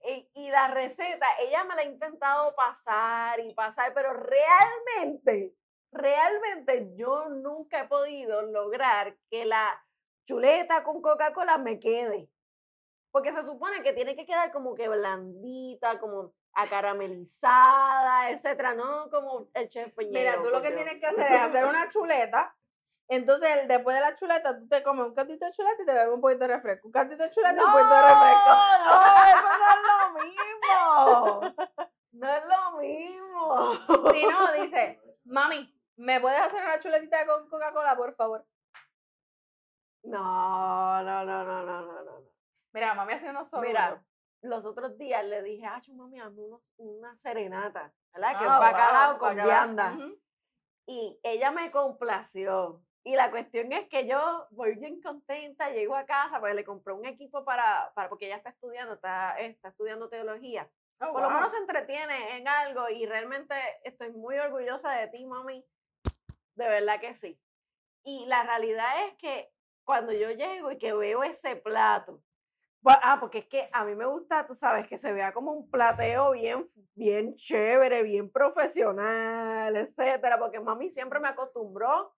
Y, 0.02 0.30
y 0.34 0.50
la 0.50 0.68
receta, 0.68 1.26
ella 1.40 1.64
me 1.64 1.74
la 1.74 1.82
ha 1.82 1.84
intentado 1.84 2.54
pasar 2.54 3.40
y 3.40 3.54
pasar, 3.54 3.92
pero 3.94 4.12
realmente, 4.12 5.54
realmente 5.92 6.90
yo 6.96 7.28
nunca 7.28 7.82
he 7.82 7.88
podido 7.88 8.42
lograr 8.42 9.16
que 9.30 9.44
la 9.44 9.80
chuleta 10.26 10.82
con 10.82 11.02
Coca-Cola 11.02 11.58
me 11.58 11.78
quede. 11.78 12.28
Porque 13.10 13.32
se 13.32 13.44
supone 13.44 13.82
que 13.82 13.92
tiene 13.92 14.16
que 14.16 14.26
quedar 14.26 14.50
como 14.50 14.74
que 14.74 14.88
blandita, 14.88 16.00
como 16.00 16.34
acaramelizada, 16.52 18.30
etcétera, 18.30 18.74
no 18.74 19.08
como 19.10 19.48
el 19.54 19.68
chef 19.68 19.92
Mira, 19.96 20.36
Peñero, 20.36 20.42
tú 20.42 20.50
lo 20.50 20.62
que 20.62 20.72
Dios. 20.72 20.82
tienes 20.82 21.00
que 21.00 21.06
hacer 21.06 21.32
es 21.32 21.40
hacer 21.40 21.64
una 21.64 21.88
chuleta. 21.88 22.56
Entonces, 23.14 23.68
después 23.68 23.94
de 23.96 24.00
la 24.00 24.14
chuleta, 24.14 24.58
tú 24.58 24.68
te 24.68 24.82
comes 24.82 25.06
un 25.06 25.14
cantito 25.14 25.44
de 25.46 25.52
chuleta 25.52 25.82
y 25.82 25.86
te 25.86 25.92
bebes 25.92 26.14
un 26.14 26.20
poquito 26.20 26.40
de 26.40 26.48
refresco. 26.48 26.88
Un 26.88 26.92
cantito 26.92 27.22
de 27.22 27.30
chuleta 27.30 27.54
y 27.54 27.64
un 27.64 27.72
poquito 27.72 27.94
de 27.94 28.02
refresco. 28.02 28.50
No, 28.84 28.94
eso 29.32 29.48
no 29.60 29.68
es 29.74 29.80
lo 29.90 30.08
mismo. 30.20 31.54
No 32.12 32.28
es 32.36 32.44
lo 32.46 32.78
mismo. 32.78 34.12
Si 34.12 34.26
no, 34.26 34.52
dice, 34.62 35.00
mami, 35.24 35.74
¿me 35.96 36.20
puedes 36.20 36.40
hacer 36.40 36.62
una 36.62 36.78
chuletita 36.80 37.26
con 37.26 37.48
Coca-Cola, 37.48 37.96
por 37.96 38.14
favor? 38.14 38.46
No, 40.04 41.02
no, 41.02 41.24
no, 41.24 41.44
no, 41.44 41.62
no, 41.64 41.80
no, 41.82 42.02
no. 42.04 42.12
Mira, 42.72 42.94
mami 42.94 43.12
hace 43.14 43.30
unos 43.30 43.48
solos. 43.48 43.66
Mira, 43.66 44.02
los 44.42 44.64
otros 44.64 44.98
días 44.98 45.24
le 45.24 45.42
dije, 45.42 45.64
ah, 45.66 45.80
mami, 45.94 46.20
hazme 46.20 46.42
una 46.76 47.16
serenata, 47.18 47.92
¿verdad? 48.12 48.38
que 48.38 48.44
Ah, 48.46 48.54
es 48.54 48.60
bacalao 48.60 49.10
wow, 49.12 49.18
con 49.18 49.28
bacalao. 49.36 49.46
vianda. 49.46 49.96
Y 50.86 51.18
ella 51.22 51.50
me 51.50 51.70
complació. 51.70 52.82
Y 53.06 53.16
la 53.16 53.30
cuestión 53.30 53.70
es 53.72 53.86
que 53.88 54.06
yo 54.06 54.46
voy 54.50 54.76
bien 54.76 55.02
contenta, 55.02 55.68
llego 55.68 55.94
a 55.94 56.06
casa, 56.06 56.40
porque 56.40 56.54
le 56.54 56.64
compré 56.64 56.94
un 56.94 57.04
equipo 57.04 57.44
para, 57.44 57.92
para 57.94 58.08
porque 58.08 58.26
ella 58.26 58.36
está 58.36 58.48
estudiando, 58.48 58.94
está, 58.94 59.38
está 59.38 59.68
estudiando 59.68 60.08
teología. 60.08 60.70
Oh, 61.00 61.12
Por 61.12 61.20
lo 61.20 61.30
menos 61.30 61.50
se 61.50 61.58
entretiene 61.58 62.38
en 62.38 62.48
algo 62.48 62.88
y 62.88 63.04
realmente 63.04 63.54
estoy 63.82 64.10
muy 64.12 64.38
orgullosa 64.38 64.90
de 64.92 65.08
ti, 65.08 65.26
mami. 65.26 65.62
De 66.54 66.66
verdad 66.66 66.98
que 66.98 67.14
sí. 67.16 67.38
Y 68.04 68.24
la 68.24 68.42
realidad 68.42 69.06
es 69.06 69.14
que 69.18 69.52
cuando 69.84 70.12
yo 70.12 70.30
llego 70.30 70.72
y 70.72 70.78
que 70.78 70.94
veo 70.94 71.22
ese 71.24 71.56
plato, 71.56 72.22
ah, 72.86 73.18
porque 73.20 73.38
es 73.38 73.46
que 73.46 73.68
a 73.72 73.84
mí 73.84 73.94
me 73.94 74.06
gusta, 74.06 74.46
tú 74.46 74.54
sabes, 74.54 74.86
que 74.86 74.96
se 74.96 75.12
vea 75.12 75.34
como 75.34 75.52
un 75.52 75.70
plateo 75.70 76.30
bien, 76.30 76.70
bien 76.94 77.34
chévere, 77.34 78.02
bien 78.02 78.30
profesional, 78.30 79.76
etcétera, 79.76 80.38
porque 80.38 80.60
mami 80.60 80.90
siempre 80.90 81.20
me 81.20 81.28
acostumbró 81.28 82.14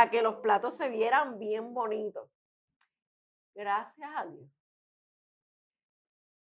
a 0.00 0.10
que 0.10 0.22
los 0.22 0.36
platos 0.36 0.76
se 0.76 0.88
vieran 0.88 1.40
bien 1.40 1.74
bonitos. 1.74 2.30
Gracias 3.52 4.08
a 4.14 4.26
Dios. 4.26 4.48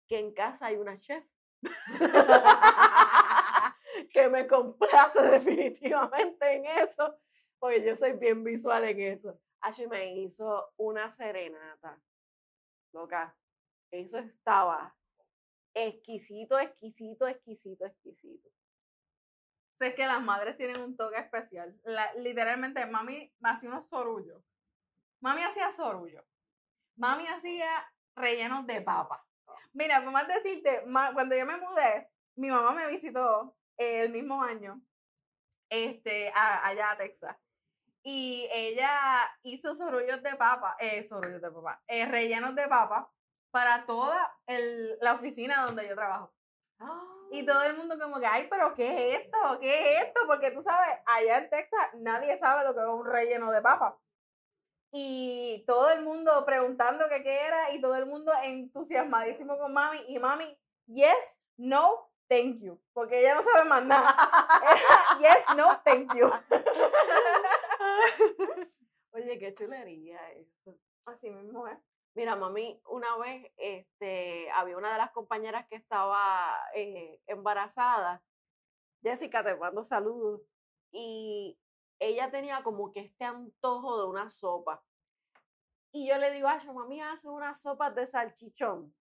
Que 0.09 0.19
en 0.19 0.35
casa 0.35 0.67
hay 0.67 0.77
una 0.77 0.99
chef 0.99 1.25
que 4.13 4.29
me 4.29 4.49
complace 4.49 5.23
definitivamente 5.23 6.55
en 6.55 6.67
eso, 6.67 7.17
porque 7.61 7.85
yo 7.85 7.95
soy 7.95 8.15
bien 8.15 8.43
visual 8.43 8.83
en 8.83 9.01
eso. 9.01 9.39
Ashley 9.61 9.87
me 9.87 10.17
hizo 10.17 10.73
una 10.77 11.09
serenata, 11.09 12.01
loca. 12.93 13.37
Eso 13.93 14.19
estaba 14.19 14.93
exquisito, 15.73 16.59
exquisito, 16.59 17.29
exquisito, 17.29 17.87
exquisito. 17.87 18.51
Sé 19.79 19.95
que 19.95 20.07
las 20.07 20.23
madres 20.23 20.57
tienen 20.57 20.81
un 20.81 20.97
toque 20.97 21.19
especial. 21.19 21.79
La- 21.85 22.13
literalmente, 22.15 22.87
mami 22.87 23.33
hacía 23.43 23.69
unos 23.69 23.89
sorullos. 23.89 24.43
Mami 25.21 25.43
hacía 25.43 25.71
sorullos. 25.73 26.25
Mami 26.97 27.27
hacía 27.27 27.69
rellenos 28.15 28.67
de 28.67 28.81
papa. 28.81 29.25
Mira, 29.73 30.03
por 30.03 30.13
más 30.13 30.27
decirte, 30.27 30.83
cuando 31.13 31.37
yo 31.37 31.45
me 31.45 31.59
mudé, 31.59 32.09
mi 32.37 32.49
mamá 32.49 32.73
me 32.73 32.87
visitó 32.89 33.55
el 33.77 34.11
mismo 34.11 34.43
año 34.43 34.81
este, 35.69 36.33
allá 36.35 36.93
a 36.93 36.97
Texas. 36.97 37.37
Y 38.03 38.49
ella 38.53 39.31
hizo 39.43 39.75
sorullos 39.75 40.23
de 40.23 40.37
papa, 40.37 40.77
eh, 40.79 41.03
sorullos 41.03 41.43
de 41.43 41.51
papa, 41.51 41.83
eh, 41.89 42.07
rellenos 42.07 42.55
de 42.55 42.69
papa 42.69 43.11
para 43.51 43.85
toda 43.85 44.33
la 45.01 45.15
oficina 45.15 45.65
donde 45.67 45.89
yo 45.89 45.95
trabajo. 45.95 46.33
Y 47.31 47.45
todo 47.45 47.65
el 47.65 47.77
mundo 47.77 47.99
como 47.99 48.21
que, 48.21 48.27
ay, 48.27 48.47
pero 48.49 48.73
¿qué 48.75 49.13
es 49.13 49.21
esto? 49.21 49.39
¿Qué 49.61 49.97
es 49.97 50.05
esto? 50.07 50.21
Porque 50.27 50.53
tú 50.53 50.63
sabes, 50.63 50.97
allá 51.07 51.39
en 51.39 51.51
Texas 51.51 51.89
nadie 51.95 52.39
sabe 52.39 52.65
lo 52.65 52.75
que 52.75 52.81
es 52.81 52.87
un 52.87 53.05
relleno 53.05 53.51
de 53.51 53.63
papa. 53.63 53.99
Y 54.93 55.65
todo 55.67 55.91
el 55.91 56.03
mundo 56.03 56.45
preguntando 56.47 57.09
que 57.09 57.23
qué 57.23 57.47
era 57.47 57.73
y 57.73 57.81
todo 57.81 57.97
el 57.97 58.07
mundo 58.07 58.33
entusiasmadísimo 58.43 59.59
con 59.59 59.73
mami. 59.73 59.99
Y 60.09 60.19
mami, 60.19 60.59
yes, 60.87 61.39
no, 61.57 62.11
thank 62.29 62.61
you. 62.61 62.81
Porque 62.93 63.21
ella 63.21 63.35
no 63.35 63.43
sabe 63.43 63.69
más 63.69 63.85
nada. 63.85 64.17
Era, 64.63 65.21
yes, 65.21 65.45
no, 65.57 65.81
thank 65.85 66.15
you. 66.15 66.31
Oye, 69.13 69.39
qué 69.39 69.55
chulería 69.55 70.21
eso. 70.33 70.79
Así 71.07 71.31
mismo 71.31 71.67
es. 71.67 71.79
Mira, 72.17 72.35
mami, 72.35 72.81
una 72.87 73.15
vez 73.19 73.53
este, 73.59 74.51
había 74.53 74.79
una 74.79 74.91
de 74.91 74.97
las 74.97 75.11
compañeras 75.13 75.67
que 75.69 75.77
estaba 75.77 76.51
eh, 76.75 77.21
embarazada. 77.27 78.23
Jessica, 79.03 79.45
te 79.45 79.55
mando 79.55 79.85
saludos. 79.85 80.41
Y 80.91 81.59
ella 81.99 82.31
tenía 82.31 82.63
como 82.63 82.91
que 82.91 83.01
este 83.01 83.25
antojo 83.25 84.01
de 84.01 84.09
una 84.09 84.31
sopa. 84.31 84.83
Y 85.93 86.09
yo 86.09 86.17
le 86.17 86.31
digo, 86.31 86.49
ay, 86.49 86.67
mami, 86.73 87.03
hace 87.03 87.29
unas 87.29 87.61
sopas 87.61 87.95
de 87.95 88.07
salchichón. 88.07 88.95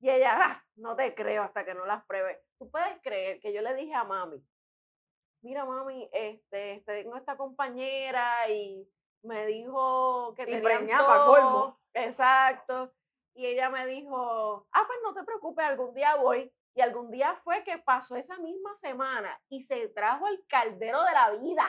Y 0.00 0.08
ella, 0.08 0.32
"Ah, 0.34 0.64
no 0.76 0.96
te 0.96 1.14
creo 1.14 1.42
hasta 1.42 1.66
que 1.66 1.74
no 1.74 1.84
las 1.84 2.06
pruebe. 2.06 2.42
Tú 2.58 2.70
puedes 2.70 3.02
creer 3.02 3.38
que 3.40 3.52
yo 3.52 3.60
le 3.60 3.74
dije 3.74 3.92
a 3.92 4.04
mami, 4.04 4.42
mira, 5.42 5.66
mami, 5.66 6.08
este, 6.10 6.82
tengo 6.86 7.16
esta 7.16 7.36
compañera 7.36 8.48
y 8.48 8.90
me 9.22 9.44
dijo 9.44 10.34
que 10.34 10.44
Y 10.44 10.46
tenía 10.46 10.62
preñada 10.62 11.26
colmo. 11.26 11.79
Antojo". 11.94 12.06
Exacto. 12.08 12.92
Y 13.34 13.46
ella 13.46 13.70
me 13.70 13.86
dijo, 13.86 14.66
ah, 14.72 14.84
pues 14.86 14.98
no 15.04 15.14
te 15.14 15.22
preocupes, 15.24 15.64
algún 15.64 15.94
día 15.94 16.16
voy. 16.16 16.52
Y 16.74 16.80
algún 16.82 17.10
día 17.10 17.34
fue 17.42 17.64
que 17.64 17.78
pasó 17.78 18.16
esa 18.16 18.38
misma 18.38 18.74
semana 18.76 19.40
y 19.48 19.62
se 19.62 19.88
trajo 19.88 20.28
el 20.28 20.44
caldero 20.48 21.02
de 21.04 21.12
la 21.12 21.30
vida. 21.30 21.66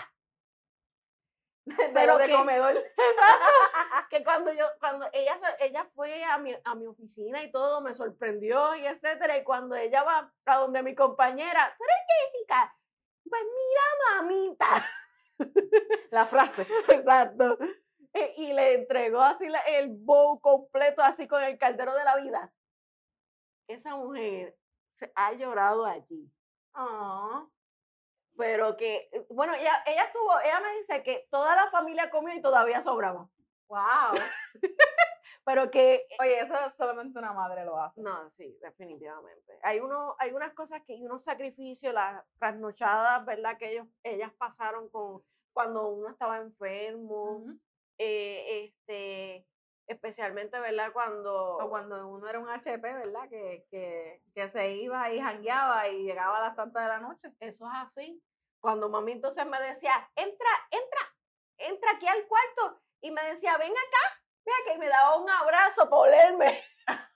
De 1.66 1.90
Pero 1.94 2.14
lo 2.14 2.18
de 2.20 2.28
que- 2.28 2.34
comedor. 2.36 2.84
que 4.10 4.24
cuando 4.24 4.52
yo, 4.52 4.66
cuando 4.80 5.08
ella, 5.14 5.40
ella 5.60 5.86
fue 5.96 6.24
a 6.24 6.38
mi, 6.40 6.56
a 6.64 6.76
mi 6.76 6.88
oficina 6.88 7.44
y 7.44 7.52
todo, 7.52 7.82
me 7.82 7.94
sorprendió 7.94 8.76
y 8.76 8.86
etcétera, 8.88 9.38
y 9.38 9.44
cuando 9.44 9.76
ella 9.76 10.04
va 10.04 10.34
a 10.46 10.58
donde 10.58 10.82
mi 10.84 10.96
compañera, 10.96 11.74
¿tú 11.78 11.84
eres 11.84 12.32
Jessica? 12.34 12.76
Pues 13.30 13.42
mira, 13.44 14.22
mamita. 14.22 14.86
La 16.12 16.26
frase. 16.26 16.66
Exacto. 16.90 17.58
E- 18.14 18.34
Y 18.38 18.54
le 18.54 18.74
entregó 18.76 19.22
así 19.22 19.48
la- 19.48 19.60
el 19.62 19.90
bowl 19.90 20.40
completo, 20.42 21.02
así 21.02 21.28
con 21.28 21.44
el 21.44 21.58
caldero 21.58 21.94
de 21.96 22.04
la 22.04 22.18
vida. 22.18 22.54
Esa 23.68 23.96
mujer 23.96 24.58
se 24.94 25.12
ha 25.16 25.34
llorado 25.34 25.86
allí. 25.86 26.30
Ah. 26.74 27.46
Pero 28.38 28.76
que, 28.78 29.10
eh, 29.12 29.26
bueno, 29.30 29.54
ella, 29.54 29.84
ella 29.86 30.04
estuvo, 30.06 30.40
ella 30.42 30.60
me 30.62 30.78
dice 30.80 31.04
que 31.04 31.28
toda 31.30 31.56
la 31.56 31.70
familia 31.70 32.10
comió 32.10 32.34
y 32.34 32.42
todavía 32.42 32.82
sobraba. 32.82 33.30
Wow. 33.68 34.14
Pero 35.44 35.72
que 35.72 36.06
Oye, 36.20 36.40
eso 36.40 36.54
solamente 36.72 37.18
una 37.18 37.34
madre 37.34 37.66
lo 37.66 37.80
hace. 37.80 38.02
No, 38.02 38.30
sí, 38.32 38.58
definitivamente. 38.62 39.58
Hay, 39.64 39.80
uno, 39.80 40.16
hay 40.20 40.32
unas 40.34 40.54
cosas 40.54 40.82
que, 40.86 40.94
y 40.94 41.04
unos 41.06 41.24
sacrificios, 41.24 41.94
las 41.94 42.24
trasnochadas, 42.38 43.26
¿verdad? 43.26 43.58
Que 43.58 43.72
ellos, 43.72 43.88
ellas 44.04 44.32
pasaron 44.38 44.90
con 44.90 45.24
cuando 45.54 45.90
uno 45.90 46.10
estaba 46.10 46.38
enfermo, 46.38 47.38
Ujú. 47.38 47.60
Eh, 48.04 48.66
este, 48.66 49.46
especialmente, 49.86 50.60
¿verdad? 50.60 50.92
Cuando, 50.92 51.58
O 51.58 51.70
cuando 51.70 52.08
uno 52.08 52.28
era 52.28 52.40
un 52.40 52.50
HP, 52.50 52.82
¿verdad? 52.82 53.30
Que, 53.30 53.68
que, 53.70 54.24
que 54.34 54.48
se 54.50 54.72
iba 54.72 55.12
y 55.12 55.20
jangueaba 55.20 55.88
y 55.88 56.04
llegaba 56.04 56.38
a 56.38 56.48
las 56.48 56.56
tantas 56.56 56.82
de 56.82 56.90
la 56.90 57.00
noche. 57.00 57.32
eso 57.40 57.66
es 57.68 57.72
así. 57.76 58.24
Cuando 58.60 58.90
mami 58.90 59.12
entonces 59.12 59.46
me 59.46 59.62
decía, 59.62 59.94
entra, 60.16 60.50
entra, 60.72 61.16
entra 61.58 61.92
aquí 61.92 62.08
al 62.08 62.28
cuarto, 62.28 62.82
y 63.02 63.12
me 63.12 63.24
decía, 63.24 63.58
ven 63.58 63.72
acá, 63.72 64.22
ven 64.46 64.56
acá, 64.62 64.74
y 64.74 64.80
me 64.80 64.88
daba 64.88 65.18
un 65.18 65.30
abrazo 65.30 65.90
para 65.90 66.02
olerme. 66.02 66.64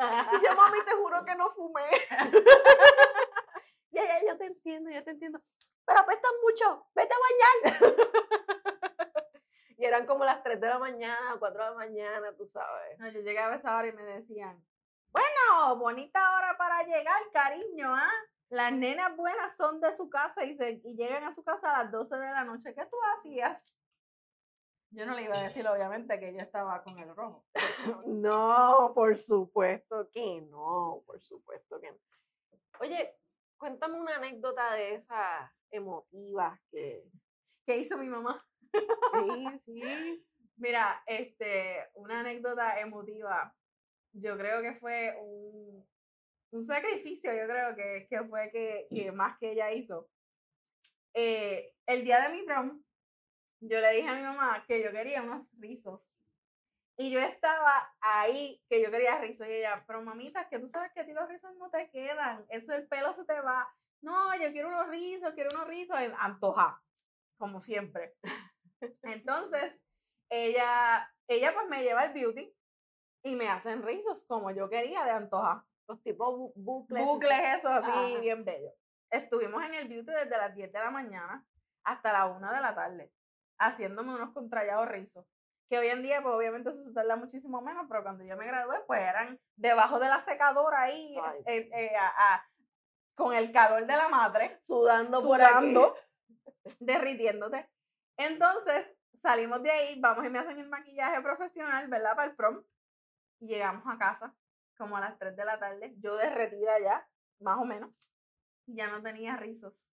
Y 0.00 0.42
yo, 0.42 0.54
mami, 0.56 0.82
te 0.82 0.92
juro 0.92 1.22
que 1.26 1.34
no 1.34 1.50
fumé. 1.50 1.84
ya, 3.90 4.02
ya, 4.02 4.26
yo 4.26 4.38
te 4.38 4.46
entiendo, 4.46 4.88
yo 4.90 5.04
te 5.04 5.10
entiendo. 5.10 5.42
Pero 5.84 6.00
apestan 6.00 6.32
mucho, 6.42 6.86
vete 6.94 7.12
a 7.12 7.18
bañar. 7.18 7.94
y 9.80 9.86
eran 9.86 10.04
como 10.04 10.26
las 10.26 10.42
3 10.42 10.60
de 10.60 10.68
la 10.68 10.78
mañana, 10.78 11.36
4 11.38 11.64
de 11.64 11.70
la 11.70 11.74
mañana, 11.74 12.36
tú 12.36 12.46
sabes. 12.46 12.98
No, 12.98 13.08
yo 13.08 13.20
llegaba 13.22 13.54
a 13.54 13.56
esa 13.56 13.74
hora 13.74 13.88
y 13.88 13.92
me 13.92 14.02
decían, 14.02 14.62
bueno, 15.08 15.76
bonita 15.78 16.20
hora 16.36 16.54
para 16.58 16.82
llegar, 16.82 17.22
cariño, 17.32 17.94
¿ah? 17.94 18.12
Las 18.50 18.74
nenas 18.74 19.16
buenas 19.16 19.56
son 19.56 19.80
de 19.80 19.96
su 19.96 20.10
casa 20.10 20.44
y, 20.44 20.54
se, 20.54 20.82
y 20.84 20.96
llegan 20.96 21.24
a 21.24 21.34
su 21.34 21.42
casa 21.42 21.74
a 21.74 21.84
las 21.84 21.92
12 21.92 22.14
de 22.14 22.30
la 22.30 22.44
noche. 22.44 22.74
¿Qué 22.74 22.84
tú 22.84 22.96
hacías? 23.16 23.74
Yo 24.90 25.06
no 25.06 25.14
le 25.14 25.22
iba 25.22 25.38
a 25.38 25.44
decir, 25.44 25.66
obviamente, 25.66 26.20
que 26.20 26.34
yo 26.34 26.40
estaba 26.40 26.82
con 26.82 26.98
el 26.98 27.16
rojo. 27.16 27.46
No, 28.06 28.92
por 28.94 29.16
supuesto 29.16 30.10
que 30.10 30.42
no, 30.42 31.02
por 31.06 31.22
supuesto 31.22 31.80
que 31.80 31.90
no. 31.90 31.98
Oye, 32.80 33.16
cuéntame 33.56 33.98
una 33.98 34.16
anécdota 34.16 34.74
de 34.74 34.96
esas 34.96 35.50
emotivas 35.70 36.60
que... 36.70 37.02
¿Qué 37.64 37.78
hizo 37.78 37.96
mi 37.96 38.08
mamá? 38.08 38.44
Sí, 38.72 39.58
sí. 39.64 40.26
Mira, 40.56 41.02
este, 41.06 41.88
una 41.94 42.20
anécdota 42.20 42.80
emotiva. 42.80 43.54
Yo 44.12 44.36
creo 44.36 44.60
que 44.60 44.74
fue 44.74 45.16
un, 45.20 45.86
un 46.50 46.64
sacrificio, 46.64 47.32
yo 47.32 47.46
creo 47.46 47.74
que, 47.76 48.06
que 48.10 48.24
fue 48.24 48.50
que, 48.50 48.88
que 48.90 49.12
más 49.12 49.38
que 49.38 49.52
ella 49.52 49.72
hizo. 49.72 50.08
Eh, 51.14 51.72
el 51.86 52.04
día 52.04 52.20
de 52.20 52.34
mi 52.34 52.42
prom, 52.42 52.82
yo 53.60 53.80
le 53.80 53.92
dije 53.92 54.08
a 54.08 54.14
mi 54.14 54.22
mamá 54.22 54.64
que 54.66 54.82
yo 54.82 54.90
quería 54.92 55.22
unos 55.22 55.46
rizos. 55.58 56.14
Y 56.96 57.10
yo 57.10 57.20
estaba 57.20 57.94
ahí 58.00 58.62
que 58.68 58.82
yo 58.82 58.90
quería 58.90 59.18
rizos. 59.18 59.46
Y 59.48 59.52
ella, 59.52 59.82
pero 59.86 60.02
mamita, 60.02 60.48
que 60.48 60.58
tú 60.58 60.68
sabes 60.68 60.92
que 60.92 61.00
a 61.00 61.06
ti 61.06 61.12
los 61.12 61.28
rizos 61.28 61.54
no 61.56 61.70
te 61.70 61.88
quedan. 61.90 62.44
Eso 62.50 62.74
el 62.74 62.86
pelo 62.88 63.14
se 63.14 63.24
te 63.24 63.40
va. 63.40 63.66
No, 64.02 64.34
yo 64.36 64.52
quiero 64.52 64.68
unos 64.68 64.88
rizos, 64.88 65.32
quiero 65.32 65.50
unos 65.54 65.66
rizos. 65.66 65.96
Antoja, 66.18 66.82
como 67.38 67.60
siempre. 67.60 68.16
Entonces, 69.02 69.80
ella, 70.30 71.12
ella 71.28 71.54
pues 71.54 71.68
me 71.68 71.82
lleva 71.82 72.02
al 72.02 72.12
beauty 72.12 72.54
y 73.24 73.36
me 73.36 73.48
hacen 73.48 73.82
rizos 73.82 74.24
como 74.24 74.50
yo 74.50 74.68
quería 74.68 75.04
de 75.04 75.10
antoja. 75.10 75.66
Los 75.88 76.02
tipos 76.02 76.28
bu- 76.34 76.52
bucles. 76.54 77.04
Bucles, 77.04 77.40
eso 77.58 77.68
así, 77.68 77.90
Ajá. 77.90 78.20
bien 78.20 78.44
bello. 78.44 78.72
Estuvimos 79.10 79.62
en 79.64 79.74
el 79.74 79.88
beauty 79.88 80.12
desde 80.12 80.30
las 80.38 80.54
10 80.54 80.72
de 80.72 80.78
la 80.78 80.90
mañana 80.90 81.44
hasta 81.84 82.12
la 82.12 82.26
1 82.26 82.52
de 82.52 82.60
la 82.60 82.74
tarde, 82.74 83.12
haciéndome 83.58 84.14
unos 84.14 84.32
contrallados 84.32 84.88
rizos. 84.88 85.26
Que 85.68 85.78
hoy 85.78 85.88
en 85.88 86.02
día, 86.02 86.22
pues 86.22 86.34
obviamente 86.34 86.70
eso 86.70 86.82
se 86.82 86.92
tarda 86.92 87.16
muchísimo 87.16 87.60
menos, 87.60 87.86
pero 87.88 88.02
cuando 88.02 88.24
yo 88.24 88.36
me 88.36 88.46
gradué, 88.46 88.80
pues 88.86 89.00
eran 89.00 89.38
debajo 89.56 89.98
de 89.98 90.08
la 90.08 90.20
secadora 90.20 90.82
ahí, 90.82 91.16
eh, 91.46 91.68
eh, 91.72 91.92
a- 91.96 92.34
a- 92.34 92.46
con 93.16 93.34
el 93.34 93.52
calor 93.52 93.86
de 93.86 93.96
la 93.96 94.08
madre 94.08 94.58
Sudando 94.62 95.22
por 95.22 95.40
aquí. 95.40 95.50
sudando, 95.52 95.96
derritiéndote. 96.80 97.68
Entonces, 98.20 98.94
salimos 99.14 99.62
de 99.62 99.70
ahí, 99.70 99.98
vamos 99.98 100.26
y 100.26 100.28
me 100.28 100.38
hacen 100.38 100.58
el 100.58 100.68
maquillaje 100.68 101.22
profesional, 101.22 101.88
¿verdad? 101.88 102.14
Para 102.14 102.28
el 102.28 102.36
prom. 102.36 102.62
Y 103.40 103.46
llegamos 103.46 103.82
a 103.86 103.96
casa 103.96 104.36
como 104.76 104.98
a 104.98 105.00
las 105.00 105.18
3 105.18 105.34
de 105.34 105.44
la 105.46 105.58
tarde, 105.58 105.94
yo 105.96 106.16
derretida 106.16 106.78
ya, 106.80 107.08
más 107.38 107.56
o 107.56 107.64
menos, 107.64 107.90
y 108.66 108.76
ya 108.76 108.88
no 108.88 109.02
tenía 109.02 109.38
rizos. 109.38 109.90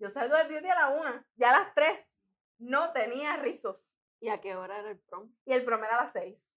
Yo 0.00 0.10
salgo 0.10 0.36
del 0.36 0.48
beauty 0.48 0.68
a 0.68 0.74
la 0.74 0.88
1, 0.88 1.24
ya 1.36 1.50
a 1.50 1.60
las 1.60 1.74
3 1.74 2.04
no 2.58 2.92
tenía 2.92 3.36
rizos. 3.36 3.94
¿Y 4.20 4.28
a 4.28 4.40
qué 4.40 4.56
hora 4.56 4.80
era 4.80 4.90
el 4.90 4.98
prom? 4.98 5.32
Y 5.44 5.52
el 5.52 5.64
prom 5.64 5.84
era 5.84 5.96
a 5.96 6.02
las 6.02 6.12
6. 6.12 6.56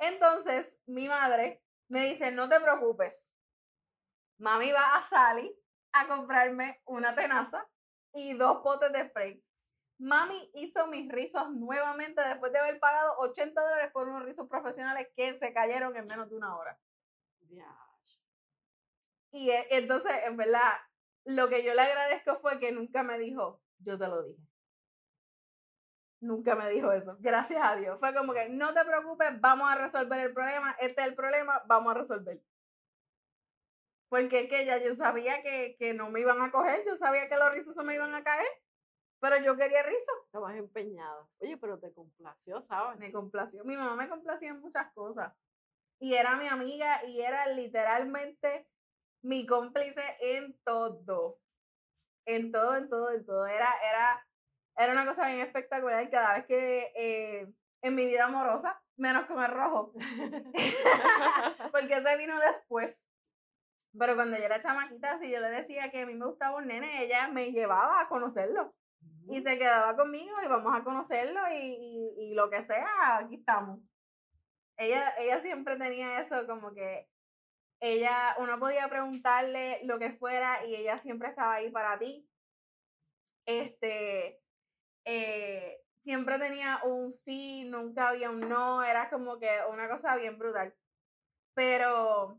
Entonces, 0.00 0.78
mi 0.84 1.08
madre 1.08 1.62
me 1.88 2.04
dice, 2.04 2.30
no 2.30 2.46
te 2.46 2.60
preocupes. 2.60 3.32
Mami 4.36 4.70
va 4.70 4.96
a 4.96 5.08
salir 5.08 5.50
a 5.92 6.06
comprarme 6.06 6.82
una 6.84 7.14
tenaza 7.14 7.66
y 8.14 8.34
dos 8.34 8.58
potes 8.62 8.92
de 8.92 9.08
spray. 9.08 9.42
Mami 9.98 10.50
hizo 10.54 10.86
mis 10.86 11.10
rizos 11.12 11.50
nuevamente 11.50 12.22
después 12.22 12.52
de 12.52 12.58
haber 12.58 12.80
pagado 12.80 13.18
80 13.18 13.60
dólares 13.60 13.90
por 13.92 14.08
unos 14.08 14.24
rizos 14.24 14.48
profesionales 14.48 15.08
que 15.14 15.36
se 15.38 15.52
cayeron 15.52 15.94
en 15.96 16.06
menos 16.06 16.30
de 16.30 16.36
una 16.36 16.56
hora. 16.56 16.78
Y 19.32 19.50
e- 19.50 19.66
entonces, 19.70 20.12
en 20.24 20.36
verdad, 20.36 20.72
lo 21.24 21.48
que 21.48 21.62
yo 21.64 21.74
le 21.74 21.82
agradezco 21.82 22.38
fue 22.40 22.58
que 22.58 22.72
nunca 22.72 23.02
me 23.02 23.18
dijo, 23.18 23.60
yo 23.78 23.98
te 23.98 24.06
lo 24.08 24.22
dije. 24.22 24.40
Nunca 26.20 26.54
me 26.54 26.68
dijo 26.70 26.92
eso, 26.92 27.16
gracias 27.20 27.60
a 27.62 27.76
Dios. 27.76 27.98
Fue 27.98 28.14
como 28.14 28.32
que, 28.34 28.48
no 28.50 28.74
te 28.74 28.84
preocupes, 28.84 29.40
vamos 29.40 29.70
a 29.70 29.76
resolver 29.76 30.20
el 30.20 30.32
problema, 30.34 30.76
este 30.80 31.00
es 31.02 31.08
el 31.08 31.14
problema, 31.14 31.62
vamos 31.66 31.94
a 31.94 31.98
resolver. 31.98 32.40
Porque 34.10 34.40
es 34.40 34.50
que 34.50 34.66
ya 34.66 34.76
yo 34.78 34.96
sabía 34.96 35.40
que, 35.40 35.76
que 35.78 35.94
no 35.94 36.10
me 36.10 36.20
iban 36.20 36.42
a 36.42 36.50
coger, 36.50 36.84
yo 36.84 36.96
sabía 36.96 37.28
que 37.28 37.36
los 37.36 37.54
rizos 37.54 37.74
se 37.74 37.82
me 37.84 37.94
iban 37.94 38.12
a 38.12 38.24
caer, 38.24 38.48
pero 39.20 39.36
yo 39.40 39.56
quería 39.56 39.84
rizo. 39.84 40.12
Estabas 40.24 40.56
empeñada. 40.56 41.28
Oye, 41.38 41.56
pero 41.58 41.78
te 41.78 41.92
complació, 41.92 42.60
¿sabes? 42.60 42.98
Me 42.98 43.12
complació. 43.12 43.64
Mi 43.64 43.76
mamá 43.76 43.94
me 43.94 44.08
complacía 44.08 44.50
en 44.50 44.60
muchas 44.60 44.92
cosas. 44.94 45.32
Y 46.00 46.14
era 46.14 46.36
mi 46.36 46.48
amiga 46.48 47.04
y 47.06 47.20
era 47.20 47.46
literalmente 47.46 48.66
mi 49.22 49.46
cómplice 49.46 50.02
en 50.20 50.58
todo. 50.64 51.38
En 52.26 52.50
todo, 52.50 52.76
en 52.76 52.88
todo, 52.88 53.10
en 53.12 53.24
todo. 53.24 53.46
Era, 53.46 53.72
era, 53.88 54.26
era 54.76 54.92
una 54.92 55.06
cosa 55.06 55.28
bien 55.28 55.40
espectacular 55.40 56.10
cada 56.10 56.38
vez 56.38 56.46
que 56.46 56.92
eh, 56.96 57.52
en 57.82 57.94
mi 57.94 58.06
vida 58.06 58.24
amorosa, 58.24 58.82
menos 58.96 59.26
con 59.26 59.40
el 59.40 59.50
rojo. 59.52 59.92
Porque 61.72 61.94
ese 61.94 62.16
vino 62.16 62.40
después. 62.40 62.98
Pero 63.98 64.14
cuando 64.14 64.36
yo 64.36 64.44
era 64.44 64.60
chamaquita, 64.60 65.18
si 65.18 65.30
yo 65.30 65.40
le 65.40 65.50
decía 65.50 65.90
que 65.90 66.02
a 66.02 66.06
mí 66.06 66.14
me 66.14 66.26
gustaba 66.26 66.56
un 66.56 66.68
nene, 66.68 67.04
ella 67.04 67.28
me 67.28 67.52
llevaba 67.52 68.00
a 68.00 68.08
conocerlo. 68.08 68.74
Y 69.28 69.40
se 69.40 69.58
quedaba 69.58 69.96
conmigo 69.96 70.34
y 70.42 70.48
vamos 70.48 70.74
a 70.74 70.82
conocerlo 70.82 71.40
y, 71.52 71.56
y, 71.56 72.14
y 72.18 72.34
lo 72.34 72.50
que 72.50 72.62
sea, 72.64 73.18
aquí 73.18 73.36
estamos. 73.36 73.80
Ella, 74.76 75.14
ella 75.18 75.40
siempre 75.40 75.76
tenía 75.76 76.20
eso 76.20 76.46
como 76.46 76.72
que 76.72 77.08
ella, 77.80 78.36
uno 78.38 78.58
podía 78.58 78.88
preguntarle 78.88 79.80
lo 79.84 79.98
que 79.98 80.10
fuera 80.10 80.64
y 80.66 80.76
ella 80.76 80.98
siempre 80.98 81.28
estaba 81.30 81.54
ahí 81.54 81.70
para 81.70 81.98
ti. 81.98 82.28
Este, 83.46 84.40
eh, 85.06 85.82
siempre 86.00 86.38
tenía 86.38 86.80
un 86.84 87.10
sí, 87.10 87.64
nunca 87.64 88.08
había 88.10 88.30
un 88.30 88.40
no, 88.40 88.82
era 88.82 89.08
como 89.08 89.38
que 89.38 89.48
una 89.70 89.88
cosa 89.88 90.14
bien 90.16 90.38
brutal. 90.38 90.74
Pero 91.54 92.38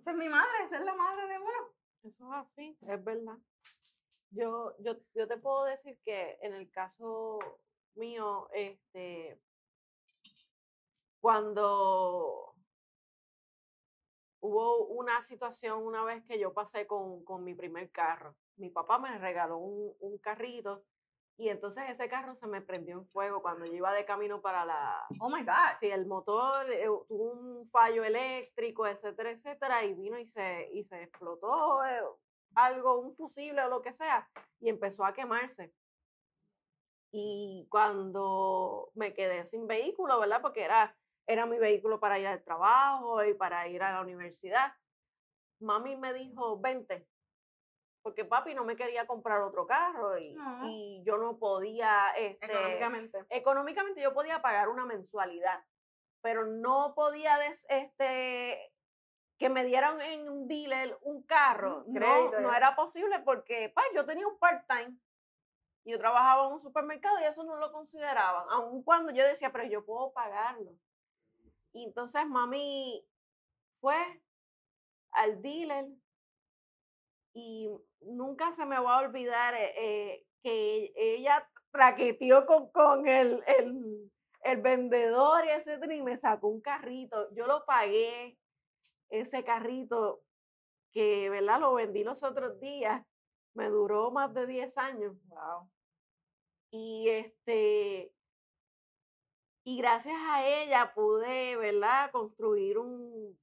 esa 0.00 0.12
es 0.12 0.16
mi 0.16 0.28
madre, 0.30 0.64
esa 0.64 0.78
es 0.78 0.84
la 0.84 0.94
madre 0.94 1.26
de 1.26 1.38
uno. 1.38 1.74
Eso 2.04 2.24
es 2.26 2.32
así, 2.32 2.78
es 2.88 3.04
verdad. 3.04 3.36
Yo, 4.30 4.74
yo, 4.78 4.96
yo 5.14 5.28
te 5.28 5.36
puedo 5.36 5.64
decir 5.64 5.98
que 6.02 6.38
en 6.40 6.54
el 6.54 6.70
caso 6.70 7.38
mío, 7.94 8.48
este, 8.54 9.38
cuando 11.20 12.54
hubo 14.40 14.86
una 14.86 15.20
situación 15.20 15.84
una 15.84 16.02
vez 16.04 16.24
que 16.24 16.38
yo 16.38 16.54
pasé 16.54 16.86
con, 16.86 17.22
con 17.22 17.44
mi 17.44 17.54
primer 17.54 17.90
carro, 17.90 18.36
mi 18.56 18.70
papá 18.70 18.98
me 18.98 19.18
regaló 19.18 19.58
un, 19.58 19.94
un 20.00 20.16
carrito 20.18 20.82
y 21.40 21.48
entonces 21.48 21.84
ese 21.88 22.06
carro 22.06 22.34
se 22.34 22.46
me 22.46 22.60
prendió 22.60 22.98
en 22.98 23.06
fuego 23.06 23.40
cuando 23.40 23.64
yo 23.64 23.72
iba 23.72 23.94
de 23.94 24.04
camino 24.04 24.42
para 24.42 24.66
la... 24.66 25.06
Oh 25.20 25.30
my 25.30 25.42
God. 25.42 25.78
Sí, 25.78 25.86
el 25.86 26.04
motor 26.04 26.70
eh, 26.70 26.84
tuvo 27.08 27.32
un 27.32 27.70
fallo 27.70 28.04
eléctrico, 28.04 28.86
etcétera, 28.86 29.30
etcétera, 29.30 29.82
y 29.86 29.94
vino 29.94 30.18
y 30.18 30.26
se, 30.26 30.68
y 30.70 30.84
se 30.84 31.02
explotó 31.02 31.82
eh, 31.86 32.02
algo, 32.54 33.00
un 33.00 33.16
fusible 33.16 33.62
o 33.62 33.70
lo 33.70 33.80
que 33.80 33.94
sea, 33.94 34.28
y 34.60 34.68
empezó 34.68 35.02
a 35.02 35.14
quemarse. 35.14 35.72
Y 37.10 37.66
cuando 37.70 38.90
me 38.94 39.14
quedé 39.14 39.46
sin 39.46 39.66
vehículo, 39.66 40.20
¿verdad? 40.20 40.42
Porque 40.42 40.62
era, 40.62 40.94
era 41.26 41.46
mi 41.46 41.58
vehículo 41.58 41.98
para 42.00 42.18
ir 42.18 42.26
al 42.26 42.44
trabajo 42.44 43.24
y 43.24 43.32
para 43.32 43.66
ir 43.66 43.82
a 43.82 43.92
la 43.92 44.02
universidad, 44.02 44.74
mami 45.58 45.96
me 45.96 46.12
dijo, 46.12 46.60
vente, 46.60 47.08
porque 48.02 48.24
papi 48.24 48.54
no 48.54 48.64
me 48.64 48.76
quería 48.76 49.06
comprar 49.06 49.42
otro 49.42 49.66
carro 49.66 50.18
y, 50.18 50.32
No. 50.34 50.68
y 50.68 51.02
yo 51.04 51.16
no 51.18 51.38
podía, 51.38 52.10
este, 52.16 52.46
Económicamente. 52.46 53.24
económicamente 53.28 54.00
yo 54.00 54.14
podía 54.14 54.40
pagar 54.40 54.68
una 54.68 54.86
mensualidad, 54.86 55.62
pero 56.22 56.46
no 56.46 56.94
podía 56.94 57.38
des- 57.38 57.66
este, 57.68 58.72
que 59.38 59.48
me 59.48 59.64
dieran 59.64 60.00
en 60.00 60.28
un 60.28 60.48
dealer 60.48 60.98
un 61.02 61.22
carro. 61.22 61.82
Un 61.86 61.94
No, 61.94 62.00
crédito 62.00 62.40
no 62.40 62.48
eso. 62.48 62.56
era 62.56 62.76
posible 62.76 63.18
porque 63.20 63.70
pues, 63.74 63.86
yo 63.94 64.04
tenía 64.04 64.26
un 64.26 64.38
part-time 64.38 64.96
y 65.84 65.92
yo 65.92 65.98
trabajaba 65.98 66.46
en 66.46 66.52
un 66.52 66.60
supermercado 66.60 67.18
y 67.20 67.24
eso 67.24 67.42
no 67.44 67.56
lo 67.56 67.72
consideraban, 67.72 68.44
aun 68.50 68.82
cuando 68.82 69.12
yo 69.12 69.24
decía, 69.24 69.50
pero 69.50 69.64
yo 69.64 69.84
puedo 69.84 70.12
pagarlo. 70.12 70.72
Y 71.72 71.84
entonces 71.84 72.26
mami 72.26 73.02
fue 73.80 73.96
al 75.12 75.40
dealer 75.40 75.86
y 77.32 77.68
nunca 78.00 78.52
se 78.52 78.66
me 78.66 78.78
va 78.78 78.96
a 78.98 79.02
olvidar 79.02 79.54
eh, 79.54 79.72
eh, 79.76 80.26
que 80.42 80.92
ella 80.96 81.48
traqueteó 81.70 82.46
con, 82.46 82.70
con 82.70 83.06
el, 83.06 83.42
el, 83.46 84.10
el 84.42 84.60
vendedor 84.60 85.44
y 85.44 85.50
etcétera 85.50 85.94
y 85.94 86.02
me 86.02 86.16
sacó 86.16 86.48
un 86.48 86.60
carrito. 86.60 87.32
Yo 87.34 87.46
lo 87.46 87.64
pagué, 87.64 88.38
ese 89.10 89.44
carrito, 89.44 90.22
que 90.92 91.30
verdad 91.30 91.60
lo 91.60 91.74
vendí 91.74 92.04
los 92.04 92.22
otros 92.22 92.58
días, 92.60 93.04
me 93.54 93.68
duró 93.68 94.10
más 94.10 94.32
de 94.34 94.46
10 94.46 94.78
años. 94.78 95.16
Wow. 95.28 95.70
Y 96.72 97.08
este, 97.08 98.12
y 99.64 99.76
gracias 99.78 100.16
a 100.28 100.46
ella 100.46 100.92
pude, 100.94 101.56
¿verdad?, 101.56 102.10
construir 102.12 102.78
un, 102.78 103.38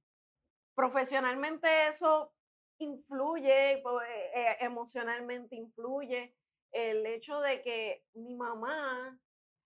profesionalmente 0.74 1.88
eso 1.88 2.32
influye, 2.78 3.80
pues, 3.82 4.08
eh, 4.34 4.56
emocionalmente 4.60 5.56
influye 5.56 6.34
el 6.72 7.06
hecho 7.06 7.40
de 7.40 7.62
que 7.62 8.04
mi 8.14 8.34
mamá 8.34 9.18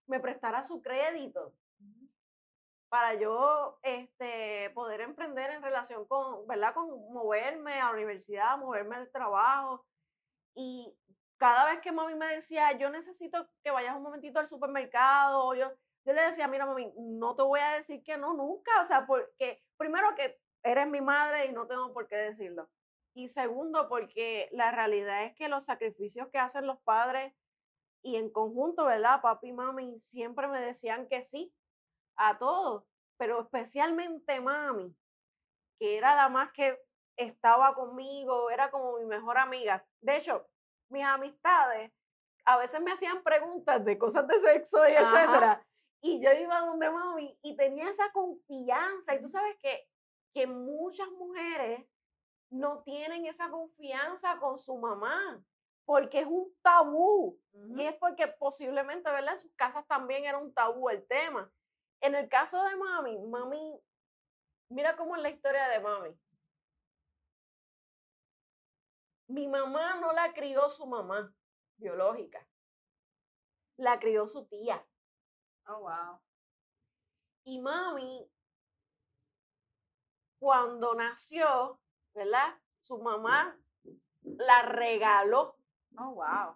me 0.07 0.19
prestara 0.19 0.63
su 0.63 0.81
crédito 0.81 1.53
para 2.93 3.15
yo 3.15 3.79
este, 3.81 4.69
poder 4.75 5.01
emprender 5.01 5.49
en 5.49 5.63
relación 5.63 6.05
con, 6.05 6.45
¿verdad? 6.45 6.75
Con 6.75 7.11
moverme 7.11 7.81
a 7.81 7.85
la 7.85 7.91
universidad, 7.93 8.55
moverme 8.57 8.97
al 8.97 9.09
trabajo. 9.09 9.83
Y 10.53 10.95
cada 11.37 11.65
vez 11.65 11.81
que 11.81 11.91
mami 11.91 12.13
me 12.13 12.27
decía, 12.27 12.71
yo 12.77 12.91
necesito 12.91 13.49
que 13.63 13.71
vayas 13.71 13.95
un 13.95 14.03
momentito 14.03 14.39
al 14.39 14.45
supermercado, 14.45 15.55
yo, 15.55 15.71
yo 16.05 16.13
le 16.13 16.23
decía, 16.23 16.47
mira 16.47 16.67
mami, 16.67 16.93
no 16.95 17.35
te 17.35 17.41
voy 17.41 17.61
a 17.61 17.71
decir 17.71 18.03
que 18.03 18.15
no 18.15 18.33
nunca, 18.33 18.79
o 18.79 18.85
sea, 18.85 19.07
porque 19.07 19.63
primero 19.75 20.13
que 20.13 20.39
eres 20.61 20.87
mi 20.87 21.01
madre 21.01 21.47
y 21.47 21.51
no 21.51 21.65
tengo 21.65 21.91
por 21.93 22.07
qué 22.07 22.15
decirlo. 22.15 22.69
Y 23.15 23.27
segundo, 23.27 23.87
porque 23.89 24.49
la 24.51 24.71
realidad 24.71 25.23
es 25.23 25.33
que 25.35 25.47
los 25.47 25.65
sacrificios 25.65 26.29
que 26.29 26.39
hacen 26.39 26.65
los 26.65 26.79
padres 26.79 27.33
y 28.01 28.15
en 28.15 28.29
conjunto, 28.31 28.85
¿verdad? 28.85 29.21
Papi 29.21 29.49
y 29.49 29.53
mami 29.53 29.99
siempre 29.99 30.47
me 30.47 30.59
decían 30.59 31.07
que 31.07 31.21
sí 31.21 31.53
a 32.15 32.37
todo, 32.37 32.87
pero 33.17 33.41
especialmente 33.41 34.41
mami, 34.41 34.95
que 35.79 35.97
era 35.97 36.15
la 36.15 36.29
más 36.29 36.51
que 36.51 36.79
estaba 37.15 37.75
conmigo, 37.75 38.49
era 38.49 38.71
como 38.71 38.97
mi 38.97 39.05
mejor 39.05 39.37
amiga. 39.37 39.85
De 40.01 40.17
hecho, 40.17 40.47
mis 40.89 41.03
amistades 41.03 41.91
a 42.45 42.57
veces 42.57 42.81
me 42.81 42.91
hacían 42.91 43.23
preguntas 43.23 43.85
de 43.85 43.97
cosas 43.97 44.27
de 44.27 44.39
sexo 44.39 44.87
y 44.87 44.93
Ajá. 44.93 45.23
etcétera. 45.23 45.67
Y 46.01 46.21
yo 46.21 46.31
iba 46.33 46.59
donde 46.59 46.89
mami 46.89 47.37
y 47.41 47.55
tenía 47.55 47.89
esa 47.89 48.11
confianza. 48.11 49.15
Y 49.15 49.21
tú 49.21 49.29
sabes 49.29 49.55
que, 49.59 49.87
que 50.33 50.45
muchas 50.47 51.09
mujeres 51.11 51.85
no 52.53 52.83
tienen 52.83 53.25
esa 53.25 53.49
confianza 53.49 54.37
con 54.39 54.59
su 54.59 54.77
mamá 54.77 55.43
porque 55.85 56.19
es 56.19 56.27
un 56.27 56.55
tabú. 56.61 57.39
Y 57.75 57.83
es 57.83 57.95
porque 57.95 58.27
posiblemente, 58.27 59.09
¿verdad? 59.09 59.33
En 59.33 59.39
sus 59.39 59.53
casas 59.55 59.85
también 59.87 60.23
era 60.25 60.37
un 60.37 60.53
tabú 60.53 60.89
el 60.89 61.05
tema. 61.07 61.51
En 61.99 62.15
el 62.15 62.29
caso 62.29 62.63
de 62.63 62.75
mami, 62.75 63.17
mami, 63.27 63.81
mira 64.69 64.95
cómo 64.95 65.15
es 65.15 65.21
la 65.21 65.29
historia 65.29 65.67
de 65.69 65.79
mami. 65.79 66.19
Mi 69.27 69.47
mamá 69.47 69.95
no 69.99 70.13
la 70.13 70.31
crió 70.33 70.69
su 70.69 70.85
mamá 70.85 71.33
biológica, 71.77 72.47
la 73.77 73.99
crió 73.99 74.27
su 74.27 74.45
tía. 74.45 74.85
Oh, 75.65 75.79
wow. 75.79 76.19
Y 77.45 77.59
mami, 77.59 78.29
cuando 80.39 80.93
nació, 80.93 81.79
¿verdad? 82.13 82.57
Su 82.81 82.99
mamá 82.99 83.57
la 84.23 84.61
regaló 84.63 85.57
Oh, 85.97 86.15
wow. 86.15 86.55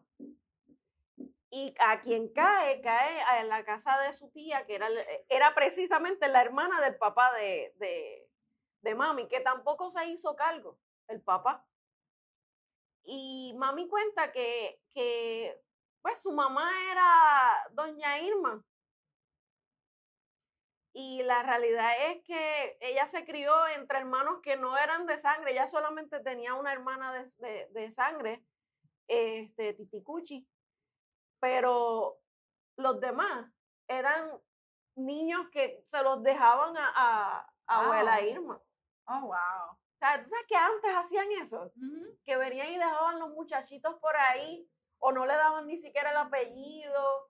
y 1.51 1.75
a 1.79 2.01
quien 2.01 2.27
cae, 2.33 2.81
cae 2.81 3.41
en 3.41 3.49
la 3.49 3.63
casa 3.63 3.97
de 3.99 4.11
su 4.13 4.31
tía, 4.31 4.65
que 4.65 4.75
era, 4.75 4.87
el- 4.87 5.05
era 5.29 5.53
precisamente 5.53 6.27
la 6.27 6.41
hermana 6.41 6.81
del 6.81 6.97
papá 6.97 7.31
de, 7.33 7.71
de, 7.77 8.27
de 8.81 8.95
mami, 8.95 9.27
que 9.27 9.39
tampoco 9.41 9.91
se 9.91 10.07
hizo 10.07 10.35
cargo, 10.35 10.79
el 11.07 11.21
papá. 11.21 11.65
Y 13.03 13.53
mami 13.57 13.87
cuenta 13.87 14.31
que, 14.31 14.81
que 14.91 15.61
pues 16.01 16.19
su 16.19 16.31
mamá 16.31 16.69
era 16.91 17.67
doña 17.71 18.19
Irma. 18.19 18.63
Y 20.99 21.21
la 21.21 21.43
realidad 21.43 21.91
es 22.07 22.23
que 22.23 22.75
ella 22.81 23.05
se 23.05 23.23
crió 23.23 23.67
entre 23.67 23.99
hermanos 23.99 24.39
que 24.41 24.57
no 24.57 24.75
eran 24.75 25.05
de 25.05 25.19
sangre, 25.19 25.51
ella 25.51 25.67
solamente 25.67 26.19
tenía 26.21 26.55
una 26.55 26.73
hermana 26.73 27.13
de, 27.13 27.27
de, 27.37 27.67
de 27.69 27.91
sangre, 27.91 28.43
este, 29.07 29.75
Titicuchi, 29.75 30.49
pero 31.39 32.17
los 32.77 32.99
demás 32.99 33.47
eran 33.87 34.41
niños 34.95 35.47
que 35.51 35.85
se 35.87 36.01
los 36.01 36.23
dejaban 36.23 36.75
a, 36.75 36.91
a, 36.95 37.51
abuela 37.67 38.19
Irma. 38.21 38.59
Oh, 39.05 39.21
wow. 39.21 39.29
O 39.29 39.97
sea, 39.99 40.23
¿tú 40.23 40.29
sabes 40.29 40.47
que 40.47 40.55
antes 40.55 40.91
hacían 40.95 41.31
eso? 41.33 41.71
Que 42.25 42.37
venían 42.37 42.69
y 42.69 42.77
dejaban 42.77 43.19
los 43.19 43.29
muchachitos 43.29 43.99
por 43.99 44.15
ahí 44.17 44.67
o 44.97 45.11
no 45.11 45.27
le 45.27 45.35
daban 45.35 45.67
ni 45.67 45.77
siquiera 45.77 46.09
el 46.09 46.17
apellido. 46.17 47.29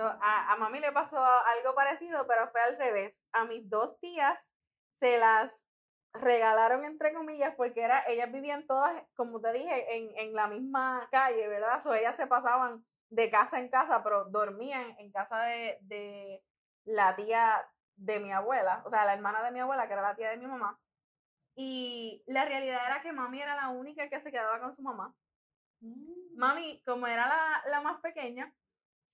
A, 0.00 0.52
a 0.52 0.56
mami 0.56 0.80
le 0.80 0.92
pasó 0.92 1.22
algo 1.22 1.74
parecido, 1.74 2.26
pero 2.26 2.48
fue 2.50 2.60
al 2.60 2.78
revés. 2.78 3.26
A 3.32 3.44
mis 3.44 3.68
dos 3.68 3.98
tías 4.00 4.52
se 4.92 5.18
las 5.18 5.64
regalaron 6.14 6.84
entre 6.84 7.14
comillas 7.14 7.54
porque 7.56 7.82
era, 7.82 8.04
ellas 8.06 8.30
vivían 8.30 8.66
todas, 8.66 9.02
como 9.14 9.40
te 9.40 9.52
dije, 9.52 9.96
en, 9.96 10.10
en 10.16 10.34
la 10.34 10.46
misma 10.46 11.08
calle, 11.10 11.48
¿verdad? 11.48 11.84
O 11.86 11.94
ellas 11.94 12.16
se 12.16 12.26
pasaban 12.26 12.84
de 13.10 13.30
casa 13.30 13.58
en 13.58 13.68
casa, 13.68 14.02
pero 14.02 14.24
dormían 14.26 14.94
en 14.98 15.10
casa 15.10 15.42
de, 15.42 15.78
de 15.82 16.42
la 16.84 17.14
tía 17.16 17.66
de 17.96 18.20
mi 18.20 18.32
abuela, 18.32 18.82
o 18.84 18.90
sea, 18.90 19.04
la 19.04 19.14
hermana 19.14 19.42
de 19.42 19.50
mi 19.50 19.60
abuela, 19.60 19.86
que 19.86 19.92
era 19.92 20.02
la 20.02 20.16
tía 20.16 20.30
de 20.30 20.36
mi 20.36 20.46
mamá. 20.46 20.78
Y 21.54 22.22
la 22.26 22.44
realidad 22.44 22.80
era 22.86 23.02
que 23.02 23.12
mami 23.12 23.42
era 23.42 23.54
la 23.54 23.68
única 23.68 24.08
que 24.08 24.20
se 24.20 24.30
quedaba 24.30 24.60
con 24.60 24.74
su 24.74 24.82
mamá. 24.82 25.14
Mm. 25.80 26.36
Mami, 26.36 26.82
como 26.84 27.06
era 27.06 27.26
la, 27.28 27.62
la 27.70 27.80
más 27.82 28.00
pequeña, 28.00 28.52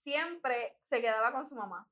siempre 0.09 0.77
se 0.85 1.01
quedaba 1.03 1.33
con 1.33 1.47
su 1.47 1.55
mamá. 1.55 1.87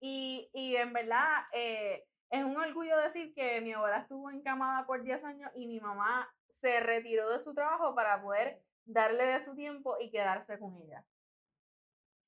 Y, 0.00 0.50
y 0.52 0.76
en 0.76 0.92
verdad, 0.92 1.46
eh, 1.52 2.06
es 2.30 2.44
un 2.44 2.56
orgullo 2.56 2.98
decir 2.98 3.32
que 3.34 3.60
mi 3.60 3.72
abuela 3.72 3.98
estuvo 3.98 4.30
encamada 4.30 4.86
por 4.86 5.02
10 5.02 5.24
años 5.24 5.50
y 5.54 5.66
mi 5.66 5.80
mamá 5.80 6.30
se 6.48 6.80
retiró 6.80 7.30
de 7.30 7.38
su 7.38 7.54
trabajo 7.54 7.94
para 7.94 8.20
poder 8.20 8.62
darle 8.84 9.24
de 9.24 9.40
su 9.40 9.54
tiempo 9.54 9.96
y 10.00 10.10
quedarse 10.10 10.58
con 10.58 10.76
ella. 10.82 11.04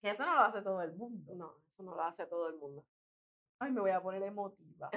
Que 0.01 0.11
eso 0.11 0.25
no 0.25 0.35
lo 0.35 0.41
hace 0.41 0.63
todo 0.63 0.83
el 0.83 0.95
mundo. 0.95 1.35
No, 1.35 1.57
eso 1.69 1.83
no 1.83 1.95
lo 1.95 2.03
hace 2.03 2.27
todo 2.27 2.49
el 2.49 2.57
mundo. 2.57 2.85
Ay, 3.59 3.73
me 3.73 3.81
voy 3.81 3.91
a 3.91 4.03
poner 4.03 4.23
emotiva. 4.23 4.91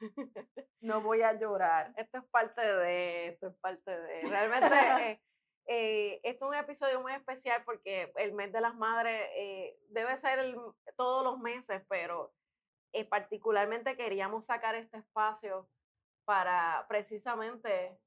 no 0.80 1.00
voy 1.00 1.22
a 1.22 1.32
llorar. 1.32 1.92
Esto 1.96 2.18
es 2.18 2.24
parte 2.24 2.60
de, 2.60 3.28
esto 3.28 3.48
es 3.48 3.54
parte 3.56 3.90
de. 3.90 4.22
Realmente, 4.22 4.68
eh, 5.10 5.22
eh, 5.66 6.20
esto 6.22 6.46
es 6.46 6.48
un 6.50 6.54
episodio 6.54 7.00
muy 7.00 7.12
especial 7.12 7.62
porque 7.64 8.12
el 8.16 8.32
mes 8.32 8.52
de 8.52 8.60
las 8.60 8.74
madres 8.74 9.28
eh, 9.34 9.76
debe 9.88 10.16
ser 10.16 10.56
todos 10.96 11.24
los 11.24 11.38
meses, 11.38 11.82
pero 11.88 12.32
particularmente 13.08 13.96
queríamos 13.96 14.44
sacar 14.44 14.74
este 14.74 14.98
espacio 14.98 15.66
para 16.26 16.84
precisamente 16.88 17.98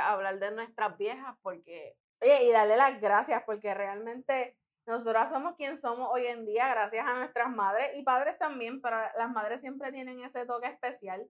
hablar 0.00 0.38
de 0.38 0.52
nuestras 0.52 0.96
viejas 0.96 1.36
porque... 1.42 1.96
Y 2.22 2.50
darle 2.50 2.78
las 2.78 2.98
gracias 2.98 3.42
porque 3.44 3.74
realmente 3.74 4.56
nosotras 4.86 5.30
somos 5.30 5.56
quien 5.56 5.76
somos 5.76 6.08
hoy 6.12 6.28
en 6.28 6.46
día 6.46 6.68
gracias 6.68 7.04
a 7.04 7.14
nuestras 7.14 7.50
madres 7.50 7.90
y 7.98 8.04
padres 8.04 8.38
también, 8.38 8.80
pero 8.80 8.96
las 9.18 9.30
madres 9.30 9.60
siempre 9.60 9.90
tienen 9.90 10.22
ese 10.22 10.46
toque 10.46 10.68
especial, 10.68 11.28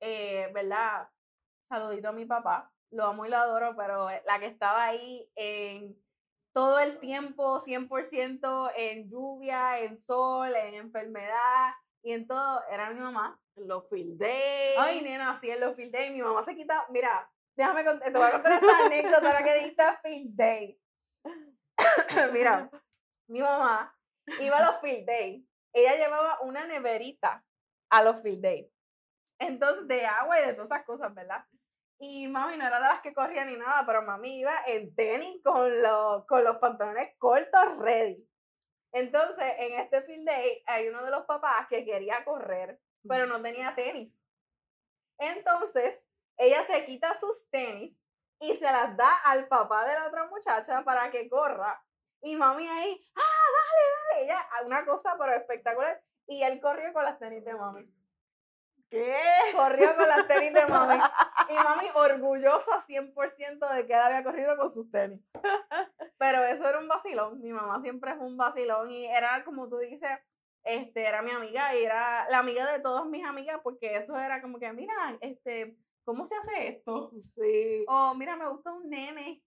eh, 0.00 0.50
¿verdad? 0.54 1.10
Saludito 1.68 2.08
a 2.08 2.12
mi 2.12 2.24
papá, 2.24 2.72
lo 2.94 3.06
amo 3.06 3.26
y 3.26 3.28
lo 3.28 3.36
adoro, 3.36 3.74
pero 3.76 4.08
la 4.24 4.38
que 4.38 4.46
estaba 4.46 4.84
ahí 4.84 5.28
en 5.34 5.96
todo 6.54 6.78
el 6.78 6.98
tiempo, 6.98 7.60
100% 7.60 8.72
en 8.76 9.10
lluvia, 9.10 9.80
en 9.80 9.96
sol, 9.96 10.54
en 10.54 10.74
enfermedad 10.74 11.72
y 12.02 12.12
en 12.12 12.26
todo, 12.26 12.62
era 12.70 12.90
mi 12.90 13.00
mamá. 13.00 13.38
Los 13.56 13.88
field 13.88 14.18
days. 14.18 14.78
Ay, 14.78 15.02
nena, 15.02 15.38
sí, 15.40 15.50
en 15.50 15.60
los 15.60 15.74
field 15.74 15.92
days. 15.92 16.12
Mi 16.12 16.22
mamá 16.22 16.42
se 16.42 16.54
quita, 16.54 16.86
mira, 16.90 17.30
déjame 17.56 17.84
contar, 17.84 18.12
te 18.12 18.18
voy 18.18 18.28
a 18.28 18.32
contar 18.32 18.52
esta 18.52 18.78
anécdota 18.86 19.32
la 19.32 19.44
que 19.44 19.64
diste 19.64 19.82
field 20.02 20.36
day. 20.36 20.80
mira, 22.32 22.70
mi 23.26 23.40
mamá 23.40 23.96
iba 24.40 24.58
a 24.58 24.72
los 24.72 24.80
field 24.80 25.06
days. 25.06 25.44
Ella 25.72 25.96
llevaba 25.96 26.40
una 26.42 26.66
neverita 26.66 27.44
a 27.90 28.04
los 28.04 28.22
field 28.22 28.42
days. 28.42 28.70
Entonces, 29.40 29.88
de 29.88 30.06
agua 30.06 30.40
y 30.40 30.46
de 30.46 30.54
todas 30.54 30.70
esas 30.70 30.84
cosas, 30.84 31.12
¿verdad? 31.12 31.44
Y 31.98 32.26
mami 32.28 32.56
no 32.56 32.66
era 32.66 32.78
de 32.78 32.86
las 32.86 33.00
que 33.00 33.14
corría 33.14 33.44
ni 33.44 33.56
nada, 33.56 33.84
pero 33.86 34.02
mami 34.02 34.40
iba 34.40 34.54
en 34.66 34.94
tenis 34.94 35.40
con 35.42 35.82
los, 35.82 36.26
con 36.26 36.44
los 36.44 36.58
pantalones 36.58 37.14
cortos 37.18 37.76
ready. 37.78 38.28
Entonces, 38.92 39.44
en 39.58 39.74
este 39.78 40.02
field 40.02 40.26
day 40.26 40.62
hay 40.66 40.88
uno 40.88 41.04
de 41.04 41.10
los 41.10 41.24
papás 41.24 41.66
que 41.68 41.84
quería 41.84 42.24
correr, 42.24 42.78
pero 43.08 43.26
no 43.26 43.40
tenía 43.42 43.74
tenis. 43.74 44.12
Entonces, 45.18 46.04
ella 46.36 46.64
se 46.66 46.84
quita 46.84 47.18
sus 47.18 47.48
tenis 47.50 47.96
y 48.40 48.54
se 48.56 48.64
las 48.64 48.96
da 48.96 49.16
al 49.24 49.48
papá 49.48 49.86
de 49.86 49.94
la 49.94 50.06
otra 50.08 50.26
muchacha 50.26 50.82
para 50.84 51.10
que 51.10 51.28
corra 51.28 51.80
y 52.24 52.36
mami 52.36 52.66
ahí, 52.66 53.06
ah, 53.16 53.46
dale, 53.54 53.82
dale. 53.94 54.24
Ella, 54.24 54.48
una 54.64 54.84
cosa 54.86 55.14
pero 55.18 55.34
espectacular. 55.34 56.02
Y 56.26 56.42
él 56.42 56.58
corrió 56.58 56.90
con 56.94 57.04
las 57.04 57.18
tenis 57.18 57.44
de 57.44 57.54
mami. 57.54 57.86
¿Qué? 58.94 59.12
Corrió 59.56 59.96
con 59.96 60.06
las 60.06 60.28
tenis 60.28 60.54
de 60.54 60.66
mami. 60.68 61.02
Y 61.48 61.54
mami 61.54 61.88
orgullosa 61.94 62.80
100% 62.86 63.74
de 63.74 63.86
que 63.86 63.92
él 63.92 63.98
había 63.98 64.22
corrido 64.22 64.56
con 64.56 64.70
sus 64.70 64.88
tenis. 64.88 65.20
Pero 66.18 66.44
eso 66.44 66.68
era 66.68 66.78
un 66.78 66.86
vacilón. 66.86 67.40
Mi 67.40 67.52
mamá 67.52 67.80
siempre 67.82 68.12
es 68.12 68.18
un 68.20 68.36
vacilón. 68.36 68.92
Y 68.92 69.06
era, 69.06 69.42
como 69.44 69.68
tú 69.68 69.78
dices, 69.78 70.10
este, 70.62 71.08
era 71.08 71.22
mi 71.22 71.32
amiga 71.32 71.74
y 71.74 71.82
era 71.82 72.30
la 72.30 72.38
amiga 72.38 72.70
de 72.70 72.78
todas 72.78 73.04
mis 73.06 73.26
amigas 73.26 73.58
porque 73.64 73.96
eso 73.96 74.16
era 74.16 74.40
como 74.40 74.60
que, 74.60 74.72
mira, 74.72 74.94
este, 75.20 75.76
¿cómo 76.04 76.24
se 76.24 76.36
hace 76.36 76.68
esto? 76.68 77.10
Sí. 77.34 77.84
O 77.88 78.14
mira, 78.14 78.36
me 78.36 78.48
gusta 78.48 78.72
un 78.72 78.88
nene. 78.88 79.42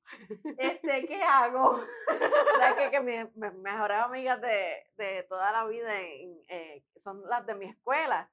Este, 0.57 1.07
¿qué 1.07 1.23
hago? 1.23 1.79
¿Sabes 2.59 2.83
que, 2.83 2.91
que 2.91 2.99
mis, 2.99 3.33
mejores 3.55 3.97
amigas 3.97 4.41
de, 4.41 4.75
de, 4.97 5.23
toda 5.23 5.53
la 5.53 5.65
vida 5.67 6.01
eh, 6.01 6.83
son 6.97 7.23
las 7.29 7.45
de 7.45 7.55
mi 7.55 7.67
escuela? 7.67 8.29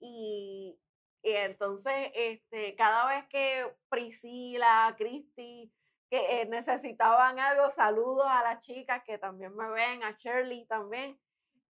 Y, 0.00 0.78
y, 1.22 1.32
entonces, 1.32 2.10
este, 2.14 2.74
cada 2.76 3.06
vez 3.06 3.26
que 3.28 3.74
Priscila, 3.88 4.94
Cristi, 4.98 5.72
que 6.10 6.40
eh, 6.40 6.46
necesitaban 6.46 7.38
algo, 7.38 7.70
saludos 7.70 8.26
a 8.28 8.42
las 8.42 8.60
chicas 8.60 9.02
que 9.04 9.18
también 9.18 9.54
me 9.56 9.68
ven, 9.70 10.02
a 10.02 10.12
Shirley 10.12 10.66
también 10.66 11.18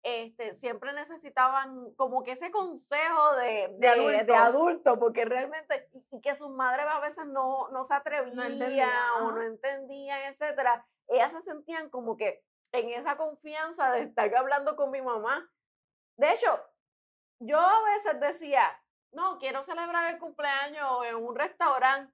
este, 0.03 0.53
siempre 0.55 0.91
necesitaban 0.91 1.93
como 1.95 2.23
que 2.23 2.33
ese 2.33 2.51
consejo 2.51 3.35
de, 3.37 3.73
de, 3.77 4.35
adulto. 4.35 4.99
porque 4.99 5.23
realmente, 5.23 5.89
y, 6.11 6.21
que 6.21 6.35
sus 6.35 6.49
madres 6.49 6.85
a 6.89 6.99
veces 6.99 7.25
no, 7.25 7.69
no 7.69 7.85
se 7.85 7.93
atrevían 7.93 8.89
o 9.21 9.31
no 9.31 9.41
entendían, 9.41 10.33
etcétera, 10.33 10.85
ellas 11.07 11.31
se 11.31 11.41
sentían 11.41 11.89
como 11.89 12.17
que 12.17 12.43
en 12.73 12.89
esa 12.89 13.15
confianza 13.15 13.91
de 13.91 14.01
estar 14.01 14.33
hablando 14.35 14.75
con 14.75 14.91
mi 14.91 15.01
mamá. 15.01 15.49
De 16.17 16.33
hecho, 16.33 16.49
yo 17.45 17.59
a 17.59 17.83
veces 17.83 18.19
decía, 18.19 18.63
no, 19.11 19.37
quiero 19.37 19.61
celebrar 19.61 20.13
el 20.13 20.19
cumpleaños 20.19 21.05
en 21.05 21.15
un 21.15 21.35
restaurante 21.35 22.13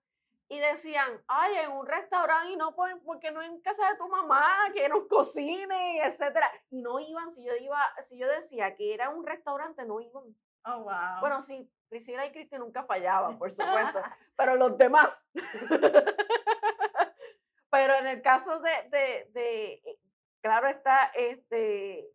y 0.50 0.60
decían, 0.60 1.22
ay, 1.28 1.56
en 1.58 1.72
un 1.72 1.86
restaurante 1.86 2.52
y 2.52 2.58
no 2.58 2.76
porque 2.76 3.32
no 3.32 3.42
en 3.42 3.62
casa 3.62 3.92
de 3.92 3.98
tu 3.98 4.08
mamá, 4.08 4.72
que 4.74 4.90
nos 4.90 5.08
cocine, 5.08 6.04
etcétera. 6.04 6.52
Y 6.72 6.82
no 6.82 7.00
iban, 7.00 7.32
si 7.32 7.44
yo 7.44 7.56
iba, 7.56 7.80
si 8.04 8.18
yo 8.18 8.28
decía 8.28 8.76
que 8.76 8.94
era 8.94 9.10
un 9.10 9.26
restaurante, 9.26 9.86
no 9.86 10.02
iban. 10.02 10.24
Oh, 10.66 10.84
wow. 10.84 11.20
Bueno, 11.22 11.42
sí, 11.44 11.72
Priscila 11.88 12.26
y 12.26 12.32
Cristi 12.32 12.58
nunca 12.58 12.84
fallaban, 12.84 13.38
por 13.38 13.52
supuesto, 13.52 14.02
pero 14.36 14.56
los 14.56 14.78
demás. 14.78 15.24
pero 17.70 17.96
en 17.96 18.08
el 18.08 18.22
caso 18.24 18.60
de, 18.60 18.72
de, 18.90 19.30
de, 19.32 20.00
claro 20.42 20.68
está, 20.68 21.12
este, 21.14 22.10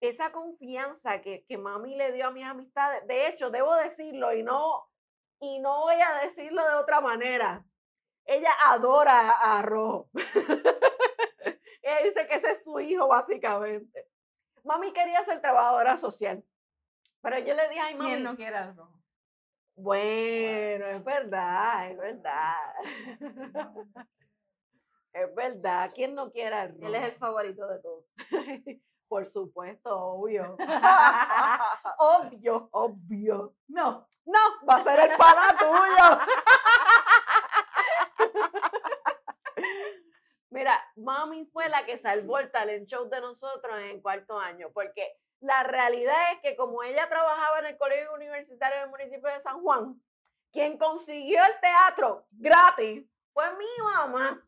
esa 0.00 0.32
confianza 0.32 1.20
que, 1.20 1.44
que 1.46 1.58
mami 1.58 1.96
le 1.96 2.12
dio 2.12 2.26
a 2.26 2.30
mis 2.30 2.44
amistades, 2.44 3.06
de 3.06 3.28
hecho, 3.28 3.50
debo 3.50 3.74
decirlo 3.76 4.34
y 4.34 4.42
no, 4.42 4.88
y 5.40 5.60
no 5.60 5.80
voy 5.80 5.96
a 6.00 6.20
decirlo 6.24 6.66
de 6.66 6.74
otra 6.74 7.00
manera 7.00 7.64
ella 8.30 8.50
adora 8.64 9.30
a 9.30 9.62
Rojo. 9.62 10.08
ella 11.82 12.02
dice 12.04 12.26
que 12.28 12.34
ese 12.36 12.52
es 12.52 12.62
su 12.62 12.78
hijo, 12.78 13.08
básicamente. 13.08 14.06
Mami 14.64 14.92
quería 14.92 15.24
ser 15.24 15.40
trabajadora 15.40 15.96
social. 15.96 16.44
Pero 17.22 17.38
yo 17.40 17.54
le 17.54 17.68
dije, 17.68 17.80
ay, 17.80 17.94
mami. 17.94 18.10
¿Quién 18.10 18.22
no 18.22 18.36
quiere 18.36 18.56
a 18.56 18.72
Rojo? 18.72 19.00
Bueno, 19.74 20.86
es 20.86 21.04
verdad, 21.04 21.90
es 21.90 21.98
verdad. 21.98 22.54
es 25.12 25.34
verdad. 25.34 25.90
¿Quién 25.94 26.14
no 26.14 26.30
quiere 26.30 26.54
a 26.54 26.68
Rojo? 26.68 26.86
Él 26.86 26.94
es 26.94 27.04
el 27.04 27.18
favorito 27.18 27.66
de 27.66 27.80
todos. 27.80 28.04
Por 29.10 29.26
supuesto, 29.26 29.90
obvio. 29.92 30.56
obvio. 31.98 32.68
Obvio. 32.70 33.56
No. 33.66 34.06
No, 34.24 34.38
va 34.68 34.76
a 34.76 34.84
ser 34.84 35.00
el 35.00 35.16
pana 35.16 35.56
tuyo. 35.58 36.20
Mira, 40.50 40.80
mami 40.94 41.44
fue 41.46 41.68
la 41.68 41.84
que 41.84 41.98
salvó 41.98 42.38
el 42.38 42.52
talent 42.52 42.86
show 42.88 43.08
de 43.08 43.20
nosotros 43.20 43.80
en 43.80 44.00
cuarto 44.00 44.38
año, 44.38 44.70
porque 44.72 45.12
la 45.40 45.64
realidad 45.64 46.32
es 46.32 46.40
que 46.42 46.54
como 46.54 46.84
ella 46.84 47.08
trabajaba 47.08 47.58
en 47.58 47.66
el 47.66 47.78
colegio 47.78 48.14
universitario 48.14 48.78
del 48.82 48.90
municipio 48.90 49.28
de 49.28 49.40
San 49.40 49.60
Juan, 49.60 50.00
quien 50.52 50.78
consiguió 50.78 51.42
el 51.42 51.58
teatro 51.60 52.28
gratis 52.30 53.04
fue 53.32 53.56
mi 53.56 53.66
mamá. 53.82 54.46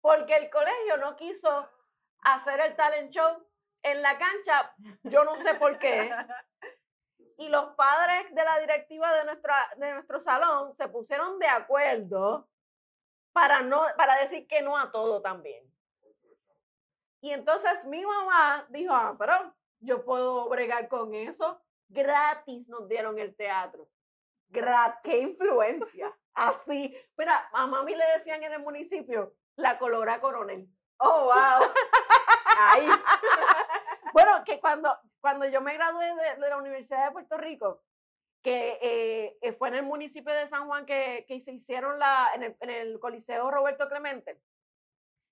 Porque 0.00 0.36
el 0.36 0.48
colegio 0.48 0.96
no 0.96 1.16
quiso 1.16 1.68
hacer 2.34 2.60
el 2.60 2.76
talent 2.76 3.10
show 3.10 3.46
en 3.82 4.02
la 4.02 4.18
cancha, 4.18 4.74
yo 5.04 5.24
no 5.24 5.36
sé 5.36 5.54
por 5.54 5.78
qué. 5.78 6.10
Y 7.38 7.50
los 7.50 7.74
padres 7.74 8.34
de 8.34 8.42
la 8.42 8.58
directiva 8.60 9.14
de, 9.14 9.26
nuestra, 9.26 9.54
de 9.76 9.92
nuestro 9.92 10.18
salón 10.20 10.72
se 10.72 10.88
pusieron 10.88 11.38
de 11.38 11.46
acuerdo 11.46 12.48
para, 13.34 13.60
no, 13.60 13.82
para 13.98 14.16
decir 14.22 14.48
que 14.48 14.62
no 14.62 14.78
a 14.78 14.90
todo 14.90 15.20
también. 15.20 15.70
Y 17.20 17.32
entonces 17.32 17.84
mi 17.84 18.02
mamá 18.06 18.66
dijo, 18.70 18.94
ah, 18.94 19.14
pero 19.18 19.54
yo 19.80 20.02
puedo 20.02 20.48
bregar 20.48 20.88
con 20.88 21.14
eso. 21.14 21.60
Gratis 21.88 22.66
nos 22.68 22.88
dieron 22.88 23.18
el 23.18 23.36
teatro. 23.36 23.86
Gratis. 24.48 25.00
¡Qué 25.04 25.18
influencia! 25.18 26.16
Así. 26.32 26.96
Mira, 27.18 27.50
a 27.52 27.66
mami 27.66 27.94
le 27.94 28.04
decían 28.16 28.42
en 28.44 28.52
el 28.54 28.60
municipio 28.60 29.34
la 29.56 29.78
colora 29.78 30.20
coronel. 30.20 30.68
¡Oh, 30.98 31.24
wow! 31.24 31.70
Ahí. 32.58 32.88
bueno, 34.12 34.44
que 34.44 34.60
cuando, 34.60 34.96
cuando 35.20 35.46
yo 35.46 35.60
me 35.60 35.74
gradué 35.74 36.06
de, 36.38 36.48
la 36.48 36.56
Universidad 36.56 37.06
de 37.06 37.12
Puerto 37.12 37.36
Rico, 37.36 37.82
que 38.42 38.78
eh, 39.42 39.52
fue 39.54 39.68
en 39.68 39.74
el 39.74 39.82
municipio 39.82 40.32
de 40.32 40.46
San 40.46 40.66
Juan 40.66 40.86
que, 40.86 41.24
que 41.26 41.40
se 41.40 41.52
hicieron 41.52 41.98
la, 41.98 42.30
en 42.34 42.44
el, 42.44 42.56
en 42.60 42.70
el 42.70 43.00
Coliseo 43.00 43.50
Roberto 43.50 43.88
Clemente, 43.88 44.40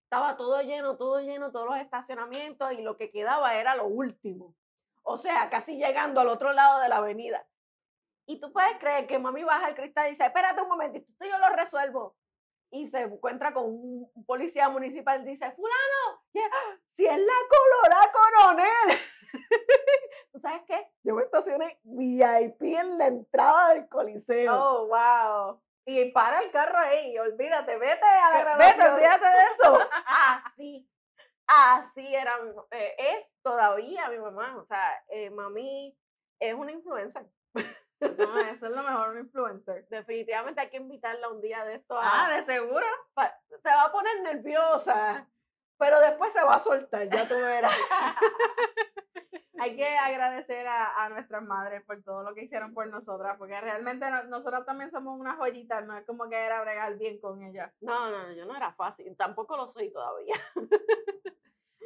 estaba 0.04 0.36
todo 0.36 0.60
lleno, 0.62 0.96
todo 0.96 1.20
lleno, 1.20 1.50
todos 1.50 1.66
los 1.66 1.78
estacionamientos 1.78 2.72
y 2.72 2.82
lo 2.82 2.96
que 2.96 3.10
quedaba 3.10 3.56
era 3.56 3.74
lo 3.74 3.86
último. 3.86 4.54
O 5.02 5.18
sea, 5.18 5.50
casi 5.50 5.76
llegando 5.76 6.20
al 6.20 6.28
otro 6.28 6.52
lado 6.52 6.80
de 6.80 6.88
la 6.88 6.96
avenida. 6.96 7.46
Y 8.26 8.40
tú 8.40 8.52
puedes 8.52 8.78
creer 8.78 9.06
que 9.06 9.18
mami 9.18 9.44
baja 9.44 9.68
el 9.68 9.74
cristal 9.74 10.06
y 10.06 10.10
dice, 10.10 10.24
espérate 10.24 10.62
un 10.62 10.68
momentito, 10.68 11.06
yo 11.20 11.38
lo 11.38 11.50
resuelvo. 11.50 12.16
Y 12.74 12.88
se 12.88 13.02
encuentra 13.02 13.54
con 13.54 13.66
un 13.66 14.24
policía 14.26 14.68
municipal 14.68 15.24
dice, 15.24 15.48
fulano, 15.52 16.24
si 16.90 17.06
es 17.06 17.18
la 17.18 17.32
colora 17.48 18.12
coronel. 18.12 18.98
¿Tú 20.32 20.40
sabes 20.40 20.62
qué? 20.66 20.90
Yo 21.04 21.14
me 21.14 21.22
estacioné 21.22 21.78
VIP 21.84 22.62
en 22.62 22.98
la 22.98 23.06
entrada 23.06 23.74
del 23.74 23.88
coliseo. 23.88 24.52
Oh, 24.52 24.88
wow. 24.88 25.62
Y 25.86 26.10
para 26.10 26.40
el 26.40 26.50
carro 26.50 26.76
ahí, 26.78 27.16
olvídate, 27.16 27.78
vete 27.78 28.04
a 28.04 28.30
la 28.30 28.40
grabación. 28.40 28.78
Vete, 28.78 28.90
olvídate 28.90 29.24
de 29.24 29.44
eso. 29.52 29.78
Así, 30.06 30.88
así 31.46 32.14
era, 32.14 32.40
eh, 32.72 32.94
es 32.98 33.30
todavía 33.42 34.08
mi 34.08 34.18
mamá. 34.18 34.56
O 34.56 34.64
sea, 34.64 35.00
eh, 35.08 35.30
mami 35.30 35.96
es 36.40 36.54
una 36.54 36.72
influencer. 36.72 37.24
Eso, 38.06 38.66
es 38.66 38.72
lo 38.72 38.82
mejor, 38.82 39.10
un 39.10 39.18
influencer. 39.18 39.86
Definitivamente 39.88 40.60
hay 40.60 40.70
que 40.70 40.76
invitarla 40.76 41.28
un 41.28 41.40
día 41.40 41.64
de 41.64 41.76
esto. 41.76 41.98
A, 41.98 42.26
ah, 42.26 42.36
de 42.36 42.44
seguro. 42.44 42.86
Se 43.62 43.68
va 43.68 43.84
a 43.84 43.92
poner 43.92 44.22
nerviosa, 44.22 45.28
pero 45.78 46.00
después 46.00 46.32
se 46.32 46.42
va 46.42 46.56
a 46.56 46.58
soltar, 46.58 47.08
ya 47.08 47.28
tú 47.28 47.34
verás. 47.34 47.72
hay 49.58 49.76
que 49.76 49.96
agradecer 49.96 50.66
a, 50.66 51.08
nuestras 51.08 51.42
madres 51.42 51.82
por 51.84 52.02
todo 52.02 52.22
lo 52.22 52.34
que 52.34 52.44
hicieron 52.44 52.74
por 52.74 52.86
nosotras, 52.88 53.36
porque 53.38 53.58
realmente 53.60 54.06
nosotras 54.28 54.66
también 54.66 54.90
somos 54.90 55.18
unas 55.18 55.38
joyitas, 55.38 55.86
no 55.86 55.96
es 55.96 56.04
como 56.04 56.28
que 56.28 56.36
era 56.36 56.60
bregar 56.60 56.98
bien 56.98 57.18
con 57.20 57.42
ellas. 57.42 57.72
No, 57.80 58.10
no, 58.10 58.32
yo 58.32 58.44
no 58.44 58.56
era 58.56 58.72
fácil, 58.72 59.16
tampoco 59.16 59.56
lo 59.56 59.66
soy 59.66 59.90
todavía. 59.90 60.34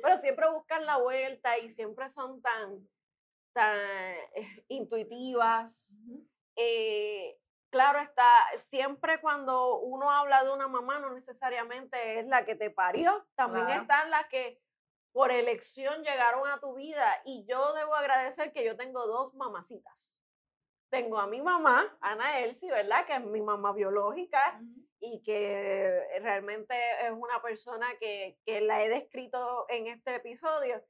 Pero 0.03 0.17
siempre 0.19 0.51
buscan 0.51 0.87
la 0.87 0.99
vuelta 0.99 1.59
y 1.59 1.71
siempre 1.71 2.09
son 2.11 2.41
tan, 2.41 2.89
tan 3.53 3.79
eh, 4.35 4.65
intuitivas. 4.69 5.97
Eh, 6.57 7.39
claro 7.71 7.99
está, 8.01 8.29
siempre 8.57 9.21
cuando 9.21 9.79
uno 9.79 10.11
habla 10.11 10.45
de 10.45 10.51
una 10.51 10.69
mamá, 10.69 10.99
no 10.99 11.13
necesariamente 11.15 12.21
es 12.21 12.27
la 12.27 12.45
que 12.45 12.57
te 12.57 12.71
parió, 12.71 13.27
también 13.35 13.69
están 13.69 14.11
las 14.11 14.29
que 14.29 14.61
por 15.13 15.31
elección 15.31 16.03
llegaron 16.03 16.49
a 16.49 16.61
tu 16.61 16.75
vida. 16.75 17.21
Y 17.25 17.45
yo 17.47 17.73
debo 17.75 17.95
agradecer 17.95 18.53
que 18.53 18.65
yo 18.65 18.77
tengo 18.77 19.07
dos 19.07 19.35
mamacitas. 19.35 20.15
Tengo 20.91 21.19
a 21.19 21.27
mi 21.27 21.43
mamá, 21.43 21.97
Ana 22.01 22.41
Elsie, 22.41 22.71
¿verdad? 22.71 23.05
Que 23.05 23.17
es 23.17 23.25
mi 23.25 23.43
mamá 23.43 23.73
biológica 23.73 24.61
y 25.01 25.23
que 25.23 26.03
realmente 26.23 26.75
es 27.07 27.13
una 27.13 27.43
persona 27.43 27.87
que, 28.01 28.39
que 28.47 28.61
la 28.63 28.83
he 28.83 28.89
descrito 28.89 29.67
en 29.69 29.89
este 29.89 30.15
episodio. 30.15 30.83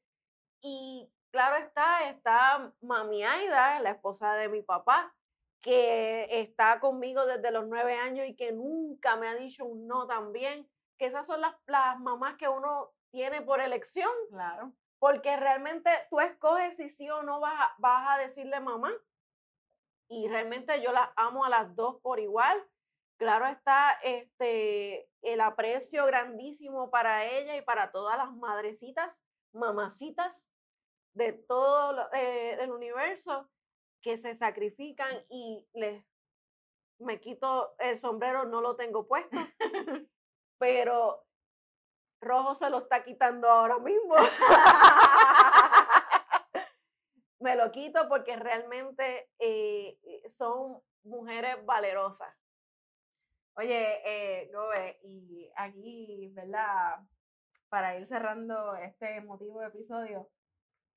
Y 0.61 1.11
claro 1.31 1.57
está, 1.57 2.09
está 2.09 2.72
mami 2.81 3.24
Aida, 3.24 3.81
la 3.81 3.91
esposa 3.91 4.35
de 4.35 4.49
mi 4.49 4.62
papá, 4.62 5.14
que 5.61 6.41
está 6.41 6.81
conmigo 6.81 7.26
desde 7.26 7.51
los 7.51 7.66
nueve 7.66 7.95
años 7.97 8.26
y 8.29 8.37
que 8.37 8.53
nunca 8.53 9.16
me 9.16 9.29
ha 9.29 9.35
dicho 9.35 9.64
un 9.64 9.87
no 9.87 10.07
también. 10.07 10.68
Que 10.99 11.07
esas 11.07 11.26
son 11.26 11.41
las, 11.41 11.55
las 11.66 11.99
mamás 12.01 12.37
que 12.37 12.49
uno 12.49 12.93
tiene 13.11 13.43
por 13.43 13.61
elección. 13.61 14.11
Claro. 14.31 14.72
Porque 14.99 15.37
realmente 15.37 15.91
tú 16.11 16.20
escoges 16.20 16.76
si 16.76 16.89
sí 16.89 17.09
o 17.11 17.22
no 17.22 17.41
vas 17.41 17.55
a, 17.55 17.74
vas 17.79 18.07
a 18.09 18.22
decirle 18.22 18.61
mamá. 18.61 18.93
Y 20.09 20.29
realmente 20.29 20.81
yo 20.81 20.93
las 20.93 21.11
amo 21.16 21.45
a 21.45 21.51
las 21.51 21.74
dos 21.76 22.01
por 22.01 22.18
igual. 22.18 22.64
Claro 23.18 23.47
está 23.47 23.99
este, 24.05 25.11
el 25.22 25.41
aprecio 25.41 26.07
grandísimo 26.07 26.89
para 26.91 27.26
ella 27.26 27.57
y 27.57 27.62
para 27.62 27.91
todas 27.91 28.16
las 28.16 28.33
madrecitas, 28.33 29.24
mamacitas 29.53 30.53
de 31.15 31.33
todo 31.33 32.13
eh, 32.13 32.57
el 32.61 32.71
universo 32.71 33.49
que 34.03 34.17
se 34.17 34.35
sacrifican 34.35 35.25
y 35.29 35.67
les 35.73 36.05
me 37.01 37.21
quito 37.21 37.75
el 37.79 37.97
sombrero, 37.97 38.45
no 38.45 38.61
lo 38.61 38.75
tengo 38.77 39.07
puesto, 39.07 39.37
pero 40.59 41.25
Rojo 42.21 42.55
se 42.55 42.69
lo 42.71 42.79
está 42.79 43.05
quitando 43.05 43.49
ahora 43.49 43.79
mismo. 43.79 44.15
Me 47.41 47.55
lo 47.55 47.71
quito 47.71 48.09
porque 48.09 48.35
realmente 48.35 49.31
eh, 49.39 49.97
eh, 50.03 50.29
son 50.29 50.83
mujeres 51.05 51.65
valerosas. 51.65 52.35
Oye, 53.57 54.01
eh, 54.05 54.51
Gobe, 54.53 54.99
y 55.03 55.49
aquí, 55.55 56.33
¿verdad? 56.35 56.99
Para 57.69 57.97
ir 57.97 58.07
cerrando 58.07 58.75
este 58.75 59.17
emotivo 59.17 59.63
episodio, 59.63 60.29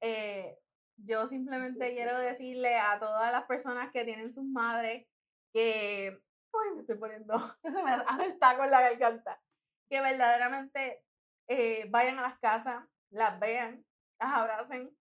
eh, 0.02 0.58
yo 0.97 1.28
simplemente 1.28 1.93
quiero 1.93 2.18
decirle 2.18 2.78
a 2.78 2.99
todas 2.99 3.32
las 3.32 3.45
personas 3.45 3.91
que 3.91 4.04
tienen 4.04 4.34
sus 4.34 4.43
madres 4.43 5.08
que, 5.54 6.08
ay, 6.54 6.76
me 6.76 6.82
estoy 6.82 6.97
poniendo, 6.97 7.38
se 7.62 7.70
me 7.70 7.91
hace 7.91 8.26
el 8.26 8.39
taco 8.39 8.64
en 8.64 8.72
la 8.72 8.82
garganta, 8.82 9.41
que 9.89 10.02
verdaderamente 10.02 11.04
eh, 11.47 11.86
vayan 11.89 12.20
a 12.20 12.24
las 12.24 12.39
casas, 12.39 12.84
las 13.10 13.39
vean, 13.39 13.86
las 14.20 14.34
abracen, 14.34 14.95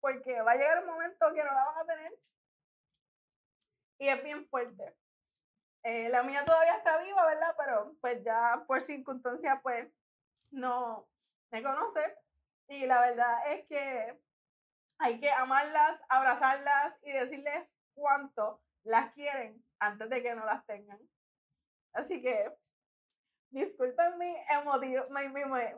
porque 0.00 0.42
va 0.42 0.52
a 0.52 0.56
llegar 0.56 0.80
un 0.80 0.90
momento 0.90 1.32
que 1.32 1.42
no 1.42 1.50
la 1.52 1.64
van 1.64 1.78
a 1.78 1.86
tener 1.86 2.18
y 3.98 4.08
es 4.08 4.22
bien 4.22 4.46
fuerte. 4.48 4.94
Eh, 5.82 6.08
la 6.08 6.22
mía 6.22 6.44
todavía 6.44 6.76
está 6.76 6.98
viva, 6.98 7.26
¿verdad? 7.26 7.54
Pero 7.56 7.96
pues 8.00 8.22
ya 8.24 8.64
por 8.66 8.82
circunstancias 8.82 9.60
pues 9.62 9.88
no 10.50 11.08
me 11.50 11.62
conoce 11.62 12.16
y 12.68 12.86
la 12.86 13.00
verdad 13.00 13.52
es 13.52 13.66
que 13.66 14.18
hay 14.98 15.20
que 15.20 15.30
amarlas, 15.30 16.00
abrazarlas 16.08 16.98
y 17.02 17.12
decirles 17.12 17.74
cuánto 17.94 18.62
las 18.84 19.12
quieren 19.12 19.64
antes 19.78 20.08
de 20.08 20.22
que 20.22 20.34
no 20.34 20.44
las 20.44 20.64
tengan. 20.66 20.98
Así 21.92 22.22
que 22.22 22.52
disculpen 23.50 24.18
mi, 24.18 24.34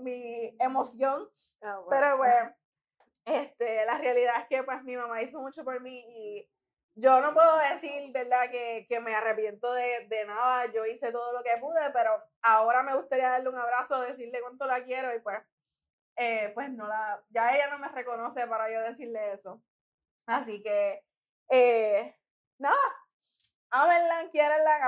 mi, 0.00 0.56
emoción, 0.58 1.28
ah, 1.62 1.80
pero 1.90 2.16
bueno, 2.16 2.54
este, 3.24 3.84
la 3.84 3.98
realidad 3.98 4.40
es 4.40 4.48
que 4.48 4.62
pues 4.62 4.82
mi 4.84 4.96
mamá 4.96 5.22
hizo 5.22 5.40
mucho 5.40 5.64
por 5.64 5.80
mí 5.80 6.04
y 6.08 6.50
yo 6.98 7.20
no 7.20 7.34
puedo 7.34 7.58
decir, 7.58 8.10
¿verdad?, 8.10 8.50
que, 8.50 8.86
que 8.88 9.00
me 9.00 9.14
arrepiento 9.14 9.70
de, 9.74 10.06
de, 10.08 10.24
nada, 10.24 10.64
yo 10.72 10.86
hice 10.86 11.12
todo 11.12 11.30
lo 11.34 11.42
que 11.42 11.58
pude, 11.60 11.90
pero 11.92 12.10
ahora 12.40 12.82
me 12.82 12.94
gustaría 12.94 13.28
darle 13.28 13.50
un 13.50 13.58
abrazo, 13.58 14.00
decirle 14.00 14.40
cuánto 14.40 14.64
la 14.64 14.82
quiero 14.82 15.14
y 15.14 15.20
pues, 15.20 15.38
eh, 16.16 16.50
pues 16.54 16.70
no 16.70 16.86
la, 16.86 17.22
ya 17.30 17.54
ella 17.54 17.68
no 17.68 17.78
me 17.78 17.88
reconoce 17.88 18.46
para 18.46 18.72
yo 18.72 18.80
decirle 18.80 19.32
eso. 19.32 19.62
Así 20.26 20.62
que, 20.62 21.04
eh, 21.50 22.16
nada, 22.58 22.76
ámenla, 23.70 24.28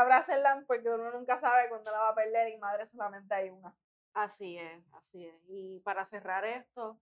abrácenla, 0.00 0.64
porque 0.66 0.88
uno 0.88 1.12
nunca 1.12 1.38
sabe 1.38 1.68
cuándo 1.68 1.90
la 1.90 1.98
va 1.98 2.08
a 2.10 2.14
perder 2.14 2.48
y 2.48 2.58
madre 2.58 2.86
solamente 2.86 3.34
hay 3.34 3.50
una. 3.50 3.74
Así 4.14 4.58
es, 4.58 4.82
así 4.94 5.26
es. 5.26 5.34
Y 5.48 5.80
para 5.80 6.04
cerrar 6.04 6.44
esto, 6.44 7.00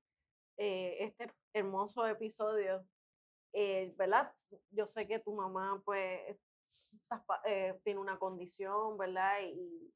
eh, 0.59 0.97
este 1.01 1.33
hermoso 1.55 2.07
episodio, 2.07 2.87
eh, 3.53 3.95
¿verdad? 3.97 4.35
Yo 4.71 4.87
sé 4.87 5.07
que 5.07 5.19
tu 5.19 5.35
mamá, 5.35 5.81
pues, 5.85 6.37
tiene 7.85 8.01
una 8.01 8.19
condición, 8.19 8.99
¿verdad? 8.99 9.39
Y, 9.43 9.95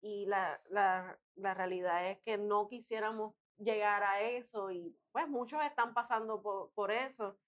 y 0.00 0.26
la, 0.26 0.60
la, 0.70 1.18
la 1.36 1.54
realidad 1.54 2.10
es 2.10 2.20
que 2.22 2.38
no 2.38 2.68
quisiéramos 2.68 3.34
llegar 3.58 4.02
a 4.02 4.20
eso 4.20 4.70
y 4.70 4.96
pues 5.12 5.28
muchos 5.28 5.62
están 5.64 5.94
pasando 5.94 6.42
por, 6.42 6.72
por 6.72 6.90
eso, 6.90 7.38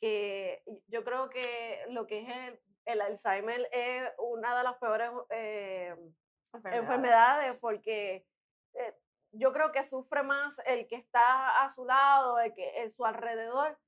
que 0.00 0.62
yo 0.88 1.04
creo 1.04 1.28
que 1.28 1.84
lo 1.88 2.06
que 2.06 2.20
es 2.20 2.28
el, 2.28 2.60
el 2.86 3.00
Alzheimer 3.00 3.68
es 3.72 4.10
una 4.18 4.56
de 4.56 4.64
las 4.64 4.76
peores 4.78 5.10
eh, 5.30 5.94
enfermedades. 6.52 7.56
porque 7.60 8.26
eh, 8.74 8.94
yo 9.32 9.52
creo 9.52 9.72
que 9.72 9.84
sufre 9.84 10.22
más 10.22 10.60
el 10.66 10.86
que 10.86 10.96
está 10.96 11.62
a 11.62 11.70
su 11.70 11.84
lado, 11.84 12.38
el 12.40 12.52
que 12.54 12.82
el 12.82 12.90
su 12.90 13.04
alrededor, 13.04 13.78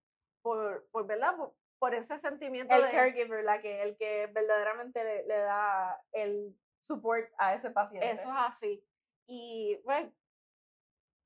por, 0.43 0.87
por 0.91 1.07
¿verdad? 1.07 1.35
Por, 1.79 1.95
ese 1.95 2.19
sentimiento 2.19 2.75
el 2.75 2.83
de... 2.83 2.91
caregiver, 2.91 3.45
la 3.45 3.61
que, 3.61 3.83
el 3.83 3.95
que 3.99 4.27
verdaderamente 4.29 5.05
le, 5.05 5.27
le 5.27 5.37
da 5.37 6.03
el 6.13 6.57
support 6.81 7.31
a 7.37 7.53
ese 7.53 7.71
paciente. 7.71 8.11
Eso 8.11 8.31
es 8.31 8.37
así. 8.39 8.83
Y 9.27 9.77
pues 9.85 10.07